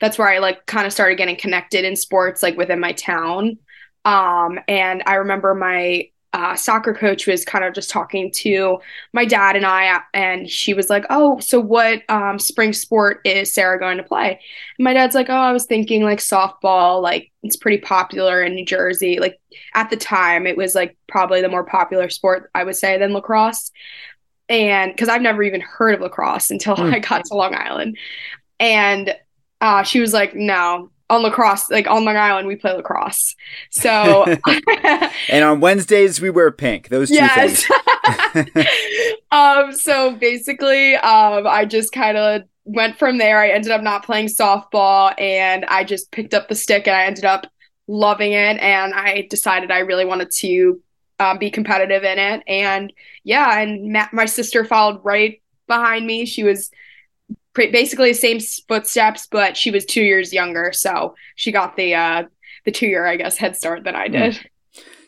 that's 0.00 0.18
where 0.18 0.28
I 0.28 0.38
like 0.38 0.66
kind 0.66 0.84
of 0.86 0.92
started 0.92 1.18
getting 1.18 1.36
connected 1.36 1.84
in 1.84 1.94
sports 1.94 2.42
like 2.42 2.56
within 2.56 2.80
my 2.80 2.92
town. 2.92 3.58
Um 4.04 4.58
and 4.66 5.04
I 5.06 5.14
remember 5.16 5.54
my 5.54 6.08
uh, 6.34 6.54
soccer 6.56 6.94
coach 6.94 7.26
was 7.26 7.44
kind 7.44 7.64
of 7.64 7.74
just 7.74 7.90
talking 7.90 8.30
to 8.30 8.78
my 9.12 9.24
dad 9.24 9.54
and 9.54 9.66
I, 9.66 10.00
and 10.14 10.48
she 10.48 10.72
was 10.72 10.88
like, 10.88 11.04
"Oh, 11.10 11.38
so 11.40 11.60
what 11.60 12.02
um, 12.08 12.38
spring 12.38 12.72
sport 12.72 13.20
is 13.24 13.52
Sarah 13.52 13.78
going 13.78 13.98
to 13.98 14.02
play?" 14.02 14.40
And 14.78 14.84
my 14.84 14.94
dad's 14.94 15.14
like, 15.14 15.28
"Oh, 15.28 15.34
I 15.34 15.52
was 15.52 15.66
thinking 15.66 16.02
like 16.02 16.20
softball. 16.20 17.02
Like 17.02 17.30
it's 17.42 17.56
pretty 17.56 17.78
popular 17.78 18.42
in 18.42 18.54
New 18.54 18.64
Jersey. 18.64 19.18
Like 19.18 19.40
at 19.74 19.90
the 19.90 19.96
time, 19.96 20.46
it 20.46 20.56
was 20.56 20.74
like 20.74 20.96
probably 21.06 21.42
the 21.42 21.50
more 21.50 21.64
popular 21.64 22.08
sport 22.08 22.50
I 22.54 22.64
would 22.64 22.76
say 22.76 22.96
than 22.96 23.12
lacrosse." 23.12 23.70
And 24.48 24.92
because 24.92 25.08
I've 25.08 25.22
never 25.22 25.42
even 25.42 25.60
heard 25.60 25.94
of 25.94 26.00
lacrosse 26.00 26.50
until 26.50 26.76
mm. 26.76 26.94
I 26.94 26.98
got 26.98 27.26
to 27.26 27.34
Long 27.34 27.54
Island, 27.54 27.98
and 28.58 29.14
uh, 29.60 29.82
she 29.82 30.00
was 30.00 30.14
like, 30.14 30.34
"No, 30.34 30.90
on 31.10 31.22
lacrosse, 31.22 31.70
like 31.70 31.86
on 31.86 32.04
Long 32.04 32.16
Island, 32.16 32.48
we 32.48 32.56
play 32.56 32.72
lacrosse. 32.72 33.34
So, 33.70 34.24
and 35.28 35.44
on 35.44 35.60
Wednesdays 35.60 36.20
we 36.20 36.30
wear 36.30 36.50
pink. 36.50 36.88
Those 36.88 37.08
two 37.08 37.16
yes. 37.16 37.64
things. 37.64 38.66
um. 39.30 39.72
So 39.72 40.12
basically, 40.12 40.96
um, 40.96 41.46
I 41.46 41.64
just 41.64 41.92
kind 41.92 42.16
of 42.16 42.42
went 42.64 42.98
from 42.98 43.18
there. 43.18 43.38
I 43.38 43.50
ended 43.50 43.72
up 43.72 43.82
not 43.82 44.04
playing 44.04 44.28
softball, 44.28 45.14
and 45.20 45.64
I 45.66 45.84
just 45.84 46.10
picked 46.10 46.34
up 46.34 46.48
the 46.48 46.54
stick, 46.54 46.86
and 46.86 46.96
I 46.96 47.04
ended 47.04 47.24
up 47.24 47.46
loving 47.86 48.32
it. 48.32 48.58
And 48.60 48.94
I 48.94 49.26
decided 49.28 49.70
I 49.70 49.80
really 49.80 50.04
wanted 50.04 50.30
to 50.38 50.80
um, 51.20 51.38
be 51.38 51.50
competitive 51.50 52.04
in 52.04 52.18
it. 52.18 52.42
And 52.46 52.92
yeah, 53.24 53.60
and 53.60 53.92
ma- 53.92 54.08
my 54.12 54.24
sister 54.24 54.64
followed 54.64 55.00
right 55.04 55.40
behind 55.66 56.06
me. 56.06 56.26
She 56.26 56.42
was 56.42 56.70
basically 57.54 58.12
the 58.12 58.18
same 58.18 58.40
footsteps, 58.68 59.26
but 59.30 59.56
she 59.56 59.70
was 59.70 59.84
two 59.84 60.02
years 60.02 60.32
younger, 60.32 60.72
so 60.72 61.14
she 61.36 61.52
got 61.52 61.76
the 61.76 61.94
uh, 61.94 62.24
the 62.64 62.70
two 62.70 62.86
year, 62.86 63.06
I 63.06 63.16
guess, 63.16 63.36
head 63.36 63.56
start 63.56 63.84
that 63.84 63.94
I 63.94 64.06
hmm. 64.06 64.12
did. 64.12 64.50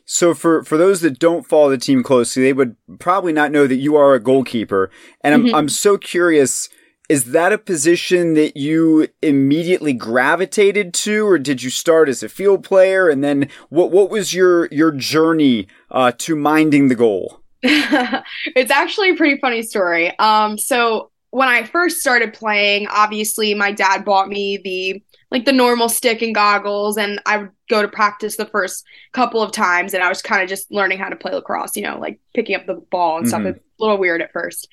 So 0.06 0.34
for 0.34 0.62
for 0.64 0.76
those 0.76 1.00
that 1.00 1.18
don't 1.18 1.46
follow 1.46 1.70
the 1.70 1.78
team 1.78 2.02
closely, 2.02 2.42
they 2.42 2.52
would 2.52 2.76
probably 2.98 3.32
not 3.32 3.52
know 3.52 3.66
that 3.66 3.76
you 3.76 3.96
are 3.96 4.14
a 4.14 4.20
goalkeeper, 4.20 4.90
and 5.22 5.34
I'm 5.34 5.44
mm-hmm. 5.44 5.54
I'm 5.54 5.68
so 5.68 5.96
curious. 5.96 6.68
Is 7.06 7.32
that 7.32 7.52
a 7.52 7.58
position 7.58 8.32
that 8.32 8.56
you 8.56 9.08
immediately 9.20 9.92
gravitated 9.92 10.94
to, 10.94 11.26
or 11.26 11.38
did 11.38 11.62
you 11.62 11.68
start 11.68 12.08
as 12.08 12.22
a 12.22 12.30
field 12.30 12.64
player? 12.64 13.10
And 13.10 13.22
then 13.22 13.48
what 13.68 13.90
what 13.90 14.10
was 14.10 14.34
your 14.34 14.66
your 14.66 14.90
journey 14.90 15.68
uh, 15.90 16.12
to 16.18 16.36
minding 16.36 16.88
the 16.88 16.94
goal? 16.94 17.40
it's 17.62 18.70
actually 18.70 19.10
a 19.10 19.16
pretty 19.16 19.38
funny 19.40 19.62
story. 19.62 20.18
Um, 20.18 20.58
so 20.58 21.10
when 21.34 21.48
I 21.48 21.64
first 21.64 21.98
started 21.98 22.32
playing, 22.32 22.86
obviously 22.86 23.54
my 23.54 23.72
dad 23.72 24.04
bought 24.04 24.28
me 24.28 24.56
the 24.58 25.02
like 25.32 25.44
the 25.44 25.52
normal 25.52 25.88
stick 25.88 26.22
and 26.22 26.32
goggles 26.32 26.96
and 26.96 27.20
I 27.26 27.38
would 27.38 27.50
go 27.68 27.82
to 27.82 27.88
practice 27.88 28.36
the 28.36 28.46
first 28.46 28.84
couple 29.10 29.42
of 29.42 29.50
times 29.50 29.94
and 29.94 30.02
I 30.04 30.08
was 30.08 30.22
kind 30.22 30.44
of 30.44 30.48
just 30.48 30.70
learning 30.70 30.98
how 30.98 31.08
to 31.08 31.16
play 31.16 31.32
lacrosse, 31.32 31.74
you 31.74 31.82
know, 31.82 31.98
like 31.98 32.20
picking 32.34 32.54
up 32.54 32.66
the 32.66 32.74
ball 32.74 33.16
and 33.16 33.26
mm-hmm. 33.26 33.30
stuff. 33.30 33.56
It's 33.56 33.58
a 33.58 33.82
little 33.82 33.98
weird 33.98 34.22
at 34.22 34.32
first. 34.32 34.68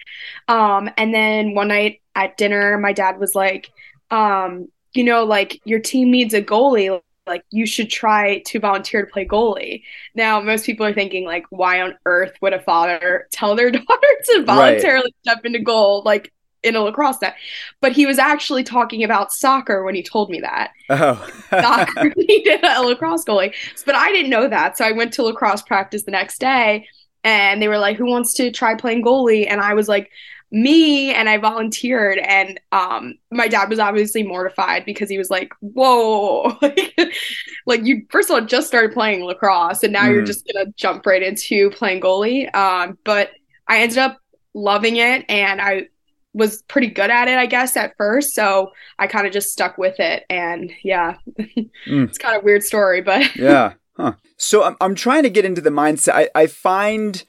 Um 0.48 0.88
and 0.98 1.12
then 1.12 1.56
one 1.56 1.70
night 1.70 2.04
at 2.14 2.38
dinner 2.38 2.78
my 2.78 2.94
dad 2.94 3.20
was 3.20 3.34
like 3.34 3.72
um 4.12 4.68
you 4.94 5.04
know 5.04 5.24
like 5.24 5.60
your 5.66 5.80
team 5.80 6.12
needs 6.12 6.36
a 6.36 6.44
goalie 6.44 7.02
like 7.26 7.44
you 7.50 7.66
should 7.66 7.90
try 7.90 8.44
to 8.46 8.60
volunteer 8.60 9.04
to 9.06 9.12
play 9.12 9.26
goalie. 9.26 9.84
Now, 10.16 10.42
most 10.42 10.66
people 10.66 10.86
are 10.86 10.94
thinking 10.94 11.24
like, 11.24 11.46
why 11.50 11.82
on 11.82 11.96
earth 12.06 12.34
would 12.42 12.52
a 12.52 12.60
father 12.60 13.28
tell 13.32 13.56
their 13.56 13.72
daughter 13.72 14.08
to 14.26 14.44
voluntarily 14.44 15.06
right. 15.06 15.34
step 15.34 15.46
into 15.46 15.60
goal? 15.60 16.02
Like, 16.04 16.34
in 16.64 16.76
a 16.76 16.82
lacrosse 16.82 17.22
net. 17.22 17.36
But 17.80 17.92
he 17.94 18.06
was 18.06 18.20
actually 18.20 18.64
talking 18.64 19.04
about 19.04 19.32
soccer 19.32 19.84
when 19.84 19.96
he 19.96 20.04
told 20.04 20.30
me 20.30 20.42
that. 20.42 20.72
Oh. 20.90 21.28
soccer 21.50 22.14
needed 22.18 22.64
a 22.64 22.82
lacrosse 22.82 23.26
goalie. 23.26 23.54
But 23.86 23.96
I 23.96 24.12
didn't 24.12 24.30
know 24.30 24.48
that. 24.48 24.78
So 24.78 24.86
I 24.86 24.92
went 24.92 25.14
to 25.14 25.24
lacrosse 25.24 25.62
practice 25.62 26.04
the 26.04 26.12
next 26.12 26.40
day 26.40 26.88
and 27.24 27.62
they 27.62 27.68
were 27.68 27.78
like, 27.78 27.98
Who 27.98 28.06
wants 28.06 28.34
to 28.36 28.52
try 28.52 28.76
playing 28.76 29.04
goalie? 29.04 29.48
And 29.50 29.62
I 29.62 29.74
was 29.74 29.88
like, 29.88 30.12
me 30.54 31.14
and 31.14 31.30
I 31.30 31.38
volunteered 31.38 32.18
and 32.18 32.60
um 32.74 33.14
my 33.32 33.48
dad 33.48 33.70
was 33.70 33.80
obviously 33.80 34.22
mortified 34.22 34.84
because 34.84 35.10
he 35.10 35.18
was 35.18 35.30
like, 35.30 35.54
Whoa, 35.62 36.58
like, 37.66 37.86
you 37.86 38.06
first 38.10 38.30
of 38.30 38.36
all 38.36 38.46
just 38.46 38.68
started 38.68 38.92
playing 38.92 39.24
lacrosse 39.24 39.84
and 39.84 39.94
now 39.94 40.04
mm. 40.04 40.12
you're 40.12 40.26
just 40.26 40.46
gonna 40.52 40.72
jump 40.76 41.06
right 41.06 41.24
into 41.24 41.70
playing 41.72 42.02
goalie. 42.02 42.54
Um, 42.54 42.98
but 43.06 43.32
I 43.68 43.82
ended 43.82 44.00
up 44.00 44.20
loving 44.54 44.98
it 44.98 45.24
and 45.30 45.62
I 45.62 45.88
was 46.34 46.62
pretty 46.64 46.88
good 46.88 47.10
at 47.10 47.28
it, 47.28 47.38
I 47.38 47.46
guess, 47.46 47.76
at 47.76 47.96
first. 47.98 48.34
So 48.34 48.72
I 49.00 49.08
kind 49.08 49.28
of 49.28 49.34
just 49.34 49.50
stuck 49.50 49.78
with 49.78 50.00
it. 50.00 50.24
And 50.30 50.72
yeah, 50.84 51.18
mm. 51.38 51.70
it's 51.86 52.18
kind 52.18 52.38
of 52.38 52.44
weird 52.44 52.64
story, 52.64 53.02
but 53.02 53.36
yeah. 53.36 53.74
Huh. 53.98 54.14
So 54.38 54.64
I'm, 54.64 54.78
I'm 54.80 54.96
trying 54.96 55.24
to 55.24 55.30
get 55.30 55.46
into 55.46 55.62
the 55.62 55.70
mindset. 55.70 56.14
I, 56.14 56.30
I 56.34 56.48
find 56.48 57.24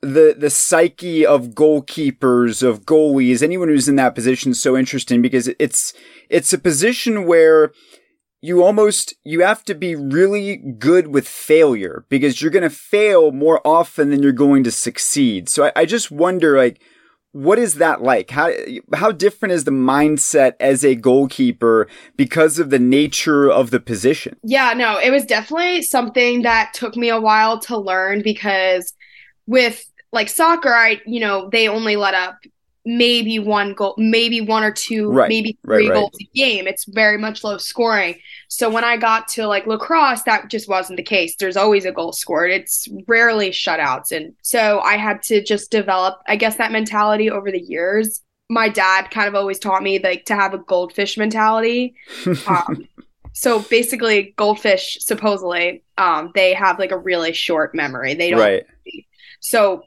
the 0.00 0.34
the 0.38 0.50
psyche 0.50 1.26
of 1.26 1.48
goalkeepers, 1.48 2.62
of 2.62 2.84
goalies, 2.84 3.42
anyone 3.42 3.68
who's 3.68 3.88
in 3.88 3.96
that 3.96 4.14
position 4.14 4.52
is 4.52 4.62
so 4.62 4.76
interesting 4.76 5.22
because 5.22 5.48
it's 5.58 5.92
it's 6.28 6.52
a 6.52 6.58
position 6.58 7.26
where 7.26 7.72
you 8.40 8.62
almost 8.62 9.14
you 9.24 9.40
have 9.40 9.64
to 9.64 9.74
be 9.74 9.96
really 9.96 10.56
good 10.56 11.08
with 11.08 11.26
failure 11.26 12.04
because 12.08 12.40
you're 12.40 12.50
going 12.50 12.62
to 12.62 12.70
fail 12.70 13.32
more 13.32 13.60
often 13.66 14.10
than 14.10 14.22
you're 14.22 14.32
going 14.32 14.62
to 14.64 14.70
succeed. 14.70 15.48
So 15.48 15.66
I, 15.66 15.72
I 15.74 15.84
just 15.84 16.10
wonder 16.10 16.56
like 16.56 16.80
what 17.38 17.56
is 17.56 17.74
that 17.74 18.02
like? 18.02 18.30
How 18.30 18.50
how 18.94 19.12
different 19.12 19.52
is 19.52 19.62
the 19.62 19.70
mindset 19.70 20.54
as 20.58 20.84
a 20.84 20.96
goalkeeper 20.96 21.86
because 22.16 22.58
of 22.58 22.70
the 22.70 22.80
nature 22.80 23.48
of 23.48 23.70
the 23.70 23.78
position? 23.78 24.36
Yeah, 24.42 24.72
no, 24.72 24.98
it 24.98 25.10
was 25.10 25.24
definitely 25.24 25.82
something 25.82 26.42
that 26.42 26.72
took 26.74 26.96
me 26.96 27.10
a 27.10 27.20
while 27.20 27.60
to 27.60 27.78
learn 27.78 28.22
because 28.22 28.92
with 29.46 29.84
like 30.10 30.28
soccer, 30.28 30.74
I 30.74 31.00
you 31.06 31.20
know, 31.20 31.48
they 31.48 31.68
only 31.68 31.94
let 31.94 32.14
up 32.14 32.38
maybe 32.88 33.38
one 33.38 33.74
goal, 33.74 33.94
maybe 33.98 34.40
one 34.40 34.64
or 34.64 34.72
two, 34.72 35.12
right, 35.12 35.28
maybe 35.28 35.58
three 35.62 35.88
right, 35.88 35.90
right. 35.90 35.94
goals 35.94 36.16
a 36.18 36.24
game. 36.34 36.66
It's 36.66 36.86
very 36.86 37.18
much 37.18 37.44
low 37.44 37.58
scoring. 37.58 38.18
So 38.48 38.70
when 38.70 38.82
I 38.82 38.96
got 38.96 39.28
to 39.28 39.46
like 39.46 39.66
lacrosse, 39.66 40.22
that 40.22 40.48
just 40.48 40.70
wasn't 40.70 40.96
the 40.96 41.02
case. 41.02 41.36
There's 41.36 41.58
always 41.58 41.84
a 41.84 41.92
goal 41.92 42.12
scored. 42.12 42.50
It's 42.50 42.88
rarely 43.06 43.50
shutouts. 43.50 44.10
And 44.10 44.34
so 44.40 44.80
I 44.80 44.96
had 44.96 45.22
to 45.24 45.44
just 45.44 45.70
develop, 45.70 46.22
I 46.26 46.36
guess, 46.36 46.56
that 46.56 46.72
mentality 46.72 47.30
over 47.30 47.52
the 47.52 47.60
years. 47.60 48.22
My 48.48 48.70
dad 48.70 49.10
kind 49.10 49.28
of 49.28 49.34
always 49.34 49.58
taught 49.58 49.82
me 49.82 49.98
like 49.98 50.24
to 50.24 50.34
have 50.34 50.54
a 50.54 50.58
goldfish 50.58 51.18
mentality. 51.18 51.94
Um, 52.48 52.88
so 53.34 53.60
basically, 53.60 54.34
goldfish 54.36 54.96
supposedly 55.00 55.84
um, 55.98 56.32
they 56.34 56.54
have 56.54 56.78
like 56.78 56.90
a 56.90 56.98
really 56.98 57.34
short 57.34 57.74
memory. 57.74 58.14
They 58.14 58.30
don't. 58.30 58.40
Right. 58.40 58.64
So 59.38 59.82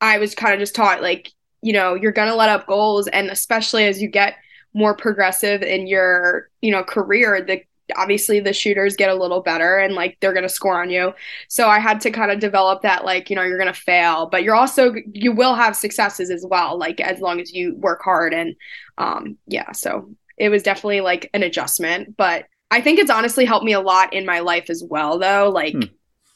I 0.00 0.18
was 0.18 0.34
kind 0.34 0.54
of 0.54 0.60
just 0.60 0.74
taught 0.74 1.02
like 1.02 1.32
you 1.64 1.72
know 1.72 1.94
you're 1.94 2.12
gonna 2.12 2.36
let 2.36 2.48
up 2.48 2.66
goals, 2.66 3.08
and 3.08 3.30
especially 3.30 3.86
as 3.86 4.00
you 4.00 4.08
get 4.08 4.36
more 4.74 4.96
progressive 4.96 5.62
in 5.62 5.86
your 5.86 6.50
you 6.60 6.70
know 6.70 6.84
career, 6.84 7.44
the 7.44 7.62
obviously 7.96 8.40
the 8.40 8.52
shooters 8.52 8.96
get 8.96 9.10
a 9.10 9.14
little 9.14 9.40
better 9.40 9.78
and 9.78 9.94
like 9.94 10.16
they're 10.20 10.32
going 10.32 10.44
to 10.44 10.48
score 10.48 10.80
on 10.80 10.90
you. 10.90 11.12
So 11.48 11.68
I 11.68 11.78
had 11.78 12.00
to 12.02 12.10
kind 12.10 12.30
of 12.30 12.40
develop 12.40 12.82
that 12.82 13.04
like, 13.04 13.28
you 13.28 13.36
know, 13.36 13.42
you're 13.42 13.58
going 13.58 13.72
to 13.72 13.78
fail, 13.78 14.26
but 14.26 14.42
you're 14.42 14.54
also 14.54 14.94
you 15.12 15.32
will 15.32 15.54
have 15.54 15.76
successes 15.76 16.30
as 16.30 16.46
well 16.48 16.78
like 16.78 17.00
as 17.00 17.20
long 17.20 17.40
as 17.40 17.52
you 17.52 17.74
work 17.76 18.00
hard 18.02 18.32
and 18.32 18.54
um 18.98 19.36
yeah, 19.46 19.72
so 19.72 20.10
it 20.38 20.48
was 20.48 20.62
definitely 20.62 21.00
like 21.00 21.30
an 21.34 21.42
adjustment, 21.42 22.16
but 22.16 22.46
I 22.70 22.80
think 22.80 22.98
it's 22.98 23.10
honestly 23.10 23.44
helped 23.44 23.64
me 23.64 23.72
a 23.72 23.80
lot 23.80 24.12
in 24.12 24.26
my 24.26 24.40
life 24.40 24.70
as 24.70 24.82
well 24.88 25.18
though. 25.18 25.50
Like 25.50 25.74
hmm. 25.74 25.82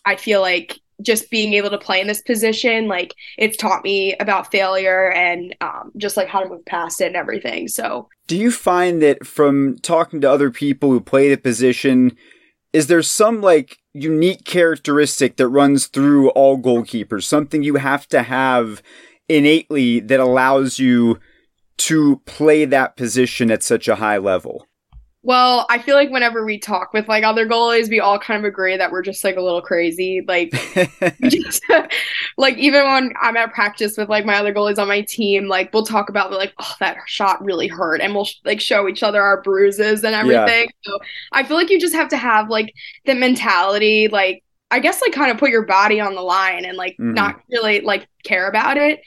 I 0.05 0.17
feel 0.17 0.41
like 0.41 0.79
just 1.03 1.31
being 1.31 1.55
able 1.55 1.71
to 1.71 1.79
play 1.79 2.01
in 2.01 2.07
this 2.07 2.23
position, 2.23 2.89
like 2.89 3.15
it's 3.37 3.57
taught 3.57 3.85
me 3.85 4.17
about 4.19 4.51
failure 4.51 5.11
and 5.13 5.55
um, 5.61 5.93
just 5.97 6.17
like 6.17 6.29
how 6.29 6.41
to 6.41 6.49
move 6.49 6.65
past 6.65 7.01
it 7.01 7.07
and 7.07 7.17
everything. 7.17 7.69
So, 7.69 8.09
do 8.27 8.37
you 8.37 8.51
find 8.51 9.01
that 9.03 9.27
from 9.27 9.79
talking 9.79 10.21
to 10.21 10.31
other 10.31 10.51
people 10.51 10.91
who 10.91 11.01
play 11.01 11.29
the 11.31 11.37
position, 11.37 12.17
is 12.73 12.87
there 12.87 13.03
some 13.03 13.41
like 13.41 13.79
unique 13.95 14.45
characteristic 14.45 15.37
that 15.37 15.49
runs 15.49 15.87
through 15.87 16.31
all 16.31 16.59
goalkeepers? 16.59 17.25
Something 17.25 17.63
you 17.63 17.77
have 17.77 18.07
to 18.09 18.23
have 18.23 18.83
innately 19.29 20.01
that 20.01 20.21
allows 20.21 20.79
you 20.79 21.19
to 21.79 22.21
play 22.27 22.65
that 22.65 22.97
position 22.97 23.51
at 23.51 23.63
such 23.63 23.89
a 23.89 23.97
high 23.97 24.19
level? 24.19 24.68
Well, 25.23 25.67
I 25.69 25.79
feel 25.79 25.97
like 25.97 26.11
whenever 26.11 26.45
we 26.45 26.59
talk 26.59 26.93
with 26.93 27.09
like 27.09 27.25
other 27.25 27.47
goalies, 27.47 27.91
we 27.91 27.99
all 27.99 28.21
kind 28.21 28.39
of 28.39 28.49
agree 28.49 28.77
that 28.77 28.93
we're 28.93 29.03
just 29.03 29.25
like 29.25 29.37
a 29.37 29.43
little 29.43 29.61
crazy. 29.61 30.23
Like, 30.27 30.53
just, 31.23 31.65
like 32.37 32.57
even 32.57 32.87
when 32.87 33.13
I'm 33.21 33.37
at 33.37 33.53
practice 33.53 33.97
with 33.99 34.09
like 34.09 34.25
my 34.25 34.37
other 34.37 34.55
goalies 34.55 34.79
on 34.79 34.87
my 34.87 35.01
team, 35.03 35.49
like 35.49 35.73
we'll 35.75 35.85
talk 35.85 36.09
about 36.09 36.31
like, 36.31 36.55
oh, 36.59 36.75
that 36.79 36.99
shot 37.07 37.45
really 37.45 37.67
hurt, 37.67 38.01
and 38.01 38.15
we'll 38.15 38.29
like 38.45 38.61
show 38.61 38.89
each 38.89 39.03
other 39.03 39.21
our 39.21 39.43
bruises 39.43 40.05
and 40.05 40.15
everything. 40.15 40.69
Yeah. 40.69 40.93
So 40.93 40.99
I 41.33 41.43
feel 41.43 41.57
like 41.57 41.71
you 41.71 41.81
just 41.81 41.95
have 41.95 42.09
to 42.11 42.17
have 42.17 42.49
like 42.49 42.73
the 43.05 43.17
mentality, 43.17 44.07
like 44.07 44.45
I 44.71 44.79
guess 44.79 45.01
like 45.01 45.13
kind 45.13 45.31
of 45.31 45.39
put 45.39 45.51
your 45.51 45.67
body 45.67 46.01
on 46.01 46.15
the 46.15 46.23
line 46.23 46.65
and 46.65 46.77
like 46.77 46.93
mm-hmm. 46.93 47.15
not 47.15 47.41
really 47.51 47.81
like 47.81 48.07
care 48.23 48.49
about 48.49 48.77
it. 48.77 49.01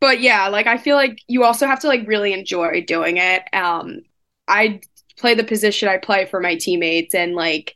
But 0.00 0.20
yeah, 0.20 0.48
like 0.48 0.66
I 0.66 0.76
feel 0.76 0.96
like 0.96 1.18
you 1.28 1.44
also 1.44 1.66
have 1.66 1.80
to 1.80 1.86
like 1.86 2.06
really 2.06 2.34
enjoy 2.34 2.82
doing 2.82 3.16
it. 3.16 3.42
Um 3.54 4.02
I 4.48 4.80
play 5.16 5.34
the 5.34 5.44
position 5.44 5.88
I 5.88 5.98
play 5.98 6.26
for 6.26 6.40
my 6.40 6.56
teammates 6.56 7.14
and 7.14 7.34
like 7.34 7.74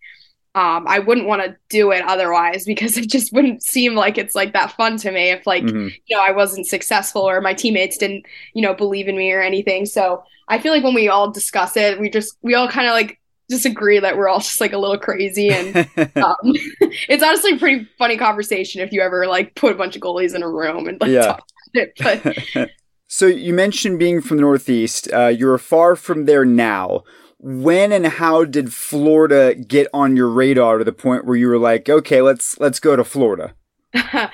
um 0.54 0.86
I 0.88 0.98
wouldn't 0.98 1.26
want 1.26 1.42
to 1.42 1.56
do 1.68 1.90
it 1.92 2.02
otherwise 2.04 2.64
because 2.66 2.96
it 2.96 3.08
just 3.08 3.32
wouldn't 3.32 3.62
seem 3.62 3.94
like 3.94 4.18
it's 4.18 4.34
like 4.34 4.52
that 4.52 4.72
fun 4.72 4.96
to 4.98 5.10
me 5.10 5.30
if 5.30 5.46
like 5.46 5.64
mm-hmm. 5.64 5.88
you 6.06 6.16
know 6.16 6.22
I 6.22 6.32
wasn't 6.32 6.66
successful 6.66 7.22
or 7.22 7.40
my 7.40 7.54
teammates 7.54 7.96
didn't 7.96 8.26
you 8.54 8.62
know 8.62 8.74
believe 8.74 9.08
in 9.08 9.16
me 9.16 9.32
or 9.32 9.42
anything. 9.42 9.86
So 9.86 10.24
I 10.48 10.58
feel 10.58 10.72
like 10.72 10.82
when 10.82 10.94
we 10.94 11.08
all 11.08 11.30
discuss 11.30 11.76
it, 11.76 12.00
we 12.00 12.10
just 12.10 12.36
we 12.42 12.54
all 12.54 12.68
kind 12.68 12.88
of 12.88 12.94
like 12.94 13.20
just 13.50 13.66
agree 13.66 13.98
that 13.98 14.16
we're 14.16 14.28
all 14.28 14.38
just 14.40 14.60
like 14.60 14.72
a 14.72 14.78
little 14.78 14.98
crazy 14.98 15.50
and 15.50 15.76
um, 16.16 16.36
it's 17.08 17.22
honestly 17.22 17.52
a 17.52 17.58
pretty 17.58 17.86
funny 17.98 18.16
conversation 18.16 18.80
if 18.80 18.92
you 18.92 19.02
ever 19.02 19.26
like 19.26 19.54
put 19.56 19.72
a 19.72 19.74
bunch 19.74 19.96
of 19.96 20.02
goalies 20.02 20.34
in 20.34 20.42
a 20.42 20.48
room 20.48 20.88
and 20.88 21.00
like 21.00 21.10
yeah. 21.10 21.22
talk 21.22 21.44
about 21.74 21.82
it 21.82 22.44
but 22.54 22.70
so 23.08 23.26
you 23.26 23.52
mentioned 23.52 23.98
being 23.98 24.20
from 24.20 24.36
the 24.36 24.42
northeast 24.42 25.12
uh, 25.12 25.26
you're 25.26 25.58
far 25.58 25.96
from 25.96 26.24
there 26.24 26.44
now 26.44 27.02
when 27.42 27.92
and 27.92 28.06
how 28.06 28.44
did 28.44 28.72
florida 28.72 29.54
get 29.54 29.88
on 29.92 30.16
your 30.16 30.28
radar 30.28 30.78
to 30.78 30.84
the 30.84 30.92
point 30.92 31.24
where 31.24 31.36
you 31.36 31.48
were 31.48 31.58
like 31.58 31.88
okay 31.88 32.22
let's 32.22 32.58
let's 32.58 32.80
go 32.80 32.96
to 32.96 33.04
florida 33.04 33.54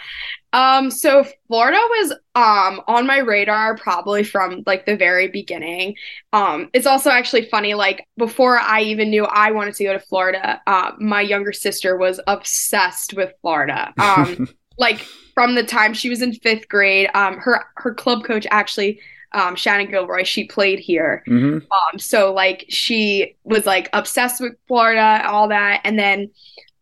Um, 0.56 0.90
so 0.90 1.26
Florida 1.48 1.76
was 1.76 2.12
um 2.34 2.80
on 2.86 3.06
my 3.06 3.18
radar 3.18 3.76
probably 3.76 4.24
from 4.24 4.62
like 4.64 4.86
the 4.86 4.96
very 4.96 5.28
beginning. 5.28 5.96
Um, 6.32 6.70
it's 6.72 6.86
also 6.86 7.10
actually 7.10 7.44
funny, 7.50 7.74
like 7.74 8.06
before 8.16 8.58
I 8.58 8.80
even 8.80 9.10
knew 9.10 9.24
I 9.24 9.50
wanted 9.50 9.74
to 9.74 9.84
go 9.84 9.92
to 9.92 10.00
Florida, 10.00 10.62
uh, 10.66 10.92
my 10.98 11.20
younger 11.20 11.52
sister 11.52 11.98
was 11.98 12.20
obsessed 12.26 13.12
with 13.12 13.34
Florida. 13.42 13.92
Um, 13.98 14.48
like 14.78 15.00
from 15.34 15.56
the 15.56 15.62
time 15.62 15.92
she 15.92 16.08
was 16.08 16.22
in 16.22 16.32
fifth 16.32 16.68
grade, 16.70 17.10
um, 17.14 17.36
her 17.36 17.66
her 17.76 17.92
club 17.92 18.24
coach 18.24 18.46
actually 18.50 18.98
um, 19.32 19.56
Shannon 19.56 19.90
Gilroy, 19.90 20.24
she 20.24 20.44
played 20.44 20.78
here. 20.78 21.22
Mm-hmm. 21.28 21.70
Um, 21.72 21.98
so 21.98 22.32
like 22.32 22.64
she 22.68 23.36
was 23.44 23.66
like 23.66 23.88
obsessed 23.92 24.40
with 24.40 24.54
Florida, 24.68 25.22
all 25.26 25.48
that, 25.48 25.80
and 25.84 25.98
then 25.98 26.30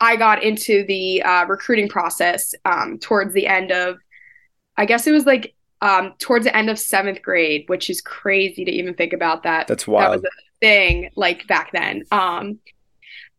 I 0.00 0.16
got 0.16 0.42
into 0.42 0.84
the 0.86 1.22
uh, 1.22 1.46
recruiting 1.46 1.88
process 1.88 2.54
um, 2.64 2.98
towards 2.98 3.32
the 3.32 3.46
end 3.46 3.72
of, 3.72 3.96
I 4.76 4.86
guess 4.86 5.06
it 5.06 5.12
was 5.12 5.24
like 5.24 5.54
um, 5.80 6.14
towards 6.18 6.44
the 6.44 6.56
end 6.56 6.68
of 6.68 6.78
seventh 6.78 7.22
grade, 7.22 7.64
which 7.68 7.88
is 7.88 8.00
crazy 8.00 8.64
to 8.64 8.70
even 8.70 8.94
think 8.94 9.12
about 9.12 9.44
that. 9.44 9.66
That's 9.66 9.86
wild. 9.86 10.04
That 10.04 10.16
was 10.16 10.24
a 10.24 10.60
thing 10.60 11.10
like 11.14 11.46
back 11.46 11.72
then. 11.72 12.04
Um, 12.10 12.58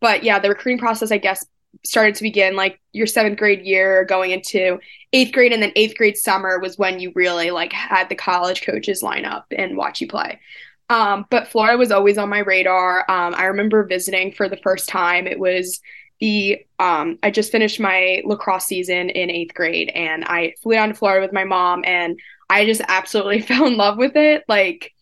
but 0.00 0.24
yeah, 0.24 0.38
the 0.38 0.48
recruiting 0.48 0.78
process, 0.78 1.12
I 1.12 1.18
guess, 1.18 1.46
started 1.84 2.14
to 2.14 2.22
begin 2.22 2.56
like 2.56 2.80
your 2.92 3.06
seventh 3.06 3.38
grade 3.38 3.62
year 3.62 4.04
going 4.04 4.30
into 4.30 4.78
eighth 5.12 5.32
grade 5.32 5.52
and 5.52 5.62
then 5.62 5.72
eighth 5.76 5.96
grade 5.96 6.16
summer 6.16 6.58
was 6.58 6.78
when 6.78 6.98
you 7.00 7.12
really 7.14 7.50
like 7.50 7.72
had 7.72 8.08
the 8.08 8.14
college 8.14 8.62
coaches 8.62 9.02
line 9.02 9.24
up 9.24 9.46
and 9.56 9.76
watch 9.76 10.00
you 10.00 10.08
play 10.08 10.40
um, 10.88 11.26
but 11.30 11.48
florida 11.48 11.76
was 11.76 11.90
always 11.90 12.18
on 12.18 12.28
my 12.28 12.40
radar 12.40 13.00
um, 13.10 13.34
i 13.34 13.46
remember 13.46 13.84
visiting 13.84 14.32
for 14.32 14.48
the 14.48 14.58
first 14.58 14.88
time 14.88 15.26
it 15.26 15.38
was 15.38 15.80
the 16.20 16.64
um 16.78 17.18
I 17.22 17.30
just 17.30 17.52
finished 17.52 17.80
my 17.80 18.22
lacrosse 18.24 18.66
season 18.66 19.10
in 19.10 19.30
eighth 19.30 19.54
grade 19.54 19.90
and 19.94 20.24
I 20.24 20.54
flew 20.62 20.74
down 20.74 20.88
to 20.88 20.94
Florida 20.94 21.24
with 21.24 21.32
my 21.32 21.44
mom 21.44 21.82
and 21.84 22.18
I 22.48 22.64
just 22.64 22.80
absolutely 22.88 23.40
fell 23.42 23.66
in 23.66 23.76
love 23.76 23.98
with 23.98 24.16
it. 24.16 24.44
Like 24.48 24.92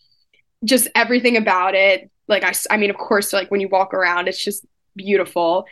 just 0.64 0.88
everything 0.94 1.36
about 1.36 1.74
it. 1.74 2.10
Like 2.26 2.42
I 2.42 2.52
I 2.70 2.76
mean 2.76 2.90
of 2.90 2.96
course 2.96 3.32
like 3.32 3.50
when 3.50 3.60
you 3.60 3.68
walk 3.68 3.94
around 3.94 4.28
it's 4.28 4.42
just 4.42 4.64
beautiful 4.96 5.66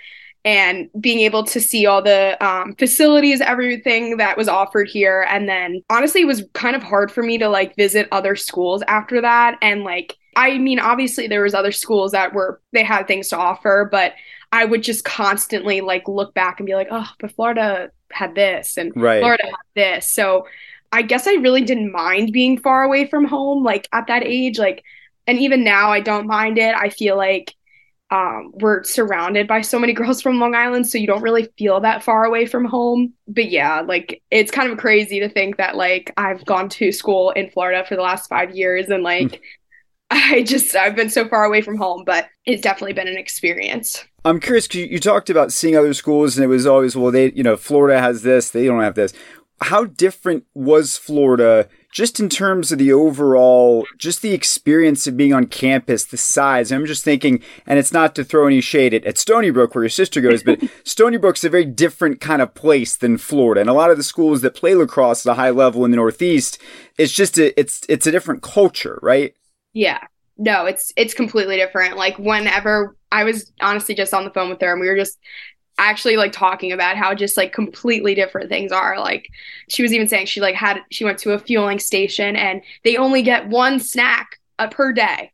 and 0.44 0.88
being 1.00 1.20
able 1.20 1.44
to 1.44 1.60
see 1.60 1.86
all 1.86 2.02
the 2.02 2.36
um, 2.44 2.74
facilities 2.76 3.40
everything 3.40 4.16
that 4.16 4.36
was 4.36 4.48
offered 4.48 4.88
here 4.88 5.24
and 5.28 5.48
then 5.48 5.82
honestly 5.88 6.22
it 6.22 6.26
was 6.26 6.42
kind 6.52 6.74
of 6.74 6.82
hard 6.82 7.12
for 7.12 7.22
me 7.22 7.38
to 7.38 7.48
like 7.48 7.76
visit 7.76 8.08
other 8.10 8.34
schools 8.34 8.82
after 8.88 9.20
that 9.20 9.56
and 9.62 9.84
like 9.84 10.16
i 10.34 10.58
mean 10.58 10.80
obviously 10.80 11.28
there 11.28 11.42
was 11.42 11.54
other 11.54 11.70
schools 11.72 12.12
that 12.12 12.34
were 12.34 12.60
they 12.72 12.82
had 12.82 13.06
things 13.06 13.28
to 13.28 13.36
offer 13.36 13.88
but 13.90 14.14
I 14.52 14.66
would 14.66 14.82
just 14.82 15.04
constantly 15.04 15.80
like 15.80 16.06
look 16.06 16.34
back 16.34 16.60
and 16.60 16.66
be 16.66 16.74
like, 16.74 16.88
oh, 16.90 17.08
but 17.18 17.32
Florida 17.32 17.90
had 18.12 18.34
this 18.34 18.76
and 18.76 18.92
right. 18.94 19.20
Florida 19.20 19.44
had 19.44 19.54
this. 19.74 20.12
So 20.12 20.46
I 20.92 21.00
guess 21.00 21.26
I 21.26 21.34
really 21.34 21.62
didn't 21.62 21.90
mind 21.90 22.32
being 22.32 22.58
far 22.58 22.82
away 22.82 23.06
from 23.06 23.24
home, 23.24 23.64
like 23.64 23.88
at 23.92 24.08
that 24.08 24.24
age. 24.24 24.58
Like, 24.58 24.84
and 25.26 25.38
even 25.38 25.64
now 25.64 25.90
I 25.90 26.00
don't 26.00 26.26
mind 26.26 26.58
it. 26.58 26.74
I 26.74 26.90
feel 26.90 27.16
like 27.16 27.54
um, 28.12 28.52
we're 28.56 28.84
surrounded 28.84 29.48
by 29.48 29.62
so 29.62 29.78
many 29.78 29.92
girls 29.94 30.20
from 30.20 30.38
Long 30.38 30.54
Island, 30.54 30.86
so 30.86 30.98
you 30.98 31.06
don't 31.06 31.22
really 31.22 31.48
feel 31.58 31.80
that 31.80 32.04
far 32.04 32.24
away 32.24 32.46
from 32.46 32.66
home. 32.66 33.14
But 33.26 33.50
yeah, 33.50 33.80
like 33.80 34.22
it's 34.30 34.52
kind 34.52 34.70
of 34.70 34.78
crazy 34.78 35.18
to 35.20 35.28
think 35.28 35.56
that 35.56 35.76
like 35.76 36.12
I've 36.16 36.44
gone 36.44 36.68
to 36.70 36.92
school 36.92 37.30
in 37.30 37.50
Florida 37.50 37.84
for 37.88 37.96
the 37.96 38.02
last 38.02 38.28
five 38.28 38.54
years 38.54 38.88
and 38.88 39.02
like 39.02 39.40
I 40.10 40.42
just 40.42 40.76
I've 40.76 40.94
been 40.94 41.08
so 41.08 41.26
far 41.26 41.44
away 41.44 41.62
from 41.62 41.78
home, 41.78 42.04
but 42.04 42.28
it's 42.44 42.60
definitely 42.60 42.92
been 42.92 43.08
an 43.08 43.16
experience. 43.16 44.04
I'm 44.24 44.38
curious 44.38 44.68
because 44.68 44.88
you 44.88 45.00
talked 45.00 45.30
about 45.30 45.52
seeing 45.52 45.76
other 45.76 45.94
schools, 45.94 46.36
and 46.36 46.44
it 46.44 46.48
was 46.48 46.66
always 46.66 46.94
well, 46.94 47.10
they 47.10 47.32
you 47.32 47.42
know 47.42 47.56
Florida 47.56 47.98
has 47.98 48.22
this, 48.22 48.50
they 48.50 48.66
don't 48.66 48.82
have 48.82 48.94
this. 48.94 49.14
How 49.62 49.84
different 49.86 50.44
was 50.54 50.98
Florida 50.98 51.68
just 51.92 52.18
in 52.18 52.30
terms 52.30 52.72
of 52.72 52.78
the 52.78 52.90
overall, 52.92 53.86
just 53.98 54.22
the 54.22 54.32
experience 54.32 55.06
of 55.06 55.16
being 55.16 55.34
on 55.34 55.46
campus, 55.46 56.06
the 56.06 56.16
size? 56.16 56.72
I'm 56.72 56.86
just 56.86 57.04
thinking, 57.04 57.42
and 57.66 57.78
it's 57.78 57.92
not 57.92 58.14
to 58.14 58.24
throw 58.24 58.46
any 58.46 58.62
shade 58.62 58.94
at, 58.94 59.04
at 59.04 59.18
Stony 59.18 59.50
Brook 59.50 59.74
where 59.74 59.84
your 59.84 59.90
sister 59.90 60.22
goes, 60.22 60.42
but 60.42 60.58
Stony 60.84 61.18
Brook's 61.18 61.44
a 61.44 61.50
very 61.50 61.66
different 61.66 62.20
kind 62.20 62.40
of 62.40 62.54
place 62.54 62.96
than 62.96 63.18
Florida. 63.18 63.60
And 63.60 63.70
a 63.70 63.74
lot 63.74 63.90
of 63.90 63.98
the 63.98 64.02
schools 64.02 64.40
that 64.40 64.54
play 64.54 64.74
lacrosse 64.74 65.26
at 65.26 65.32
a 65.32 65.34
high 65.34 65.50
level 65.50 65.84
in 65.84 65.90
the 65.90 65.98
Northeast, 65.98 66.58
it's 66.96 67.12
just 67.12 67.38
a, 67.38 67.58
it's 67.60 67.82
it's 67.88 68.06
a 68.06 68.10
different 68.10 68.42
culture, 68.42 68.98
right? 69.02 69.34
Yeah. 69.74 69.98
No, 70.38 70.64
it's 70.64 70.92
it's 70.96 71.12
completely 71.12 71.56
different. 71.56 71.98
Like 71.98 72.18
whenever 72.18 72.96
I 73.12 73.24
was 73.24 73.52
honestly 73.60 73.94
just 73.94 74.14
on 74.14 74.24
the 74.24 74.30
phone 74.30 74.48
with 74.48 74.60
her 74.62 74.72
and 74.72 74.80
we 74.80 74.88
were 74.88 74.96
just 74.96 75.18
actually 75.78 76.16
like 76.16 76.32
talking 76.32 76.72
about 76.72 76.96
how 76.96 77.14
just 77.14 77.36
like 77.36 77.52
completely 77.52 78.14
different 78.14 78.48
things 78.48 78.72
are. 78.72 78.98
Like 78.98 79.28
she 79.68 79.82
was 79.82 79.92
even 79.92 80.08
saying 80.08 80.26
she 80.26 80.40
like 80.40 80.54
had 80.54 80.80
she 80.90 81.04
went 81.04 81.18
to 81.18 81.32
a 81.32 81.38
fueling 81.38 81.78
station 81.78 82.36
and 82.36 82.62
they 82.84 82.96
only 82.96 83.22
get 83.22 83.48
one 83.48 83.80
snack 83.80 84.38
uh, 84.58 84.68
per 84.68 84.92
day 84.92 85.32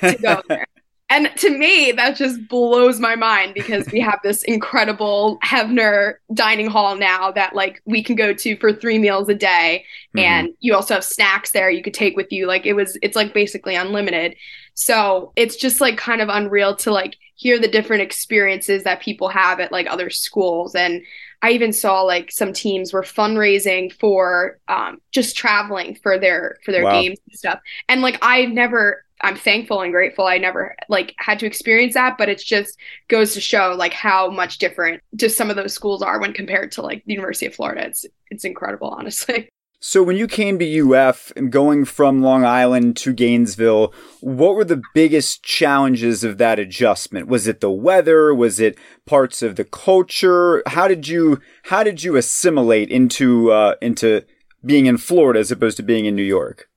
to 0.00 0.16
go 0.20 0.42
there. 0.48 0.66
And 1.10 1.30
to 1.36 1.50
me, 1.50 1.92
that 1.92 2.16
just 2.16 2.48
blows 2.48 2.98
my 2.98 3.14
mind 3.14 3.52
because 3.54 3.86
we 3.92 4.00
have 4.00 4.18
this 4.24 4.42
incredible 4.44 5.38
Heavener 5.44 6.14
dining 6.32 6.66
hall 6.66 6.96
now 6.96 7.30
that 7.30 7.54
like 7.54 7.82
we 7.84 8.02
can 8.02 8.16
go 8.16 8.32
to 8.32 8.56
for 8.56 8.72
three 8.72 8.98
meals 8.98 9.28
a 9.28 9.34
day. 9.34 9.84
Mm-hmm. 10.16 10.24
And 10.24 10.54
you 10.60 10.74
also 10.74 10.94
have 10.94 11.04
snacks 11.04 11.52
there 11.52 11.70
you 11.70 11.82
could 11.82 11.94
take 11.94 12.16
with 12.16 12.32
you. 12.32 12.46
Like 12.46 12.64
it 12.64 12.72
was, 12.72 12.98
it's 13.02 13.14
like 13.14 13.34
basically 13.34 13.76
unlimited. 13.76 14.34
So 14.72 15.32
it's 15.36 15.56
just 15.56 15.80
like 15.80 15.98
kind 15.98 16.20
of 16.22 16.28
unreal 16.30 16.74
to 16.76 16.90
like 16.90 17.16
hear 17.36 17.58
the 17.58 17.68
different 17.68 18.02
experiences 18.02 18.84
that 18.84 19.02
people 19.02 19.28
have 19.28 19.60
at 19.60 19.72
like 19.72 19.86
other 19.88 20.10
schools. 20.10 20.74
And 20.74 21.02
I 21.42 21.50
even 21.50 21.72
saw 21.72 22.02
like 22.02 22.32
some 22.32 22.52
teams 22.52 22.92
were 22.92 23.02
fundraising 23.02 23.92
for 23.92 24.58
um, 24.68 25.00
just 25.10 25.36
traveling 25.36 25.94
for 25.96 26.18
their 26.18 26.56
for 26.64 26.72
their 26.72 26.84
wow. 26.84 27.00
games 27.00 27.18
and 27.28 27.38
stuff. 27.38 27.60
And 27.88 28.02
like 28.02 28.18
I've 28.22 28.50
never 28.50 29.04
I'm 29.20 29.36
thankful 29.36 29.80
and 29.80 29.92
grateful 29.92 30.26
I 30.26 30.38
never 30.38 30.76
like 30.88 31.14
had 31.18 31.38
to 31.40 31.46
experience 31.46 31.94
that, 31.94 32.18
but 32.18 32.28
it 32.28 32.38
just 32.38 32.78
goes 33.08 33.34
to 33.34 33.40
show 33.40 33.74
like 33.76 33.92
how 33.92 34.30
much 34.30 34.58
different 34.58 35.02
just 35.16 35.36
some 35.36 35.50
of 35.50 35.56
those 35.56 35.72
schools 35.72 36.02
are 36.02 36.20
when 36.20 36.32
compared 36.32 36.72
to 36.72 36.82
like 36.82 37.04
the 37.04 37.14
University 37.14 37.46
of 37.46 37.54
Florida. 37.54 37.86
It's 37.86 38.06
it's 38.30 38.44
incredible, 38.44 38.88
honestly. 38.88 39.48
So 39.86 40.02
when 40.02 40.16
you 40.16 40.26
came 40.26 40.58
to 40.58 40.94
UF 40.94 41.30
and 41.36 41.52
going 41.52 41.84
from 41.84 42.22
Long 42.22 42.42
Island 42.42 42.96
to 42.96 43.12
Gainesville, 43.12 43.92
what 44.22 44.54
were 44.54 44.64
the 44.64 44.82
biggest 44.94 45.42
challenges 45.42 46.24
of 46.24 46.38
that 46.38 46.58
adjustment? 46.58 47.28
Was 47.28 47.46
it 47.46 47.60
the 47.60 47.70
weather? 47.70 48.34
Was 48.34 48.60
it 48.60 48.78
parts 49.04 49.42
of 49.42 49.56
the 49.56 49.64
culture? 49.64 50.62
How 50.68 50.88
did 50.88 51.06
you 51.06 51.38
how 51.64 51.82
did 51.82 52.02
you 52.02 52.16
assimilate 52.16 52.88
into 52.88 53.52
uh, 53.52 53.74
into 53.82 54.24
being 54.64 54.86
in 54.86 54.96
Florida 54.96 55.38
as 55.38 55.50
opposed 55.50 55.76
to 55.76 55.82
being 55.82 56.06
in 56.06 56.16
New 56.16 56.22
York? 56.22 56.70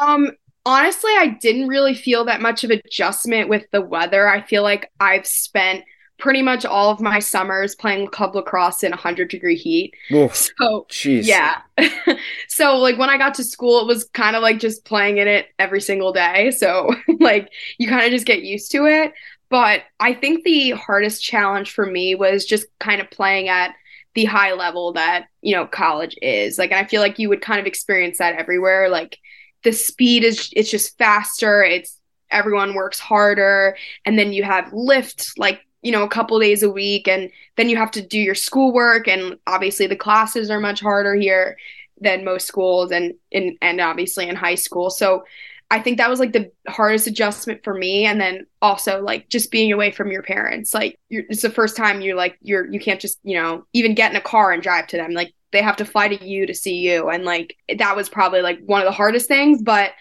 Um, 0.00 0.30
honestly, 0.64 1.12
I 1.18 1.36
didn't 1.42 1.68
really 1.68 1.94
feel 1.94 2.24
that 2.24 2.40
much 2.40 2.64
of 2.64 2.70
adjustment 2.70 3.50
with 3.50 3.66
the 3.70 3.82
weather. 3.82 4.26
I 4.26 4.40
feel 4.40 4.62
like 4.62 4.90
I've 4.98 5.26
spent 5.26 5.84
pretty 6.20 6.42
much 6.42 6.64
all 6.64 6.90
of 6.90 7.00
my 7.00 7.18
summers 7.18 7.74
playing 7.74 8.06
club 8.08 8.34
lacrosse 8.34 8.82
in 8.82 8.90
100 8.90 9.28
degree 9.28 9.56
heat. 9.56 9.94
Oof. 10.12 10.34
So, 10.34 10.86
Jeez. 10.88 11.26
yeah. 11.26 11.62
so, 12.48 12.76
like, 12.76 12.98
when 12.98 13.10
I 13.10 13.18
got 13.18 13.34
to 13.34 13.44
school, 13.44 13.80
it 13.80 13.86
was 13.86 14.04
kind 14.04 14.36
of 14.36 14.42
like 14.42 14.58
just 14.58 14.84
playing 14.84 15.18
in 15.18 15.26
it 15.26 15.48
every 15.58 15.80
single 15.80 16.12
day. 16.12 16.50
So, 16.52 16.94
like, 17.20 17.50
you 17.78 17.88
kind 17.88 18.04
of 18.04 18.12
just 18.12 18.26
get 18.26 18.42
used 18.42 18.70
to 18.72 18.86
it. 18.86 19.12
But 19.48 19.82
I 19.98 20.14
think 20.14 20.44
the 20.44 20.70
hardest 20.70 21.24
challenge 21.24 21.72
for 21.72 21.84
me 21.84 22.14
was 22.14 22.44
just 22.44 22.66
kind 22.78 23.00
of 23.00 23.10
playing 23.10 23.48
at 23.48 23.74
the 24.14 24.24
high 24.24 24.52
level 24.52 24.92
that, 24.92 25.26
you 25.42 25.54
know, 25.54 25.66
college 25.66 26.16
is. 26.22 26.58
Like, 26.58 26.70
and 26.70 26.84
I 26.84 26.88
feel 26.88 27.00
like 27.00 27.18
you 27.18 27.28
would 27.28 27.42
kind 27.42 27.60
of 27.60 27.66
experience 27.66 28.18
that 28.18 28.36
everywhere. 28.36 28.88
Like, 28.88 29.18
the 29.64 29.72
speed 29.72 30.24
is, 30.24 30.50
it's 30.54 30.70
just 30.70 30.96
faster. 30.98 31.62
It's, 31.62 32.00
everyone 32.30 32.74
works 32.74 33.00
harder. 33.00 33.76
And 34.04 34.18
then 34.18 34.32
you 34.32 34.44
have 34.44 34.72
lift, 34.72 35.32
like, 35.36 35.60
you 35.82 35.92
know, 35.92 36.02
a 36.02 36.08
couple 36.08 36.38
days 36.38 36.62
a 36.62 36.70
week. 36.70 37.08
And 37.08 37.30
then 37.56 37.68
you 37.68 37.76
have 37.76 37.90
to 37.92 38.02
do 38.02 38.18
your 38.18 38.34
schoolwork. 38.34 39.08
And 39.08 39.38
obviously, 39.46 39.86
the 39.86 39.96
classes 39.96 40.50
are 40.50 40.60
much 40.60 40.80
harder 40.80 41.14
here 41.14 41.56
than 42.00 42.24
most 42.24 42.46
schools 42.46 42.90
and 42.90 43.14
in 43.30 43.56
and 43.60 43.80
obviously 43.80 44.28
in 44.28 44.36
high 44.36 44.54
school. 44.54 44.90
So 44.90 45.24
I 45.70 45.80
think 45.80 45.98
that 45.98 46.10
was 46.10 46.18
like 46.18 46.32
the 46.32 46.50
hardest 46.66 47.06
adjustment 47.06 47.62
for 47.62 47.74
me. 47.74 48.04
And 48.04 48.20
then 48.20 48.46
also 48.60 49.02
like 49.02 49.28
just 49.28 49.52
being 49.52 49.72
away 49.72 49.92
from 49.92 50.10
your 50.10 50.22
parents. 50.22 50.74
Like 50.74 50.98
it's 51.10 51.42
the 51.42 51.50
first 51.50 51.76
time 51.76 52.00
you're 52.00 52.16
like 52.16 52.38
you're 52.42 52.70
you 52.70 52.80
can't 52.80 53.00
just, 53.00 53.20
you 53.22 53.40
know, 53.40 53.64
even 53.72 53.94
get 53.94 54.10
in 54.10 54.16
a 54.16 54.22
car 54.22 54.50
and 54.52 54.62
drive 54.62 54.88
to 54.88 54.96
them. 54.96 55.12
Like 55.12 55.32
they 55.52 55.62
have 55.62 55.76
to 55.76 55.84
fly 55.84 56.08
to 56.08 56.24
you 56.24 56.46
to 56.46 56.54
see 56.54 56.76
you. 56.76 57.08
And 57.08 57.24
like 57.24 57.56
that 57.78 57.96
was 57.96 58.08
probably 58.08 58.42
like 58.42 58.60
one 58.64 58.80
of 58.80 58.86
the 58.86 58.92
hardest 58.92 59.28
things. 59.28 59.62
But 59.62 59.92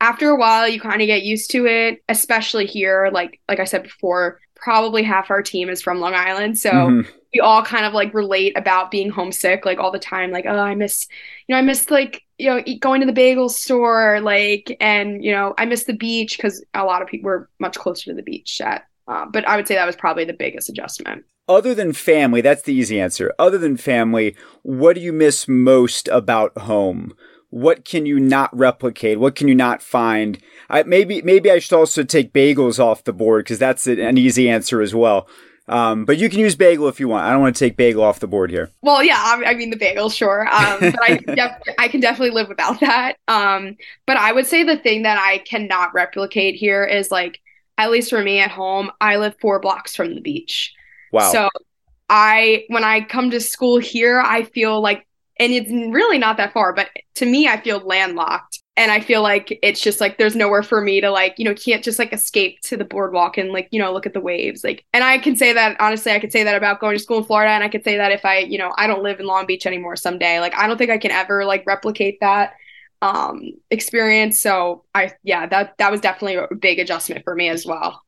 after 0.00 0.30
a 0.30 0.36
while 0.36 0.68
you 0.68 0.80
kind 0.80 1.00
of 1.00 1.06
get 1.06 1.22
used 1.22 1.50
to 1.52 1.66
it, 1.66 2.02
especially 2.08 2.66
here. 2.66 3.10
Like 3.12 3.40
like 3.48 3.60
I 3.60 3.64
said 3.64 3.82
before, 3.82 4.40
probably 4.54 5.02
half 5.02 5.30
our 5.30 5.42
team 5.42 5.68
is 5.68 5.82
from 5.82 6.00
Long 6.00 6.14
Island. 6.14 6.58
So 6.58 6.70
mm-hmm. 6.70 7.10
we 7.32 7.40
all 7.40 7.62
kind 7.62 7.86
of 7.86 7.92
like 7.92 8.12
relate 8.14 8.56
about 8.56 8.90
being 8.90 9.10
homesick 9.10 9.64
like 9.64 9.78
all 9.78 9.90
the 9.90 9.98
time. 9.98 10.30
Like, 10.30 10.46
oh, 10.46 10.58
I 10.58 10.74
miss, 10.74 11.06
you 11.46 11.54
know, 11.54 11.58
I 11.58 11.62
miss 11.62 11.90
like 11.90 12.22
you 12.38 12.50
know, 12.50 12.62
going 12.80 13.00
to 13.00 13.06
the 13.06 13.12
bagel 13.12 13.48
store, 13.48 14.20
like, 14.20 14.76
and 14.80 15.24
you 15.24 15.32
know, 15.32 15.54
I 15.56 15.64
miss 15.64 15.84
the 15.84 15.94
beach 15.94 16.36
because 16.36 16.64
a 16.74 16.84
lot 16.84 17.02
of 17.02 17.08
people 17.08 17.28
were 17.28 17.48
much 17.58 17.76
closer 17.76 18.10
to 18.10 18.14
the 18.14 18.22
beach 18.22 18.60
at. 18.60 18.86
Uh, 19.08 19.24
but 19.24 19.46
I 19.46 19.56
would 19.56 19.68
say 19.68 19.74
that 19.76 19.86
was 19.86 19.96
probably 19.96 20.24
the 20.24 20.32
biggest 20.32 20.68
adjustment. 20.68 21.24
Other 21.48 21.74
than 21.74 21.92
family, 21.92 22.40
that's 22.40 22.62
the 22.62 22.74
easy 22.74 23.00
answer. 23.00 23.32
Other 23.38 23.56
than 23.56 23.76
family, 23.76 24.36
what 24.62 24.96
do 24.96 25.00
you 25.00 25.12
miss 25.12 25.46
most 25.46 26.08
about 26.08 26.56
home? 26.58 27.14
What 27.56 27.86
can 27.86 28.04
you 28.04 28.20
not 28.20 28.54
replicate? 28.54 29.18
What 29.18 29.34
can 29.34 29.48
you 29.48 29.54
not 29.54 29.80
find? 29.80 30.38
I, 30.68 30.82
maybe 30.82 31.22
maybe 31.22 31.50
I 31.50 31.58
should 31.58 31.74
also 31.74 32.02
take 32.02 32.34
bagels 32.34 32.78
off 32.78 33.04
the 33.04 33.14
board 33.14 33.46
because 33.46 33.58
that's 33.58 33.86
an 33.86 34.18
easy 34.18 34.46
answer 34.50 34.82
as 34.82 34.94
well. 34.94 35.26
Um, 35.66 36.04
but 36.04 36.18
you 36.18 36.28
can 36.28 36.40
use 36.40 36.54
bagel 36.54 36.86
if 36.86 37.00
you 37.00 37.08
want. 37.08 37.24
I 37.24 37.32
don't 37.32 37.40
want 37.40 37.56
to 37.56 37.58
take 37.58 37.78
bagel 37.78 38.04
off 38.04 38.20
the 38.20 38.26
board 38.26 38.50
here. 38.50 38.70
Well, 38.82 39.02
yeah, 39.02 39.16
I, 39.16 39.42
I 39.46 39.54
mean 39.54 39.70
the 39.70 39.78
bagel, 39.78 40.10
sure. 40.10 40.46
Um, 40.52 40.80
but 40.80 41.02
I, 41.02 41.16
def- 41.34 41.74
I 41.78 41.88
can 41.88 42.00
definitely 42.00 42.34
live 42.34 42.48
without 42.48 42.78
that. 42.80 43.16
Um, 43.26 43.78
but 44.06 44.18
I 44.18 44.32
would 44.32 44.46
say 44.46 44.62
the 44.62 44.76
thing 44.76 45.04
that 45.04 45.18
I 45.18 45.38
cannot 45.38 45.94
replicate 45.94 46.56
here 46.56 46.84
is 46.84 47.10
like, 47.10 47.40
at 47.78 47.90
least 47.90 48.10
for 48.10 48.22
me 48.22 48.38
at 48.38 48.50
home, 48.50 48.90
I 49.00 49.16
live 49.16 49.34
four 49.40 49.60
blocks 49.60 49.96
from 49.96 50.14
the 50.14 50.20
beach. 50.20 50.74
Wow. 51.10 51.32
So 51.32 51.48
I, 52.10 52.64
when 52.68 52.84
I 52.84 53.00
come 53.00 53.30
to 53.30 53.40
school 53.40 53.78
here, 53.78 54.20
I 54.20 54.42
feel 54.42 54.82
like, 54.82 55.06
and 55.38 55.52
it's 55.52 55.70
really 55.70 56.18
not 56.18 56.36
that 56.38 56.52
far, 56.52 56.72
but 56.72 56.88
to 57.16 57.26
me, 57.26 57.46
I 57.46 57.60
feel 57.60 57.78
landlocked 57.78 58.62
and 58.76 58.90
I 58.90 59.00
feel 59.00 59.22
like 59.22 59.58
it's 59.62 59.80
just 59.80 60.00
like 60.00 60.18
there's 60.18 60.36
nowhere 60.36 60.62
for 60.62 60.80
me 60.80 61.00
to 61.00 61.10
like, 61.10 61.34
you 61.38 61.44
know, 61.44 61.54
can't 61.54 61.84
just 61.84 61.98
like 61.98 62.12
escape 62.12 62.60
to 62.62 62.76
the 62.76 62.84
boardwalk 62.84 63.36
and 63.38 63.52
like, 63.52 63.68
you 63.70 63.80
know, 63.80 63.92
look 63.92 64.06
at 64.06 64.14
the 64.14 64.20
waves. 64.20 64.64
Like, 64.64 64.84
and 64.92 65.04
I 65.04 65.18
can 65.18 65.36
say 65.36 65.52
that 65.52 65.78
honestly, 65.80 66.12
I 66.12 66.18
could 66.18 66.32
say 66.32 66.44
that 66.44 66.54
about 66.56 66.80
going 66.80 66.96
to 66.96 67.02
school 67.02 67.18
in 67.18 67.24
Florida, 67.24 67.52
and 67.52 67.64
I 67.64 67.68
could 67.68 67.84
say 67.84 67.96
that 67.96 68.12
if 68.12 68.24
I, 68.24 68.38
you 68.38 68.58
know, 68.58 68.72
I 68.76 68.86
don't 68.86 69.02
live 69.02 69.20
in 69.20 69.26
Long 69.26 69.46
Beach 69.46 69.66
anymore 69.66 69.96
someday. 69.96 70.40
Like, 70.40 70.54
I 70.54 70.66
don't 70.66 70.78
think 70.78 70.90
I 70.90 70.98
can 70.98 71.10
ever 71.10 71.44
like 71.44 71.66
replicate 71.66 72.18
that 72.20 72.54
um 73.02 73.52
experience. 73.70 74.38
So 74.40 74.84
I, 74.94 75.12
yeah, 75.22 75.46
that 75.46 75.74
that 75.78 75.90
was 75.90 76.00
definitely 76.00 76.36
a 76.36 76.54
big 76.54 76.78
adjustment 76.78 77.24
for 77.24 77.34
me 77.34 77.50
as 77.50 77.66
well. 77.66 78.02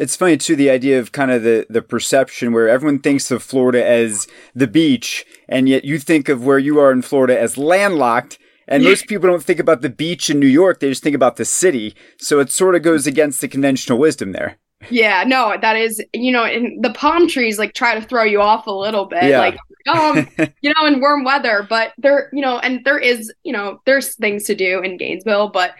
It's 0.00 0.16
funny 0.16 0.36
too 0.36 0.56
the 0.56 0.70
idea 0.70 0.98
of 0.98 1.12
kind 1.12 1.30
of 1.30 1.42
the 1.42 1.66
the 1.68 1.82
perception 1.82 2.52
where 2.52 2.68
everyone 2.68 3.00
thinks 3.00 3.30
of 3.30 3.42
Florida 3.42 3.86
as 3.86 4.26
the 4.54 4.66
beach, 4.66 5.26
and 5.48 5.68
yet 5.68 5.84
you 5.84 5.98
think 5.98 6.28
of 6.28 6.44
where 6.44 6.58
you 6.58 6.78
are 6.80 6.90
in 6.90 7.02
Florida 7.02 7.38
as 7.38 7.58
landlocked 7.58 8.38
and 8.70 8.84
most 8.84 9.08
people 9.08 9.28
don't 9.28 9.42
think 9.42 9.58
about 9.58 9.82
the 9.82 9.90
beach 9.90 10.30
in 10.30 10.38
New 10.38 10.46
York, 10.46 10.78
they 10.78 10.88
just 10.88 11.02
think 11.02 11.16
about 11.16 11.36
the 11.36 11.44
city. 11.44 11.94
So 12.18 12.38
it 12.38 12.52
sort 12.52 12.76
of 12.76 12.82
goes 12.82 13.04
against 13.04 13.40
the 13.40 13.48
conventional 13.48 13.98
wisdom 13.98 14.30
there. 14.30 14.58
Yeah, 14.88 15.24
no, 15.26 15.56
that 15.60 15.76
is, 15.76 16.02
you 16.14 16.30
know, 16.30 16.44
and 16.44 16.82
the 16.82 16.92
palm 16.92 17.28
trees 17.28 17.58
like 17.58 17.74
try 17.74 17.98
to 17.98 18.06
throw 18.06 18.22
you 18.22 18.40
off 18.40 18.68
a 18.68 18.72
little 18.72 19.06
bit. 19.06 19.24
Yeah. 19.24 19.40
Like, 19.40 19.58
um, 19.88 20.28
you 20.62 20.72
know, 20.72 20.86
in 20.86 21.00
warm 21.00 21.24
weather, 21.24 21.66
but 21.68 21.92
there, 21.98 22.30
you 22.32 22.40
know, 22.40 22.60
and 22.60 22.84
there 22.84 22.98
is, 22.98 23.32
you 23.42 23.52
know, 23.52 23.80
there's 23.86 24.14
things 24.14 24.44
to 24.44 24.54
do 24.54 24.80
in 24.80 24.96
Gainesville, 24.96 25.48
but 25.48 25.74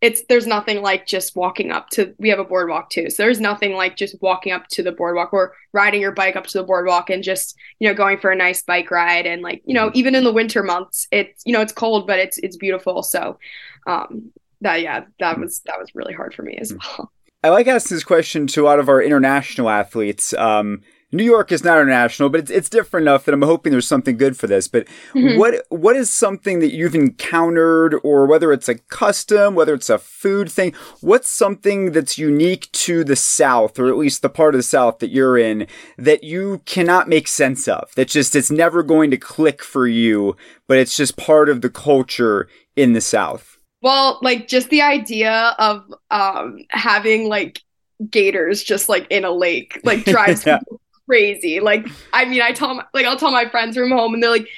it's 0.00 0.22
there's 0.28 0.46
nothing 0.46 0.80
like 0.80 1.06
just 1.06 1.34
walking 1.34 1.72
up 1.72 1.90
to 1.90 2.14
we 2.18 2.28
have 2.28 2.38
a 2.38 2.44
boardwalk 2.44 2.90
too. 2.90 3.10
So 3.10 3.22
there's 3.22 3.40
nothing 3.40 3.74
like 3.74 3.96
just 3.96 4.20
walking 4.22 4.52
up 4.52 4.68
to 4.68 4.82
the 4.82 4.92
boardwalk 4.92 5.32
or 5.32 5.54
riding 5.72 6.00
your 6.00 6.12
bike 6.12 6.36
up 6.36 6.46
to 6.46 6.58
the 6.58 6.64
boardwalk 6.64 7.10
and 7.10 7.22
just 7.22 7.56
you 7.80 7.88
know 7.88 7.94
going 7.94 8.18
for 8.18 8.30
a 8.30 8.36
nice 8.36 8.62
bike 8.62 8.90
ride 8.90 9.26
and 9.26 9.42
like 9.42 9.62
you 9.64 9.74
know 9.74 9.90
even 9.94 10.14
in 10.14 10.24
the 10.24 10.32
winter 10.32 10.62
months 10.62 11.08
it's 11.10 11.42
you 11.44 11.52
know 11.52 11.60
it's 11.60 11.72
cold 11.72 12.06
but 12.06 12.18
it's 12.18 12.38
it's 12.38 12.56
beautiful. 12.56 13.02
So 13.02 13.38
um 13.86 14.30
that 14.60 14.82
yeah 14.82 15.04
that 15.18 15.38
was 15.38 15.60
that 15.66 15.78
was 15.78 15.90
really 15.94 16.14
hard 16.14 16.32
for 16.32 16.42
me 16.42 16.56
as 16.60 16.72
well. 16.72 17.10
I 17.42 17.50
like 17.50 17.66
asking 17.66 17.96
this 17.96 18.04
question 18.04 18.46
to 18.48 18.62
a 18.62 18.66
lot 18.66 18.78
of 18.78 18.88
our 18.88 19.02
international 19.02 19.68
athletes. 19.68 20.32
Um 20.34 20.82
New 21.10 21.24
York 21.24 21.50
is 21.52 21.64
not 21.64 21.78
international, 21.78 22.28
but 22.28 22.40
it's 22.40 22.50
it's 22.50 22.68
different 22.68 23.04
enough 23.04 23.24
that 23.24 23.32
I'm 23.32 23.42
hoping 23.42 23.72
there's 23.72 23.88
something 23.88 24.18
good 24.18 24.36
for 24.36 24.46
this. 24.46 24.68
But 24.68 24.86
mm-hmm. 25.14 25.38
what 25.38 25.64
what 25.70 25.96
is 25.96 26.12
something 26.12 26.58
that 26.60 26.74
you've 26.74 26.94
encountered, 26.94 27.98
or 28.02 28.26
whether 28.26 28.52
it's 28.52 28.68
a 28.68 28.74
custom, 28.74 29.54
whether 29.54 29.72
it's 29.72 29.88
a 29.88 29.98
food 29.98 30.52
thing, 30.52 30.74
what's 31.00 31.30
something 31.30 31.92
that's 31.92 32.18
unique 32.18 32.70
to 32.72 33.04
the 33.04 33.16
South, 33.16 33.78
or 33.78 33.88
at 33.88 33.96
least 33.96 34.20
the 34.20 34.28
part 34.28 34.54
of 34.54 34.58
the 34.58 34.62
South 34.62 34.98
that 34.98 35.10
you're 35.10 35.38
in, 35.38 35.66
that 35.96 36.24
you 36.24 36.60
cannot 36.66 37.08
make 37.08 37.26
sense 37.26 37.66
of? 37.66 37.90
That 37.94 38.08
just 38.08 38.36
it's 38.36 38.50
never 38.50 38.82
going 38.82 39.10
to 39.10 39.16
click 39.16 39.62
for 39.62 39.86
you, 39.86 40.36
but 40.66 40.76
it's 40.76 40.96
just 40.96 41.16
part 41.16 41.48
of 41.48 41.62
the 41.62 41.70
culture 41.70 42.48
in 42.76 42.92
the 42.92 43.00
South. 43.00 43.56
Well, 43.80 44.18
like 44.20 44.46
just 44.46 44.68
the 44.68 44.82
idea 44.82 45.54
of 45.58 45.90
um 46.10 46.58
having 46.68 47.30
like 47.30 47.62
gators 48.10 48.62
just 48.62 48.88
like 48.88 49.06
in 49.10 49.24
a 49.24 49.30
lake 49.30 49.80
like 49.82 50.04
drives 50.04 50.46
yeah 50.46 50.60
crazy. 51.08 51.60
Like, 51.60 51.88
I 52.12 52.24
mean, 52.24 52.42
I 52.42 52.52
tell 52.52 52.74
my, 52.74 52.84
like 52.92 53.06
I'll 53.06 53.16
tell 53.16 53.30
my 53.30 53.48
friends 53.48 53.76
from 53.76 53.90
home, 53.90 54.14
and 54.14 54.22
they're 54.22 54.30
like, 54.30 54.48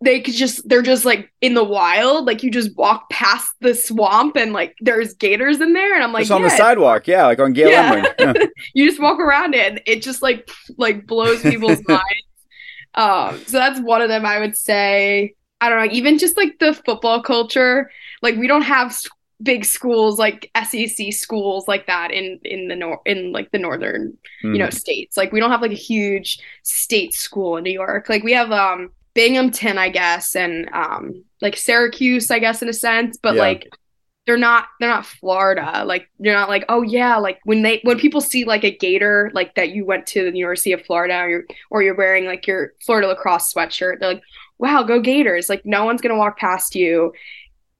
they 0.00 0.20
could 0.20 0.34
just 0.34 0.68
they're 0.68 0.82
just 0.82 1.04
like 1.04 1.32
in 1.40 1.54
the 1.54 1.64
wild. 1.64 2.26
Like 2.26 2.42
you 2.42 2.50
just 2.50 2.76
walk 2.76 3.10
past 3.10 3.52
the 3.60 3.74
swamp, 3.74 4.36
and 4.36 4.52
like 4.52 4.76
there's 4.80 5.14
gators 5.14 5.60
in 5.60 5.72
there, 5.72 5.94
and 5.94 6.02
I'm 6.02 6.12
like, 6.12 6.22
it's 6.22 6.30
on 6.30 6.42
yeah. 6.42 6.48
the 6.48 6.56
sidewalk, 6.56 7.06
yeah, 7.06 7.26
like 7.26 7.38
on 7.38 7.52
Gale 7.52 7.70
yeah. 7.70 8.04
Yeah. 8.18 8.32
you 8.74 8.88
just 8.88 9.00
walk 9.00 9.18
around 9.18 9.54
it, 9.54 9.66
and 9.66 9.80
it 9.86 10.02
just 10.02 10.22
like 10.22 10.48
like 10.78 11.06
blows 11.06 11.42
people's 11.42 11.80
minds. 11.88 12.02
Um, 12.94 13.42
so 13.46 13.58
that's 13.58 13.80
one 13.80 14.02
of 14.02 14.08
them. 14.08 14.24
I 14.24 14.40
would 14.40 14.56
say. 14.56 15.34
I 15.60 15.70
don't 15.70 15.78
know, 15.78 15.92
even 15.92 16.18
just 16.18 16.36
like 16.36 16.58
the 16.58 16.74
football 16.74 17.22
culture. 17.22 17.90
Like 18.20 18.36
we 18.36 18.46
don't 18.46 18.62
have 18.62 18.94
big 19.42 19.64
schools 19.64 20.18
like 20.18 20.50
SEC 20.64 21.12
schools 21.12 21.66
like 21.66 21.86
that 21.86 22.10
in 22.10 22.38
in 22.44 22.68
the 22.68 22.76
nor 22.76 23.00
in 23.04 23.32
like 23.32 23.50
the 23.50 23.58
northern 23.58 24.16
mm. 24.44 24.52
you 24.52 24.58
know 24.58 24.66
mm-hmm. 24.66 24.76
states. 24.76 25.16
Like 25.16 25.32
we 25.32 25.40
don't 25.40 25.50
have 25.50 25.62
like 25.62 25.72
a 25.72 25.74
huge 25.74 26.38
state 26.62 27.14
school 27.14 27.56
in 27.56 27.64
New 27.64 27.72
York. 27.72 28.08
Like 28.08 28.22
we 28.22 28.32
have 28.32 28.50
um 28.52 28.90
Binghamton, 29.14 29.78
I 29.78 29.88
guess, 29.90 30.36
and 30.36 30.68
um 30.72 31.24
like 31.40 31.56
Syracuse, 31.56 32.30
I 32.30 32.38
guess 32.38 32.62
in 32.62 32.68
a 32.68 32.72
sense, 32.72 33.18
but 33.20 33.34
yeah. 33.34 33.42
like 33.42 33.68
they're 34.26 34.38
not 34.38 34.66
they're 34.80 34.88
not 34.88 35.04
Florida. 35.04 35.84
Like 35.84 36.08
you're 36.18 36.34
not 36.34 36.48
like, 36.48 36.64
oh 36.68 36.82
yeah, 36.82 37.16
like 37.16 37.40
when 37.44 37.62
they 37.62 37.80
when 37.82 37.98
people 37.98 38.20
see 38.20 38.44
like 38.44 38.64
a 38.64 38.74
gator 38.74 39.30
like 39.34 39.54
that 39.56 39.70
you 39.70 39.84
went 39.84 40.06
to 40.08 40.30
the 40.30 40.36
University 40.36 40.72
of 40.72 40.84
Florida 40.86 41.18
or 41.18 41.28
you're 41.28 41.44
or 41.70 41.82
you're 41.82 41.94
wearing 41.94 42.24
like 42.24 42.46
your 42.46 42.72
Florida 42.84 43.08
lacrosse 43.08 43.52
sweatshirt, 43.52 44.00
they're 44.00 44.14
like, 44.14 44.22
wow, 44.58 44.82
go 44.82 45.00
Gators. 45.00 45.48
Like 45.50 45.66
no 45.66 45.84
one's 45.84 46.00
gonna 46.00 46.16
walk 46.16 46.38
past 46.38 46.74
you 46.74 47.12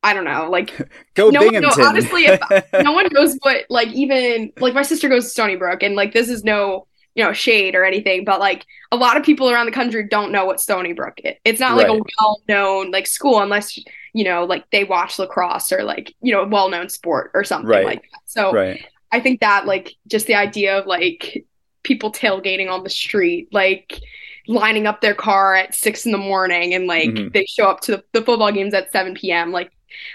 I 0.05 0.13
don't 0.13 0.25
know, 0.25 0.51
like 0.51 0.77
go 1.15 1.31
no 1.31 1.41
Binghamton. 1.41 1.71
One, 1.71 1.79
no, 1.79 1.89
honestly, 1.89 2.27
if 2.27 2.73
no 2.85 2.93
one 2.93 3.09
knows 3.11 3.37
what 3.43 3.65
like 3.71 3.89
even 3.89 4.53
like 4.59 4.75
my 4.75 4.83
sister 4.83 5.09
goes 5.09 5.25
to 5.25 5.31
Stony 5.31 5.57
Brook, 5.57 5.83
and 5.83 5.97
like 5.97 6.13
this 6.13 6.29
is 6.29 6.45
no 6.45 6.87
you 7.15 7.25
know 7.25 7.33
shade 7.33 7.75
or 7.75 7.85
anything, 7.85 8.25
but 8.25 8.39
like 8.39 8.67
a 8.93 8.97
lot 8.97 9.17
of 9.17 9.25
people 9.25 9.51
around 9.51 9.67
the 9.67 9.73
country 9.73 10.07
don't 10.07 10.31
know 10.31 10.45
what 10.45 10.61
Stony 10.61 10.93
Brook 10.93 11.15
is. 11.25 11.35
It's 11.45 11.59
not 11.59 11.77
right. 11.77 11.89
like 11.89 11.99
a 11.99 12.03
well 12.21 12.43
known 12.49 12.91
like 12.91 13.07
school 13.07 13.41
unless 13.41 13.79
you 14.13 14.25
know 14.25 14.45
like 14.45 14.71
they 14.71 14.85
watch 14.85 15.19
lacrosse 15.19 15.73
or 15.73 15.83
like 15.83 16.15
you 16.21 16.33
know 16.33 16.43
a 16.43 16.49
well 16.49 16.69
known 16.69 16.91
sport 16.91 17.31
or 17.33 17.43
something 17.43 17.71
right. 17.71 17.87
like 17.87 18.03
that. 18.03 18.21
So 18.27 18.53
right. 18.53 18.85
I 19.11 19.21
think 19.21 19.41
that 19.41 19.65
like 19.65 19.95
just 20.07 20.27
the 20.27 20.35
idea 20.35 20.79
of 20.79 20.87
like 20.87 21.47
people 21.83 22.13
tailgating 22.13 22.71
on 22.71 22.83
the 22.83 22.91
street, 22.91 23.49
like 23.53 24.01
lining 24.47 24.87
up 24.87 25.01
their 25.01 25.15
car 25.15 25.55
at 25.55 25.75
six 25.75 26.05
in 26.05 26.13
the 26.13 26.19
morning 26.19 26.75
and 26.75 26.87
like 26.87 27.11
mm-hmm. 27.11 27.29
they 27.33 27.47
show 27.47 27.69
up 27.69 27.81
to 27.81 27.93
the, 27.93 28.05
the 28.13 28.23
football 28.23 28.53
games 28.53 28.75
at 28.75 28.93
7 28.93 29.15
p.m. 29.15 29.53
Like 29.53 29.71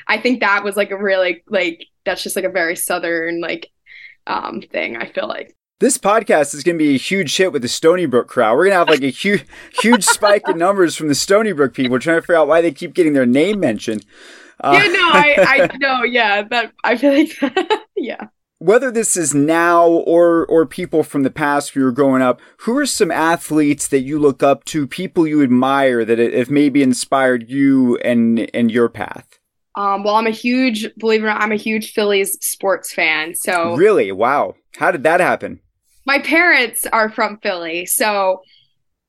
I 0.08 0.20
think 0.20 0.40
that 0.40 0.64
was 0.64 0.76
like 0.76 0.92
a 0.92 0.98
really 0.98 1.44
like 1.48 1.86
that's 2.06 2.24
just 2.24 2.36
like 2.36 2.46
a 2.46 2.50
very 2.50 2.76
southern 2.76 3.42
like 3.42 3.72
um 4.28 4.62
thing. 4.62 4.98
I 4.98 5.06
feel 5.12 5.28
like. 5.28 5.56
This 5.80 5.98
podcast 5.98 6.54
is 6.54 6.62
going 6.62 6.78
to 6.78 6.84
be 6.84 6.96
a 6.96 6.98
huge 6.98 7.38
hit 7.38 7.54
with 7.54 7.62
the 7.62 7.70
Stony 7.70 8.06
Brook 8.06 8.28
crowd. 8.28 8.58
We're 8.58 8.66
going 8.66 8.74
to 8.74 8.80
have 8.80 8.90
like 8.90 9.02
a 9.02 9.08
huge, 9.08 9.46
huge 9.82 10.04
spike 10.04 10.42
in 10.50 10.58
numbers 10.58 10.94
from 10.94 11.08
the 11.08 11.16
Stony 11.16 11.54
Brook 11.54 11.74
people 11.74 11.94
We're 11.94 12.00
trying 12.00 12.18
to 12.18 12.22
figure 12.22 12.36
out 12.36 12.50
why 12.50 12.60
they 12.60 12.74
keep 12.74 12.94
getting 12.94 13.14
their 13.14 13.26
name 13.26 13.62
mentioned. 13.62 14.06
Uh, 14.62 14.78
yeah, 14.78 14.92
no, 14.92 15.10
I, 15.10 15.70
I 15.72 15.78
know, 15.78 16.04
yeah, 16.04 16.44
that 16.44 16.74
I 16.84 16.98
feel 16.98 17.14
like, 17.14 17.40
that, 17.40 17.86
yeah. 17.96 18.28
Whether 18.58 18.92
this 18.92 19.16
is 19.16 19.34
now 19.34 19.88
or 19.88 20.46
or 20.48 20.66
people 20.66 21.02
from 21.02 21.24
the 21.24 21.30
past 21.30 21.74
when 21.74 21.82
you 21.82 21.86
were 21.86 21.94
growing 21.94 22.22
up, 22.22 22.42
who 22.58 22.78
are 22.78 22.86
some 22.86 23.10
athletes 23.10 23.88
that 23.88 24.02
you 24.02 24.20
look 24.20 24.44
up 24.44 24.66
to, 24.66 24.86
people 24.86 25.26
you 25.26 25.42
admire 25.42 26.04
that 26.04 26.20
have 26.20 26.50
maybe 26.50 26.84
inspired 26.84 27.50
you 27.50 27.96
and 28.00 28.54
and 28.54 28.70
your 28.70 28.90
path? 28.90 29.29
Um, 29.80 30.04
well, 30.04 30.16
I'm 30.16 30.28
a 30.28 30.32
huge, 30.32 30.94
believe 30.98 31.22
it 31.22 31.24
or 31.24 31.30
not, 31.30 31.42
I'm 31.42 31.54
a 31.54 31.56
huge 31.56 31.94
Phillies 31.94 32.38
sports 32.46 32.94
fan. 32.94 33.34
So 33.34 33.76
really, 33.76 34.12
wow, 34.12 34.56
how 34.76 34.92
did 34.92 35.04
that 35.04 35.22
happen? 35.22 35.62
My 36.06 36.20
parents 36.20 36.86
are 36.92 37.10
from 37.10 37.38
Philly, 37.38 37.86
so 37.86 38.42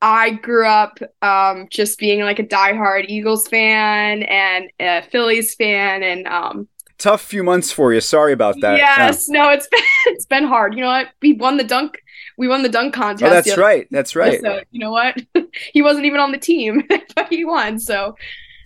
I 0.00 0.30
grew 0.30 0.68
up 0.68 1.00
um, 1.22 1.66
just 1.70 1.98
being 1.98 2.20
like 2.20 2.38
a 2.38 2.44
diehard 2.44 3.06
Eagles 3.08 3.48
fan 3.48 4.22
and 4.22 4.70
a 4.78 5.02
Phillies 5.10 5.56
fan, 5.56 6.04
and 6.04 6.28
um, 6.28 6.68
tough 6.98 7.22
few 7.22 7.42
months 7.42 7.72
for 7.72 7.92
you. 7.92 8.00
Sorry 8.00 8.32
about 8.32 8.60
that. 8.60 8.78
Yes, 8.78 9.26
yeah. 9.28 9.42
no, 9.42 9.50
it's 9.50 9.66
been 9.66 9.80
it's 10.06 10.26
been 10.26 10.44
hard. 10.44 10.76
You 10.76 10.82
know 10.82 10.88
what? 10.88 11.08
We 11.20 11.32
won 11.32 11.56
the 11.56 11.64
dunk. 11.64 12.00
We 12.38 12.46
won 12.46 12.62
the 12.62 12.68
dunk 12.68 12.94
contest. 12.94 13.28
Oh, 13.28 13.34
that's 13.34 13.58
right. 13.58 13.88
That's 13.90 14.14
right. 14.14 14.40
So 14.40 14.60
you 14.70 14.78
know 14.78 14.92
what? 14.92 15.20
he 15.72 15.82
wasn't 15.82 16.06
even 16.06 16.20
on 16.20 16.30
the 16.30 16.38
team, 16.38 16.84
but 17.16 17.26
he 17.28 17.44
won. 17.44 17.80
So 17.80 18.14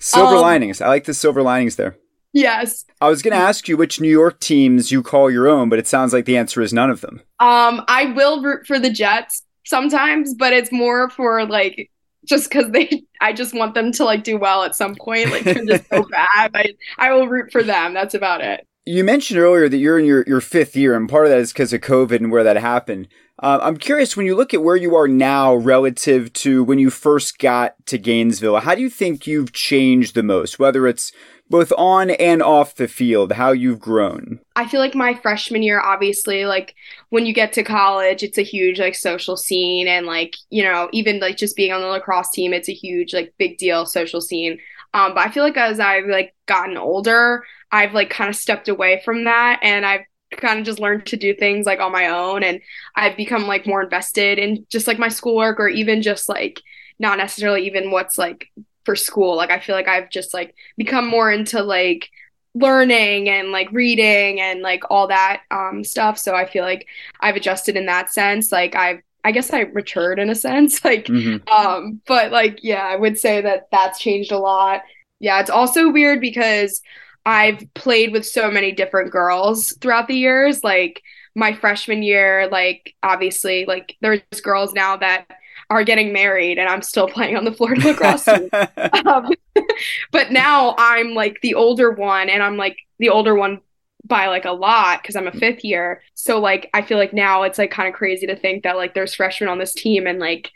silver 0.04 0.36
um, 0.36 0.42
linings. 0.42 0.80
I 0.80 0.88
like 0.88 1.04
the 1.04 1.14
silver 1.14 1.42
linings 1.42 1.76
there. 1.76 1.96
Yes. 2.32 2.84
I 3.00 3.08
was 3.08 3.22
going 3.22 3.32
to 3.32 3.38
ask 3.38 3.68
you 3.68 3.76
which 3.76 4.00
New 4.00 4.10
York 4.10 4.40
teams 4.40 4.90
you 4.90 5.02
call 5.02 5.30
your 5.30 5.48
own, 5.48 5.68
but 5.68 5.78
it 5.78 5.86
sounds 5.86 6.12
like 6.12 6.24
the 6.24 6.36
answer 6.36 6.60
is 6.60 6.72
none 6.72 6.90
of 6.90 7.00
them. 7.00 7.20
Um, 7.38 7.84
I 7.86 8.12
will 8.16 8.42
root 8.42 8.66
for 8.66 8.78
the 8.78 8.90
Jets 8.90 9.44
sometimes, 9.64 10.34
but 10.34 10.52
it's 10.52 10.72
more 10.72 11.08
for 11.10 11.46
like 11.46 11.90
just 12.26 12.50
because 12.50 12.70
they 12.72 13.04
I 13.20 13.32
just 13.32 13.54
want 13.54 13.74
them 13.74 13.92
to 13.92 14.04
like 14.04 14.24
do 14.24 14.36
well 14.36 14.64
at 14.64 14.74
some 14.74 14.96
point. 14.96 15.30
Like 15.30 15.44
they're 15.44 15.64
just 15.64 15.88
so 15.88 16.02
bad. 16.10 16.50
I 16.54 16.74
I 16.98 17.12
will 17.12 17.28
root 17.28 17.52
for 17.52 17.62
them. 17.62 17.94
That's 17.94 18.14
about 18.14 18.40
it. 18.40 18.66
You 18.86 19.04
mentioned 19.04 19.38
earlier 19.38 19.68
that 19.68 19.78
you're 19.78 19.98
in 19.98 20.04
your, 20.04 20.24
your 20.26 20.42
fifth 20.42 20.76
year, 20.76 20.94
and 20.94 21.08
part 21.08 21.24
of 21.24 21.30
that 21.30 21.38
is 21.38 21.52
because 21.52 21.72
of 21.72 21.80
COVID 21.80 22.16
and 22.16 22.30
where 22.30 22.44
that 22.44 22.56
happened. 22.56 23.08
Uh, 23.42 23.58
I'm 23.62 23.76
curious 23.76 24.16
when 24.16 24.26
you 24.26 24.36
look 24.36 24.54
at 24.54 24.62
where 24.62 24.76
you 24.76 24.94
are 24.94 25.08
now 25.08 25.54
relative 25.54 26.32
to 26.34 26.62
when 26.62 26.78
you 26.78 26.90
first 26.90 27.38
got 27.38 27.74
to 27.86 27.98
Gainesville, 27.98 28.60
how 28.60 28.74
do 28.74 28.82
you 28.82 28.90
think 28.90 29.26
you've 29.26 29.52
changed 29.52 30.14
the 30.14 30.22
most? 30.22 30.58
Whether 30.58 30.86
it's 30.86 31.12
both 31.50 31.72
on 31.76 32.10
and 32.10 32.42
off 32.42 32.76
the 32.76 32.88
field, 32.88 33.32
how 33.32 33.50
you've 33.50 33.80
grown? 33.80 34.40
I 34.56 34.66
feel 34.66 34.80
like 34.80 34.94
my 34.94 35.14
freshman 35.14 35.62
year, 35.62 35.80
obviously, 35.80 36.46
like 36.46 36.74
when 37.10 37.26
you 37.26 37.34
get 37.34 37.52
to 37.54 37.62
college, 37.62 38.22
it's 38.22 38.38
a 38.38 38.42
huge 38.42 38.78
like 38.78 38.94
social 38.94 39.36
scene. 39.36 39.88
And 39.88 40.06
like, 40.06 40.36
you 40.50 40.62
know, 40.62 40.88
even 40.92 41.18
like 41.18 41.36
just 41.36 41.56
being 41.56 41.72
on 41.72 41.80
the 41.80 41.88
lacrosse 41.88 42.30
team, 42.30 42.52
it's 42.52 42.68
a 42.68 42.74
huge, 42.74 43.12
like, 43.12 43.34
big 43.36 43.58
deal 43.58 43.84
social 43.84 44.20
scene. 44.20 44.58
Um, 44.94 45.12
but 45.14 45.26
I 45.26 45.30
feel 45.30 45.42
like 45.42 45.56
as 45.56 45.80
I've 45.80 46.06
like 46.06 46.34
gotten 46.46 46.76
older, 46.76 47.42
I've 47.72 47.94
like 47.94 48.10
kind 48.10 48.30
of 48.30 48.36
stepped 48.36 48.68
away 48.68 49.02
from 49.04 49.24
that 49.24 49.58
and 49.62 49.84
I've 49.84 50.02
kind 50.36 50.58
of 50.58 50.64
just 50.64 50.78
learned 50.78 51.06
to 51.06 51.16
do 51.16 51.34
things 51.34 51.66
like 51.66 51.80
on 51.80 51.92
my 51.92 52.08
own 52.08 52.42
and 52.42 52.60
I've 52.96 53.16
become 53.16 53.46
like 53.46 53.66
more 53.66 53.82
invested 53.82 54.38
in 54.38 54.66
just 54.68 54.86
like 54.86 54.98
my 54.98 55.08
schoolwork 55.08 55.60
or 55.60 55.68
even 55.68 56.02
just 56.02 56.28
like 56.28 56.60
not 56.98 57.18
necessarily 57.18 57.66
even 57.66 57.90
what's 57.90 58.18
like 58.18 58.48
for 58.84 58.96
school. 58.96 59.36
Like 59.36 59.50
I 59.50 59.58
feel 59.58 59.74
like 59.74 59.88
I've 59.88 60.10
just 60.10 60.34
like 60.34 60.54
become 60.76 61.08
more 61.08 61.30
into 61.30 61.62
like 61.62 62.10
learning 62.54 63.28
and 63.28 63.50
like 63.50 63.70
reading 63.72 64.40
and 64.40 64.60
like 64.60 64.82
all 64.90 65.08
that 65.08 65.42
um 65.50 65.82
stuff. 65.84 66.18
So 66.18 66.34
I 66.34 66.46
feel 66.46 66.64
like 66.64 66.86
I've 67.20 67.36
adjusted 67.36 67.76
in 67.76 67.86
that 67.86 68.10
sense. 68.10 68.52
Like 68.52 68.76
I've 68.76 69.00
I 69.24 69.32
guess 69.32 69.52
I 69.52 69.64
matured 69.64 70.18
in 70.18 70.30
a 70.30 70.34
sense. 70.34 70.80
Like 70.84 71.06
mm-hmm. 71.06 71.48
um 71.48 72.00
but 72.06 72.30
like 72.30 72.60
yeah, 72.62 72.84
I 72.84 72.96
would 72.96 73.18
say 73.18 73.40
that 73.40 73.68
that's 73.72 73.98
changed 73.98 74.32
a 74.32 74.38
lot. 74.38 74.82
Yeah, 75.20 75.40
it's 75.40 75.50
also 75.50 75.90
weird 75.90 76.20
because 76.20 76.82
I've 77.26 77.72
played 77.74 78.12
with 78.12 78.26
so 78.26 78.50
many 78.50 78.72
different 78.72 79.10
girls 79.10 79.72
throughout 79.80 80.08
the 80.08 80.16
years. 80.16 80.62
Like 80.62 81.02
my 81.34 81.54
freshman 81.54 82.02
year, 82.02 82.48
like 82.50 82.94
obviously, 83.02 83.64
like 83.66 83.96
there's 84.00 84.20
girls 84.42 84.72
now 84.72 84.96
that 84.98 85.26
are 85.70 85.84
getting 85.84 86.12
married 86.12 86.58
and 86.58 86.68
I'm 86.68 86.82
still 86.82 87.08
playing 87.08 87.36
on 87.36 87.44
the 87.44 87.52
Florida 87.52 87.88
lacrosse 87.88 88.24
team. 88.24 88.48
um, 89.06 89.30
but 90.12 90.32
now 90.32 90.74
I'm 90.78 91.14
like 91.14 91.40
the 91.40 91.54
older 91.54 91.90
one 91.90 92.28
and 92.28 92.42
I'm 92.42 92.56
like 92.56 92.78
the 92.98 93.08
older 93.08 93.34
one 93.34 93.60
by 94.06 94.26
like 94.26 94.44
a 94.44 94.52
lot 94.52 95.00
because 95.00 95.16
I'm 95.16 95.26
a 95.26 95.32
fifth 95.32 95.64
year. 95.64 96.02
So 96.14 96.38
like 96.40 96.68
I 96.74 96.82
feel 96.82 96.98
like 96.98 97.14
now 97.14 97.44
it's 97.44 97.58
like 97.58 97.70
kind 97.70 97.88
of 97.88 97.94
crazy 97.94 98.26
to 98.26 98.36
think 98.36 98.64
that 98.64 98.76
like 98.76 98.94
there's 98.94 99.14
freshmen 99.14 99.48
on 99.48 99.58
this 99.58 99.72
team 99.72 100.06
and 100.06 100.18
like 100.18 100.50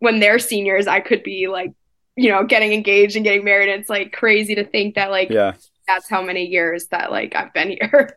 when 0.00 0.18
they're 0.18 0.38
seniors 0.38 0.86
I 0.88 1.00
could 1.00 1.22
be 1.22 1.46
like 1.46 1.72
you 2.16 2.28
know 2.30 2.44
getting 2.44 2.72
engaged 2.72 3.14
and 3.14 3.24
getting 3.24 3.44
married 3.44 3.68
and 3.68 3.80
it's 3.80 3.88
like 3.88 4.12
crazy 4.12 4.56
to 4.56 4.64
think 4.64 4.96
that 4.96 5.10
like 5.10 5.30
yeah 5.30 5.54
that's 5.88 6.08
how 6.08 6.22
many 6.22 6.44
years 6.44 6.86
that 6.88 7.10
like 7.10 7.34
I've 7.34 7.52
been 7.52 7.70
here. 7.70 8.16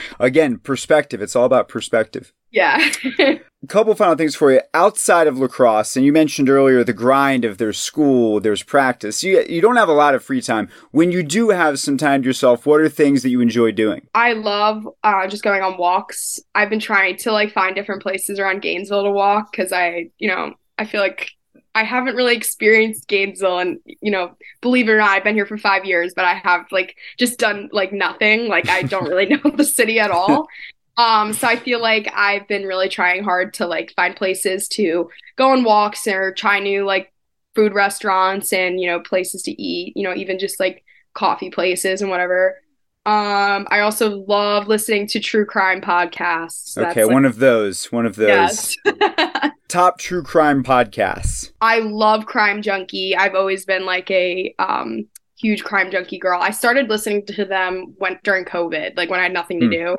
Again, 0.20 0.58
perspective. 0.58 1.20
It's 1.20 1.36
all 1.36 1.44
about 1.44 1.68
perspective. 1.68 2.32
Yeah. 2.50 2.90
A 3.18 3.40
couple 3.68 3.94
final 3.94 4.14
things 4.14 4.34
for 4.34 4.50
you 4.50 4.60
outside 4.72 5.26
of 5.26 5.38
lacrosse, 5.38 5.96
and 5.96 6.06
you 6.06 6.12
mentioned 6.12 6.48
earlier 6.48 6.82
the 6.82 6.94
grind 6.94 7.44
of 7.44 7.58
there's 7.58 7.78
school, 7.78 8.40
there's 8.40 8.62
practice. 8.62 9.22
You 9.22 9.44
you 9.46 9.60
don't 9.60 9.76
have 9.76 9.90
a 9.90 9.92
lot 9.92 10.14
of 10.14 10.24
free 10.24 10.40
time. 10.40 10.70
When 10.92 11.12
you 11.12 11.22
do 11.22 11.50
have 11.50 11.78
some 11.78 11.98
time 11.98 12.22
to 12.22 12.26
yourself, 12.26 12.64
what 12.64 12.80
are 12.80 12.88
things 12.88 13.22
that 13.22 13.30
you 13.30 13.40
enjoy 13.40 13.72
doing? 13.72 14.06
I 14.14 14.32
love 14.32 14.88
uh, 15.02 15.26
just 15.26 15.42
going 15.42 15.62
on 15.62 15.76
walks. 15.76 16.38
I've 16.54 16.70
been 16.70 16.80
trying 16.80 17.18
to 17.18 17.32
like 17.32 17.52
find 17.52 17.74
different 17.74 18.02
places 18.02 18.38
around 18.38 18.62
Gainesville 18.62 19.04
to 19.04 19.10
walk 19.10 19.52
because 19.52 19.72
I, 19.72 20.10
you 20.18 20.28
know, 20.28 20.54
I 20.78 20.86
feel 20.86 21.00
like 21.00 21.30
I 21.76 21.84
haven't 21.84 22.16
really 22.16 22.34
experienced 22.34 23.06
Gainesville 23.06 23.58
and 23.58 23.78
you 23.84 24.10
know, 24.10 24.34
believe 24.62 24.88
it 24.88 24.92
or 24.92 24.96
not, 24.96 25.10
I've 25.10 25.24
been 25.24 25.34
here 25.34 25.44
for 25.44 25.58
five 25.58 25.84
years, 25.84 26.14
but 26.16 26.24
I 26.24 26.32
have 26.32 26.64
like 26.72 26.96
just 27.18 27.38
done 27.38 27.68
like 27.70 27.92
nothing. 27.92 28.48
Like 28.48 28.70
I 28.70 28.82
don't 28.82 29.06
really 29.06 29.26
know 29.44 29.50
the 29.50 29.62
city 29.62 30.00
at 30.00 30.10
all. 30.10 30.48
Um, 30.96 31.34
so 31.34 31.46
I 31.46 31.56
feel 31.56 31.78
like 31.82 32.10
I've 32.16 32.48
been 32.48 32.64
really 32.64 32.88
trying 32.88 33.24
hard 33.24 33.52
to 33.54 33.66
like 33.66 33.92
find 33.94 34.16
places 34.16 34.68
to 34.68 35.10
go 35.36 35.50
on 35.50 35.64
walks 35.64 36.06
or 36.06 36.32
try 36.32 36.60
new 36.60 36.86
like 36.86 37.12
food 37.54 37.74
restaurants 37.74 38.54
and 38.54 38.80
you 38.80 38.86
know 38.86 39.00
places 39.00 39.42
to 39.42 39.62
eat, 39.62 39.94
you 39.98 40.02
know, 40.02 40.14
even 40.14 40.38
just 40.38 40.58
like 40.58 40.82
coffee 41.12 41.50
places 41.50 42.00
and 42.00 42.10
whatever. 42.10 42.58
Um, 43.06 43.68
I 43.70 43.80
also 43.80 44.24
love 44.26 44.66
listening 44.66 45.06
to 45.08 45.20
true 45.20 45.46
crime 45.46 45.80
podcasts. 45.80 46.76
okay, 46.76 47.04
like, 47.04 47.12
one 47.12 47.24
of 47.24 47.38
those. 47.38 47.92
One 47.92 48.04
of 48.04 48.16
those. 48.16 48.76
Yes. 48.84 49.52
Top 49.68 49.98
true 50.00 50.24
crime 50.24 50.64
podcasts. 50.64 51.52
I 51.60 51.78
love 51.78 52.26
Crime 52.26 52.62
Junkie. 52.62 53.16
I've 53.16 53.36
always 53.36 53.64
been 53.64 53.86
like 53.86 54.10
a 54.10 54.52
um, 54.58 55.06
huge 55.38 55.62
Crime 55.62 55.92
Junkie 55.92 56.18
girl. 56.18 56.40
I 56.42 56.50
started 56.50 56.88
listening 56.88 57.24
to 57.26 57.44
them 57.44 57.94
when 57.98 58.18
during 58.24 58.44
COVID, 58.44 58.96
like 58.96 59.08
when 59.08 59.20
I 59.20 59.24
had 59.24 59.32
nothing 59.32 59.60
to 59.60 59.66
hmm. 59.66 59.72
do. 59.72 59.96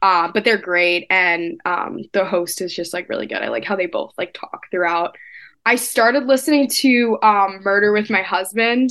Uh, 0.00 0.30
but 0.32 0.44
they're 0.44 0.56
great, 0.56 1.06
and 1.10 1.60
um, 1.66 2.00
the 2.12 2.24
host 2.24 2.62
is 2.62 2.74
just 2.74 2.94
like 2.94 3.08
really 3.10 3.26
good. 3.26 3.42
I 3.42 3.48
like 3.48 3.64
how 3.64 3.76
they 3.76 3.86
both 3.86 4.14
like 4.16 4.32
talk 4.32 4.62
throughout. 4.70 5.14
I 5.66 5.76
started 5.76 6.24
listening 6.24 6.68
to 6.68 7.18
um, 7.22 7.60
Murder 7.62 7.92
with 7.92 8.08
My 8.08 8.22
Husband 8.22 8.90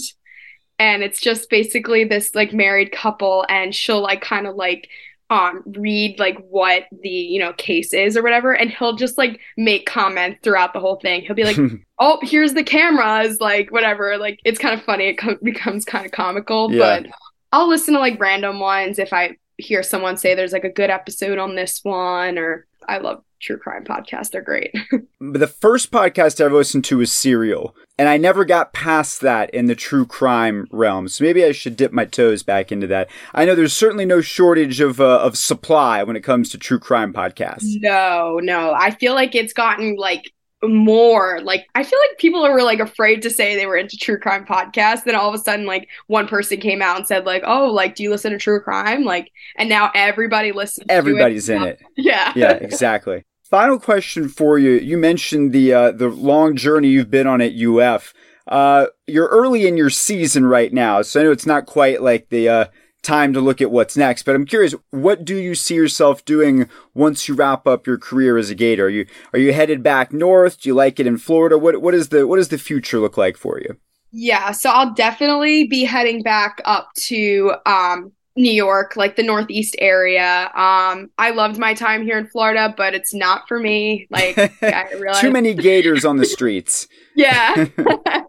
and 0.80 1.04
it's 1.04 1.22
just 1.22 1.50
basically 1.50 2.04
this 2.04 2.36
like 2.36 2.54
married 2.54 2.92
couple 2.92 3.46
and 3.50 3.74
she'll 3.74 4.02
like 4.02 4.22
kind 4.22 4.48
of 4.48 4.56
like 4.56 4.90
um 5.32 5.64
read 5.66 6.20
like 6.20 6.38
what 6.50 6.84
the 7.02 7.10
you 7.10 7.40
know 7.40 7.54
case 7.54 7.94
is 7.94 8.16
or 8.16 8.22
whatever. 8.24 8.54
And 8.54 8.70
he'll 8.70 8.96
just 8.96 9.18
like 9.18 9.40
make 9.58 9.86
comments 9.86 10.40
throughout 10.44 10.74
the 10.74 10.80
whole 10.80 10.98
thing. 10.98 11.22
He'll 11.22 11.36
be 11.36 11.44
like 11.44 11.58
oh 12.00 12.20
here's 12.22 12.54
the 12.54 12.64
cameras 12.64 13.40
like 13.40 13.72
whatever. 13.72 14.18
Like 14.18 14.40
it's 14.46 14.60
kind 14.60 14.78
of 14.78 14.86
funny. 14.86 15.06
It 15.08 15.18
co- 15.18 15.38
becomes 15.42 15.86
kind 15.86 16.06
of 16.06 16.12
comical. 16.12 16.72
Yeah. 16.72 17.02
but 17.02 17.12
i'll 17.52 17.70
listen 17.70 17.94
to 17.94 18.00
like 18.00 18.20
random 18.20 18.60
ones 18.60 18.98
if 19.00 19.14
i 19.14 19.38
hear 19.58 19.84
someone 19.84 20.18
say 20.18 20.34
there's 20.36 20.52
like 20.52 20.64
a 20.64 20.70
good 20.70 20.90
episode 20.90 21.38
on 21.38 21.56
this 21.56 21.80
one 21.84 22.38
or 22.38 22.66
i 22.90 22.98
love 22.98 23.24
true 23.40 23.58
crime 23.58 23.84
podcasts. 23.84 24.32
They're 24.32 24.42
great. 24.42 24.74
the 25.20 25.48
first 25.48 25.92
podcast 25.92 26.42
I 26.42 26.46
ever 26.46 26.56
listened 26.56 26.86
to 26.86 26.98
was 26.98 27.12
Serial, 27.12 27.76
and 27.98 28.10
I 28.10 28.18
never 28.18 28.46
got 28.46 28.74
past 28.74 29.22
that 29.22 29.50
in 29.54 29.66
the 29.68 29.76
true 29.76 30.06
crime 30.06 30.68
realm. 30.72 31.08
So 31.08 31.24
maybe 31.24 31.44
I 31.44 31.52
should 31.52 31.76
dip 31.76 31.92
my 31.92 32.06
toes 32.06 32.44
back 32.44 32.72
into 32.72 32.88
that. 32.88 33.10
I 33.34 33.46
know 33.46 33.56
there's 33.56 33.74
certainly 33.74 34.06
no 34.06 34.22
shortage 34.22 34.80
of 34.80 35.00
uh, 35.00 35.20
of 35.20 35.38
supply 35.38 36.04
when 36.04 36.16
it 36.16 36.24
comes 36.24 36.50
to 36.50 36.58
true 36.58 36.80
crime 36.80 37.14
podcasts. 37.14 37.82
No, 37.82 38.40
no. 38.42 38.74
I 38.74 38.92
feel 38.92 39.14
like 39.14 39.36
it's 39.36 39.54
gotten 39.54 39.96
like 39.96 40.32
more 40.68 41.40
like 41.42 41.68
i 41.76 41.84
feel 41.84 42.00
like 42.10 42.18
people 42.18 42.42
were 42.44 42.64
like 42.64 42.80
afraid 42.80 43.22
to 43.22 43.30
say 43.30 43.56
they 43.56 43.66
were 43.66 43.78
into 43.78 43.98
true 43.98 44.18
crime 44.18 44.46
podcasts. 44.46 45.04
Then 45.04 45.16
all 45.16 45.30
of 45.30 45.36
a 45.36 45.44
sudden 45.44 45.66
like 45.66 45.90
one 46.08 46.28
person 46.28 46.60
came 46.60 46.82
out 46.82 46.98
and 46.98 47.08
said 47.08 47.26
like 47.26 47.44
oh 47.46 47.68
like 47.72 47.96
do 47.96 48.04
you 48.04 48.10
listen 48.10 48.32
to 48.32 48.38
true 48.38 48.62
crime? 48.62 49.04
Like 49.04 49.32
and 49.58 49.70
now 49.70 49.92
everybody 49.96 50.52
listens 50.52 50.88
everybody's 50.90 51.50
it. 51.50 51.56
in 51.56 51.64
it. 51.64 51.82
Yeah. 51.98 52.34
Yeah 52.36 52.52
exactly. 52.54 53.24
Final 53.44 53.80
question 53.80 54.28
for 54.28 54.58
you. 54.58 54.72
You 54.72 54.98
mentioned 54.98 55.54
the 55.54 55.74
uh 55.74 55.92
the 55.92 56.10
long 56.10 56.56
journey 56.56 56.90
you've 56.90 57.12
been 57.12 57.28
on 57.28 57.42
at 57.42 57.54
uf 57.54 58.14
uh 58.48 58.86
you're 59.08 59.28
early 59.28 59.66
in 59.66 59.76
your 59.76 59.90
season 59.90 60.46
right 60.46 60.72
now 60.72 61.02
so 61.02 61.20
i 61.20 61.24
know 61.24 61.32
it's 61.32 61.48
not 61.48 61.66
quite 61.66 62.04
like 62.04 62.30
the 62.30 62.48
uh 62.48 62.66
time 63.06 63.34
to 63.34 63.42
look 63.42 63.62
at 63.62 63.72
what's 63.72 63.96
next. 63.96 64.24
But 64.24 64.36
I'm 64.36 64.46
curious, 64.46 64.76
what 64.90 65.24
do 65.24 65.38
you 65.38 65.56
see 65.56 65.76
yourself 65.76 66.26
doing 66.26 66.68
once 66.94 67.28
you 67.28 67.36
wrap 67.36 67.68
up 67.68 67.88
your 67.88 67.98
career 67.98 68.38
as 68.38 68.50
a 68.50 68.56
Gator? 68.56 68.86
Are 68.86 68.90
you 68.90 69.06
are 69.34 69.40
you 69.40 69.54
headed 69.54 69.84
back 69.84 70.12
north? 70.12 70.62
Do 70.62 70.70
you 70.70 70.76
like 70.76 71.00
it 71.00 71.08
in 71.08 71.18
Florida? 71.18 71.58
What 71.58 71.82
what 71.82 71.94
is 71.94 72.10
the 72.10 72.28
what 72.28 72.38
does 72.38 72.50
the 72.50 72.58
future 72.58 73.00
look 73.00 73.18
like 73.18 73.38
for 73.38 73.60
you? 73.60 73.78
Yeah, 74.12 74.52
so 74.52 74.70
I'll 74.70 74.94
definitely 74.94 75.68
be 75.68 75.84
heading 75.84 76.24
back 76.24 76.62
up 76.64 76.90
to 77.08 77.54
um, 77.66 78.14
New 78.38 78.52
York, 78.52 78.96
like 78.96 79.18
the 79.18 79.24
Northeast 79.24 79.76
area. 79.80 80.46
Um, 80.56 81.10
I 81.18 81.32
loved 81.34 81.58
my 81.58 81.74
time 81.74 82.04
here 82.04 82.18
in 82.18 82.28
Florida, 82.28 82.74
but 82.76 82.94
it's 82.94 83.14
not 83.14 83.48
for 83.48 83.60
me. 83.60 84.08
Like 84.10 84.38
I 84.62 84.90
realized 84.94 85.20
too 85.22 85.32
many 85.32 85.54
gators 85.54 86.06
on 86.06 86.18
the 86.18 86.26
streets. 86.26 86.88
yeah. 87.16 87.66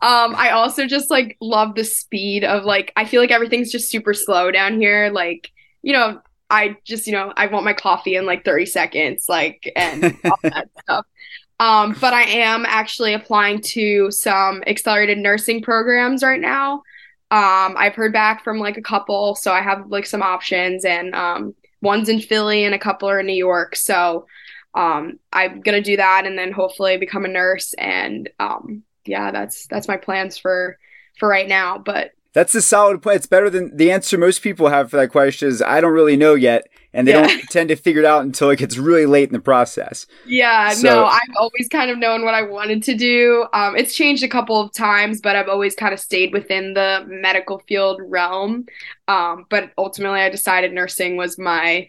um, 0.00 0.34
I 0.36 0.50
also 0.50 0.86
just 0.86 1.10
like 1.10 1.36
love 1.40 1.74
the 1.74 1.84
speed 1.84 2.44
of 2.44 2.64
like 2.64 2.92
I 2.96 3.04
feel 3.04 3.20
like 3.20 3.32
everything's 3.32 3.72
just 3.72 3.90
super 3.90 4.14
slow 4.14 4.50
down 4.50 4.80
here. 4.80 5.10
Like, 5.10 5.50
you 5.82 5.92
know, 5.92 6.20
I 6.50 6.76
just, 6.84 7.06
you 7.06 7.12
know, 7.12 7.32
I 7.36 7.46
want 7.46 7.64
my 7.64 7.72
coffee 7.72 8.14
in 8.14 8.24
like 8.24 8.44
30 8.44 8.66
seconds, 8.66 9.28
like 9.28 9.70
and 9.74 10.04
all 10.24 10.38
that 10.42 10.68
stuff. 10.82 11.06
Um, 11.60 11.96
but 12.00 12.14
I 12.14 12.22
am 12.22 12.64
actually 12.66 13.12
applying 13.12 13.60
to 13.62 14.10
some 14.12 14.62
accelerated 14.68 15.18
nursing 15.18 15.62
programs 15.62 16.22
right 16.22 16.40
now. 16.40 16.82
Um, 17.30 17.74
I've 17.76 17.94
heard 17.94 18.12
back 18.12 18.44
from 18.44 18.58
like 18.58 18.76
a 18.76 18.82
couple, 18.82 19.34
so 19.34 19.52
I 19.52 19.60
have 19.60 19.88
like 19.88 20.06
some 20.06 20.22
options, 20.22 20.84
and 20.84 21.14
um, 21.14 21.54
one's 21.82 22.08
in 22.08 22.20
Philly 22.20 22.64
and 22.64 22.74
a 22.74 22.78
couple 22.78 23.10
are 23.10 23.20
in 23.20 23.26
New 23.26 23.32
York. 23.32 23.74
So 23.74 24.26
um, 24.74 25.18
I'm 25.32 25.60
gonna 25.60 25.82
do 25.82 25.96
that, 25.96 26.24
and 26.24 26.38
then 26.38 26.52
hopefully 26.52 26.96
become 26.96 27.24
a 27.24 27.28
nurse. 27.28 27.74
And 27.74 28.30
um, 28.38 28.84
yeah, 29.08 29.30
that's 29.30 29.66
that's 29.66 29.88
my 29.88 29.96
plans 29.96 30.38
for 30.38 30.78
for 31.18 31.28
right 31.28 31.48
now. 31.48 31.78
But 31.78 32.12
that's 32.32 32.54
a 32.54 32.62
solid 32.62 33.02
plan. 33.02 33.16
It's 33.16 33.26
better 33.26 33.50
than 33.50 33.76
the 33.76 33.90
answer 33.90 34.18
most 34.18 34.42
people 34.42 34.68
have 34.68 34.90
for 34.90 34.96
that 34.96 35.10
question 35.10 35.48
is 35.48 35.62
I 35.62 35.80
don't 35.80 35.92
really 35.92 36.16
know 36.16 36.34
yet 36.34 36.68
and 36.92 37.06
they 37.06 37.12
yeah. 37.12 37.26
don't 37.26 37.42
tend 37.50 37.68
to 37.68 37.76
figure 37.76 38.02
it 38.02 38.06
out 38.06 38.22
until 38.22 38.50
it 38.50 38.58
gets 38.58 38.76
really 38.76 39.06
late 39.06 39.28
in 39.28 39.32
the 39.32 39.40
process. 39.40 40.06
Yeah, 40.26 40.70
so, 40.70 40.88
no, 40.88 41.04
I've 41.06 41.36
always 41.36 41.68
kind 41.70 41.90
of 41.90 41.98
known 41.98 42.24
what 42.24 42.34
I 42.34 42.42
wanted 42.42 42.82
to 42.84 42.94
do. 42.94 43.46
Um, 43.52 43.76
it's 43.76 43.94
changed 43.94 44.22
a 44.22 44.28
couple 44.28 44.60
of 44.60 44.72
times, 44.72 45.20
but 45.20 45.36
I've 45.36 45.48
always 45.48 45.74
kind 45.74 45.92
of 45.92 46.00
stayed 46.00 46.32
within 46.32 46.74
the 46.74 47.04
medical 47.06 47.60
field 47.60 48.00
realm. 48.04 48.66
Um, 49.06 49.46
but 49.48 49.72
ultimately, 49.78 50.20
I 50.20 50.28
decided 50.28 50.72
nursing 50.72 51.16
was 51.16 51.38
my 51.38 51.88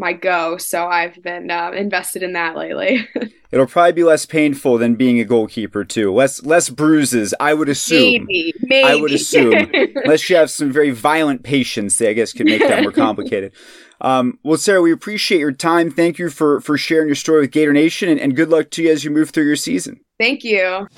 my 0.00 0.14
go, 0.14 0.56
so 0.56 0.86
I've 0.86 1.22
been 1.22 1.50
uh, 1.50 1.70
invested 1.72 2.22
in 2.22 2.32
that 2.32 2.56
lately. 2.56 3.06
It'll 3.52 3.66
probably 3.66 3.92
be 3.92 4.02
less 4.02 4.26
painful 4.26 4.78
than 4.78 4.94
being 4.94 5.20
a 5.20 5.24
goalkeeper 5.24 5.84
too. 5.84 6.12
Less 6.12 6.42
less 6.42 6.70
bruises, 6.70 7.34
I 7.38 7.54
would 7.54 7.68
assume. 7.68 8.24
Maybe, 8.24 8.54
maybe. 8.62 8.88
I 8.88 8.96
would 8.96 9.12
assume, 9.12 9.70
unless 9.74 10.28
you 10.28 10.36
have 10.36 10.50
some 10.50 10.72
very 10.72 10.90
violent 10.90 11.42
patients, 11.44 11.98
they 11.98 12.08
I 12.08 12.14
guess 12.14 12.32
could 12.32 12.46
make 12.46 12.60
that 12.60 12.82
more 12.82 12.92
complicated. 13.06 13.52
Um, 14.00 14.38
well, 14.42 14.56
Sarah, 14.56 14.80
we 14.80 14.92
appreciate 14.92 15.38
your 15.38 15.52
time. 15.52 15.90
Thank 15.90 16.18
you 16.18 16.30
for 16.30 16.60
for 16.60 16.78
sharing 16.78 17.08
your 17.08 17.14
story 17.14 17.42
with 17.42 17.52
Gator 17.52 17.72
Nation, 17.72 18.08
and, 18.08 18.18
and 18.18 18.34
good 18.34 18.48
luck 18.48 18.70
to 18.70 18.82
you 18.82 18.90
as 18.90 19.04
you 19.04 19.10
move 19.10 19.30
through 19.30 19.46
your 19.46 19.56
season. 19.56 20.00
Thank 20.18 20.42
you. 20.42 20.88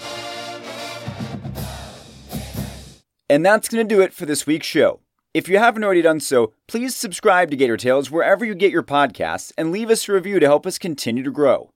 And 3.28 3.44
that's 3.44 3.68
going 3.68 3.86
to 3.86 3.94
do 3.94 4.00
it 4.00 4.12
for 4.12 4.26
this 4.26 4.46
week's 4.46 4.66
show. 4.66 5.01
If 5.35 5.49
you 5.49 5.57
haven't 5.57 5.83
already 5.83 6.03
done 6.03 6.20
so, 6.20 6.53
please 6.68 6.95
subscribe 6.95 7.51
to 7.51 7.57
Gator 7.57 7.78
Tales 7.78 8.11
wherever 8.11 8.45
you 8.45 8.55
get 8.55 8.70
your 8.70 8.83
podcasts 8.83 9.51
and 9.57 9.72
leave 9.72 9.89
us 9.89 10.07
a 10.07 10.12
review 10.12 10.39
to 10.39 10.47
help 10.47 10.66
us 10.66 10.76
continue 10.76 11.22
to 11.22 11.30
grow. 11.30 11.70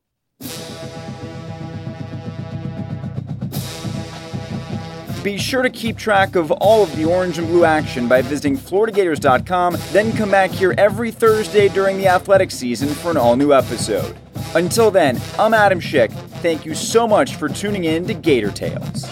Be 5.23 5.39
sure 5.39 5.63
to 5.63 5.71
keep 5.71 5.97
track 5.97 6.37
of 6.37 6.51
all 6.53 6.83
of 6.83 6.95
the 6.97 7.07
orange 7.07 7.39
and 7.39 7.49
blue 7.49 7.65
action 7.65 8.07
by 8.07 8.21
visiting 8.21 8.59
FloridaGators.com, 8.59 9.77
then 9.91 10.13
come 10.13 10.31
back 10.31 10.51
here 10.51 10.75
every 10.77 11.11
Thursday 11.11 11.69
during 11.69 11.97
the 11.97 12.07
athletic 12.07 12.51
season 12.51 12.89
for 12.91 13.11
an 13.11 13.17
all 13.17 13.37
new 13.37 13.55
episode. 13.55 14.15
Until 14.55 14.91
then, 14.91 15.19
I'm 15.39 15.55
Adam 15.55 15.81
Schick. 15.81 16.13
Thank 16.43 16.67
you 16.67 16.75
so 16.75 17.09
much 17.09 17.37
for 17.37 17.49
tuning 17.49 17.85
in 17.85 18.07
to 18.07 18.15
Gator 18.15 18.51
Tales. 18.51 19.07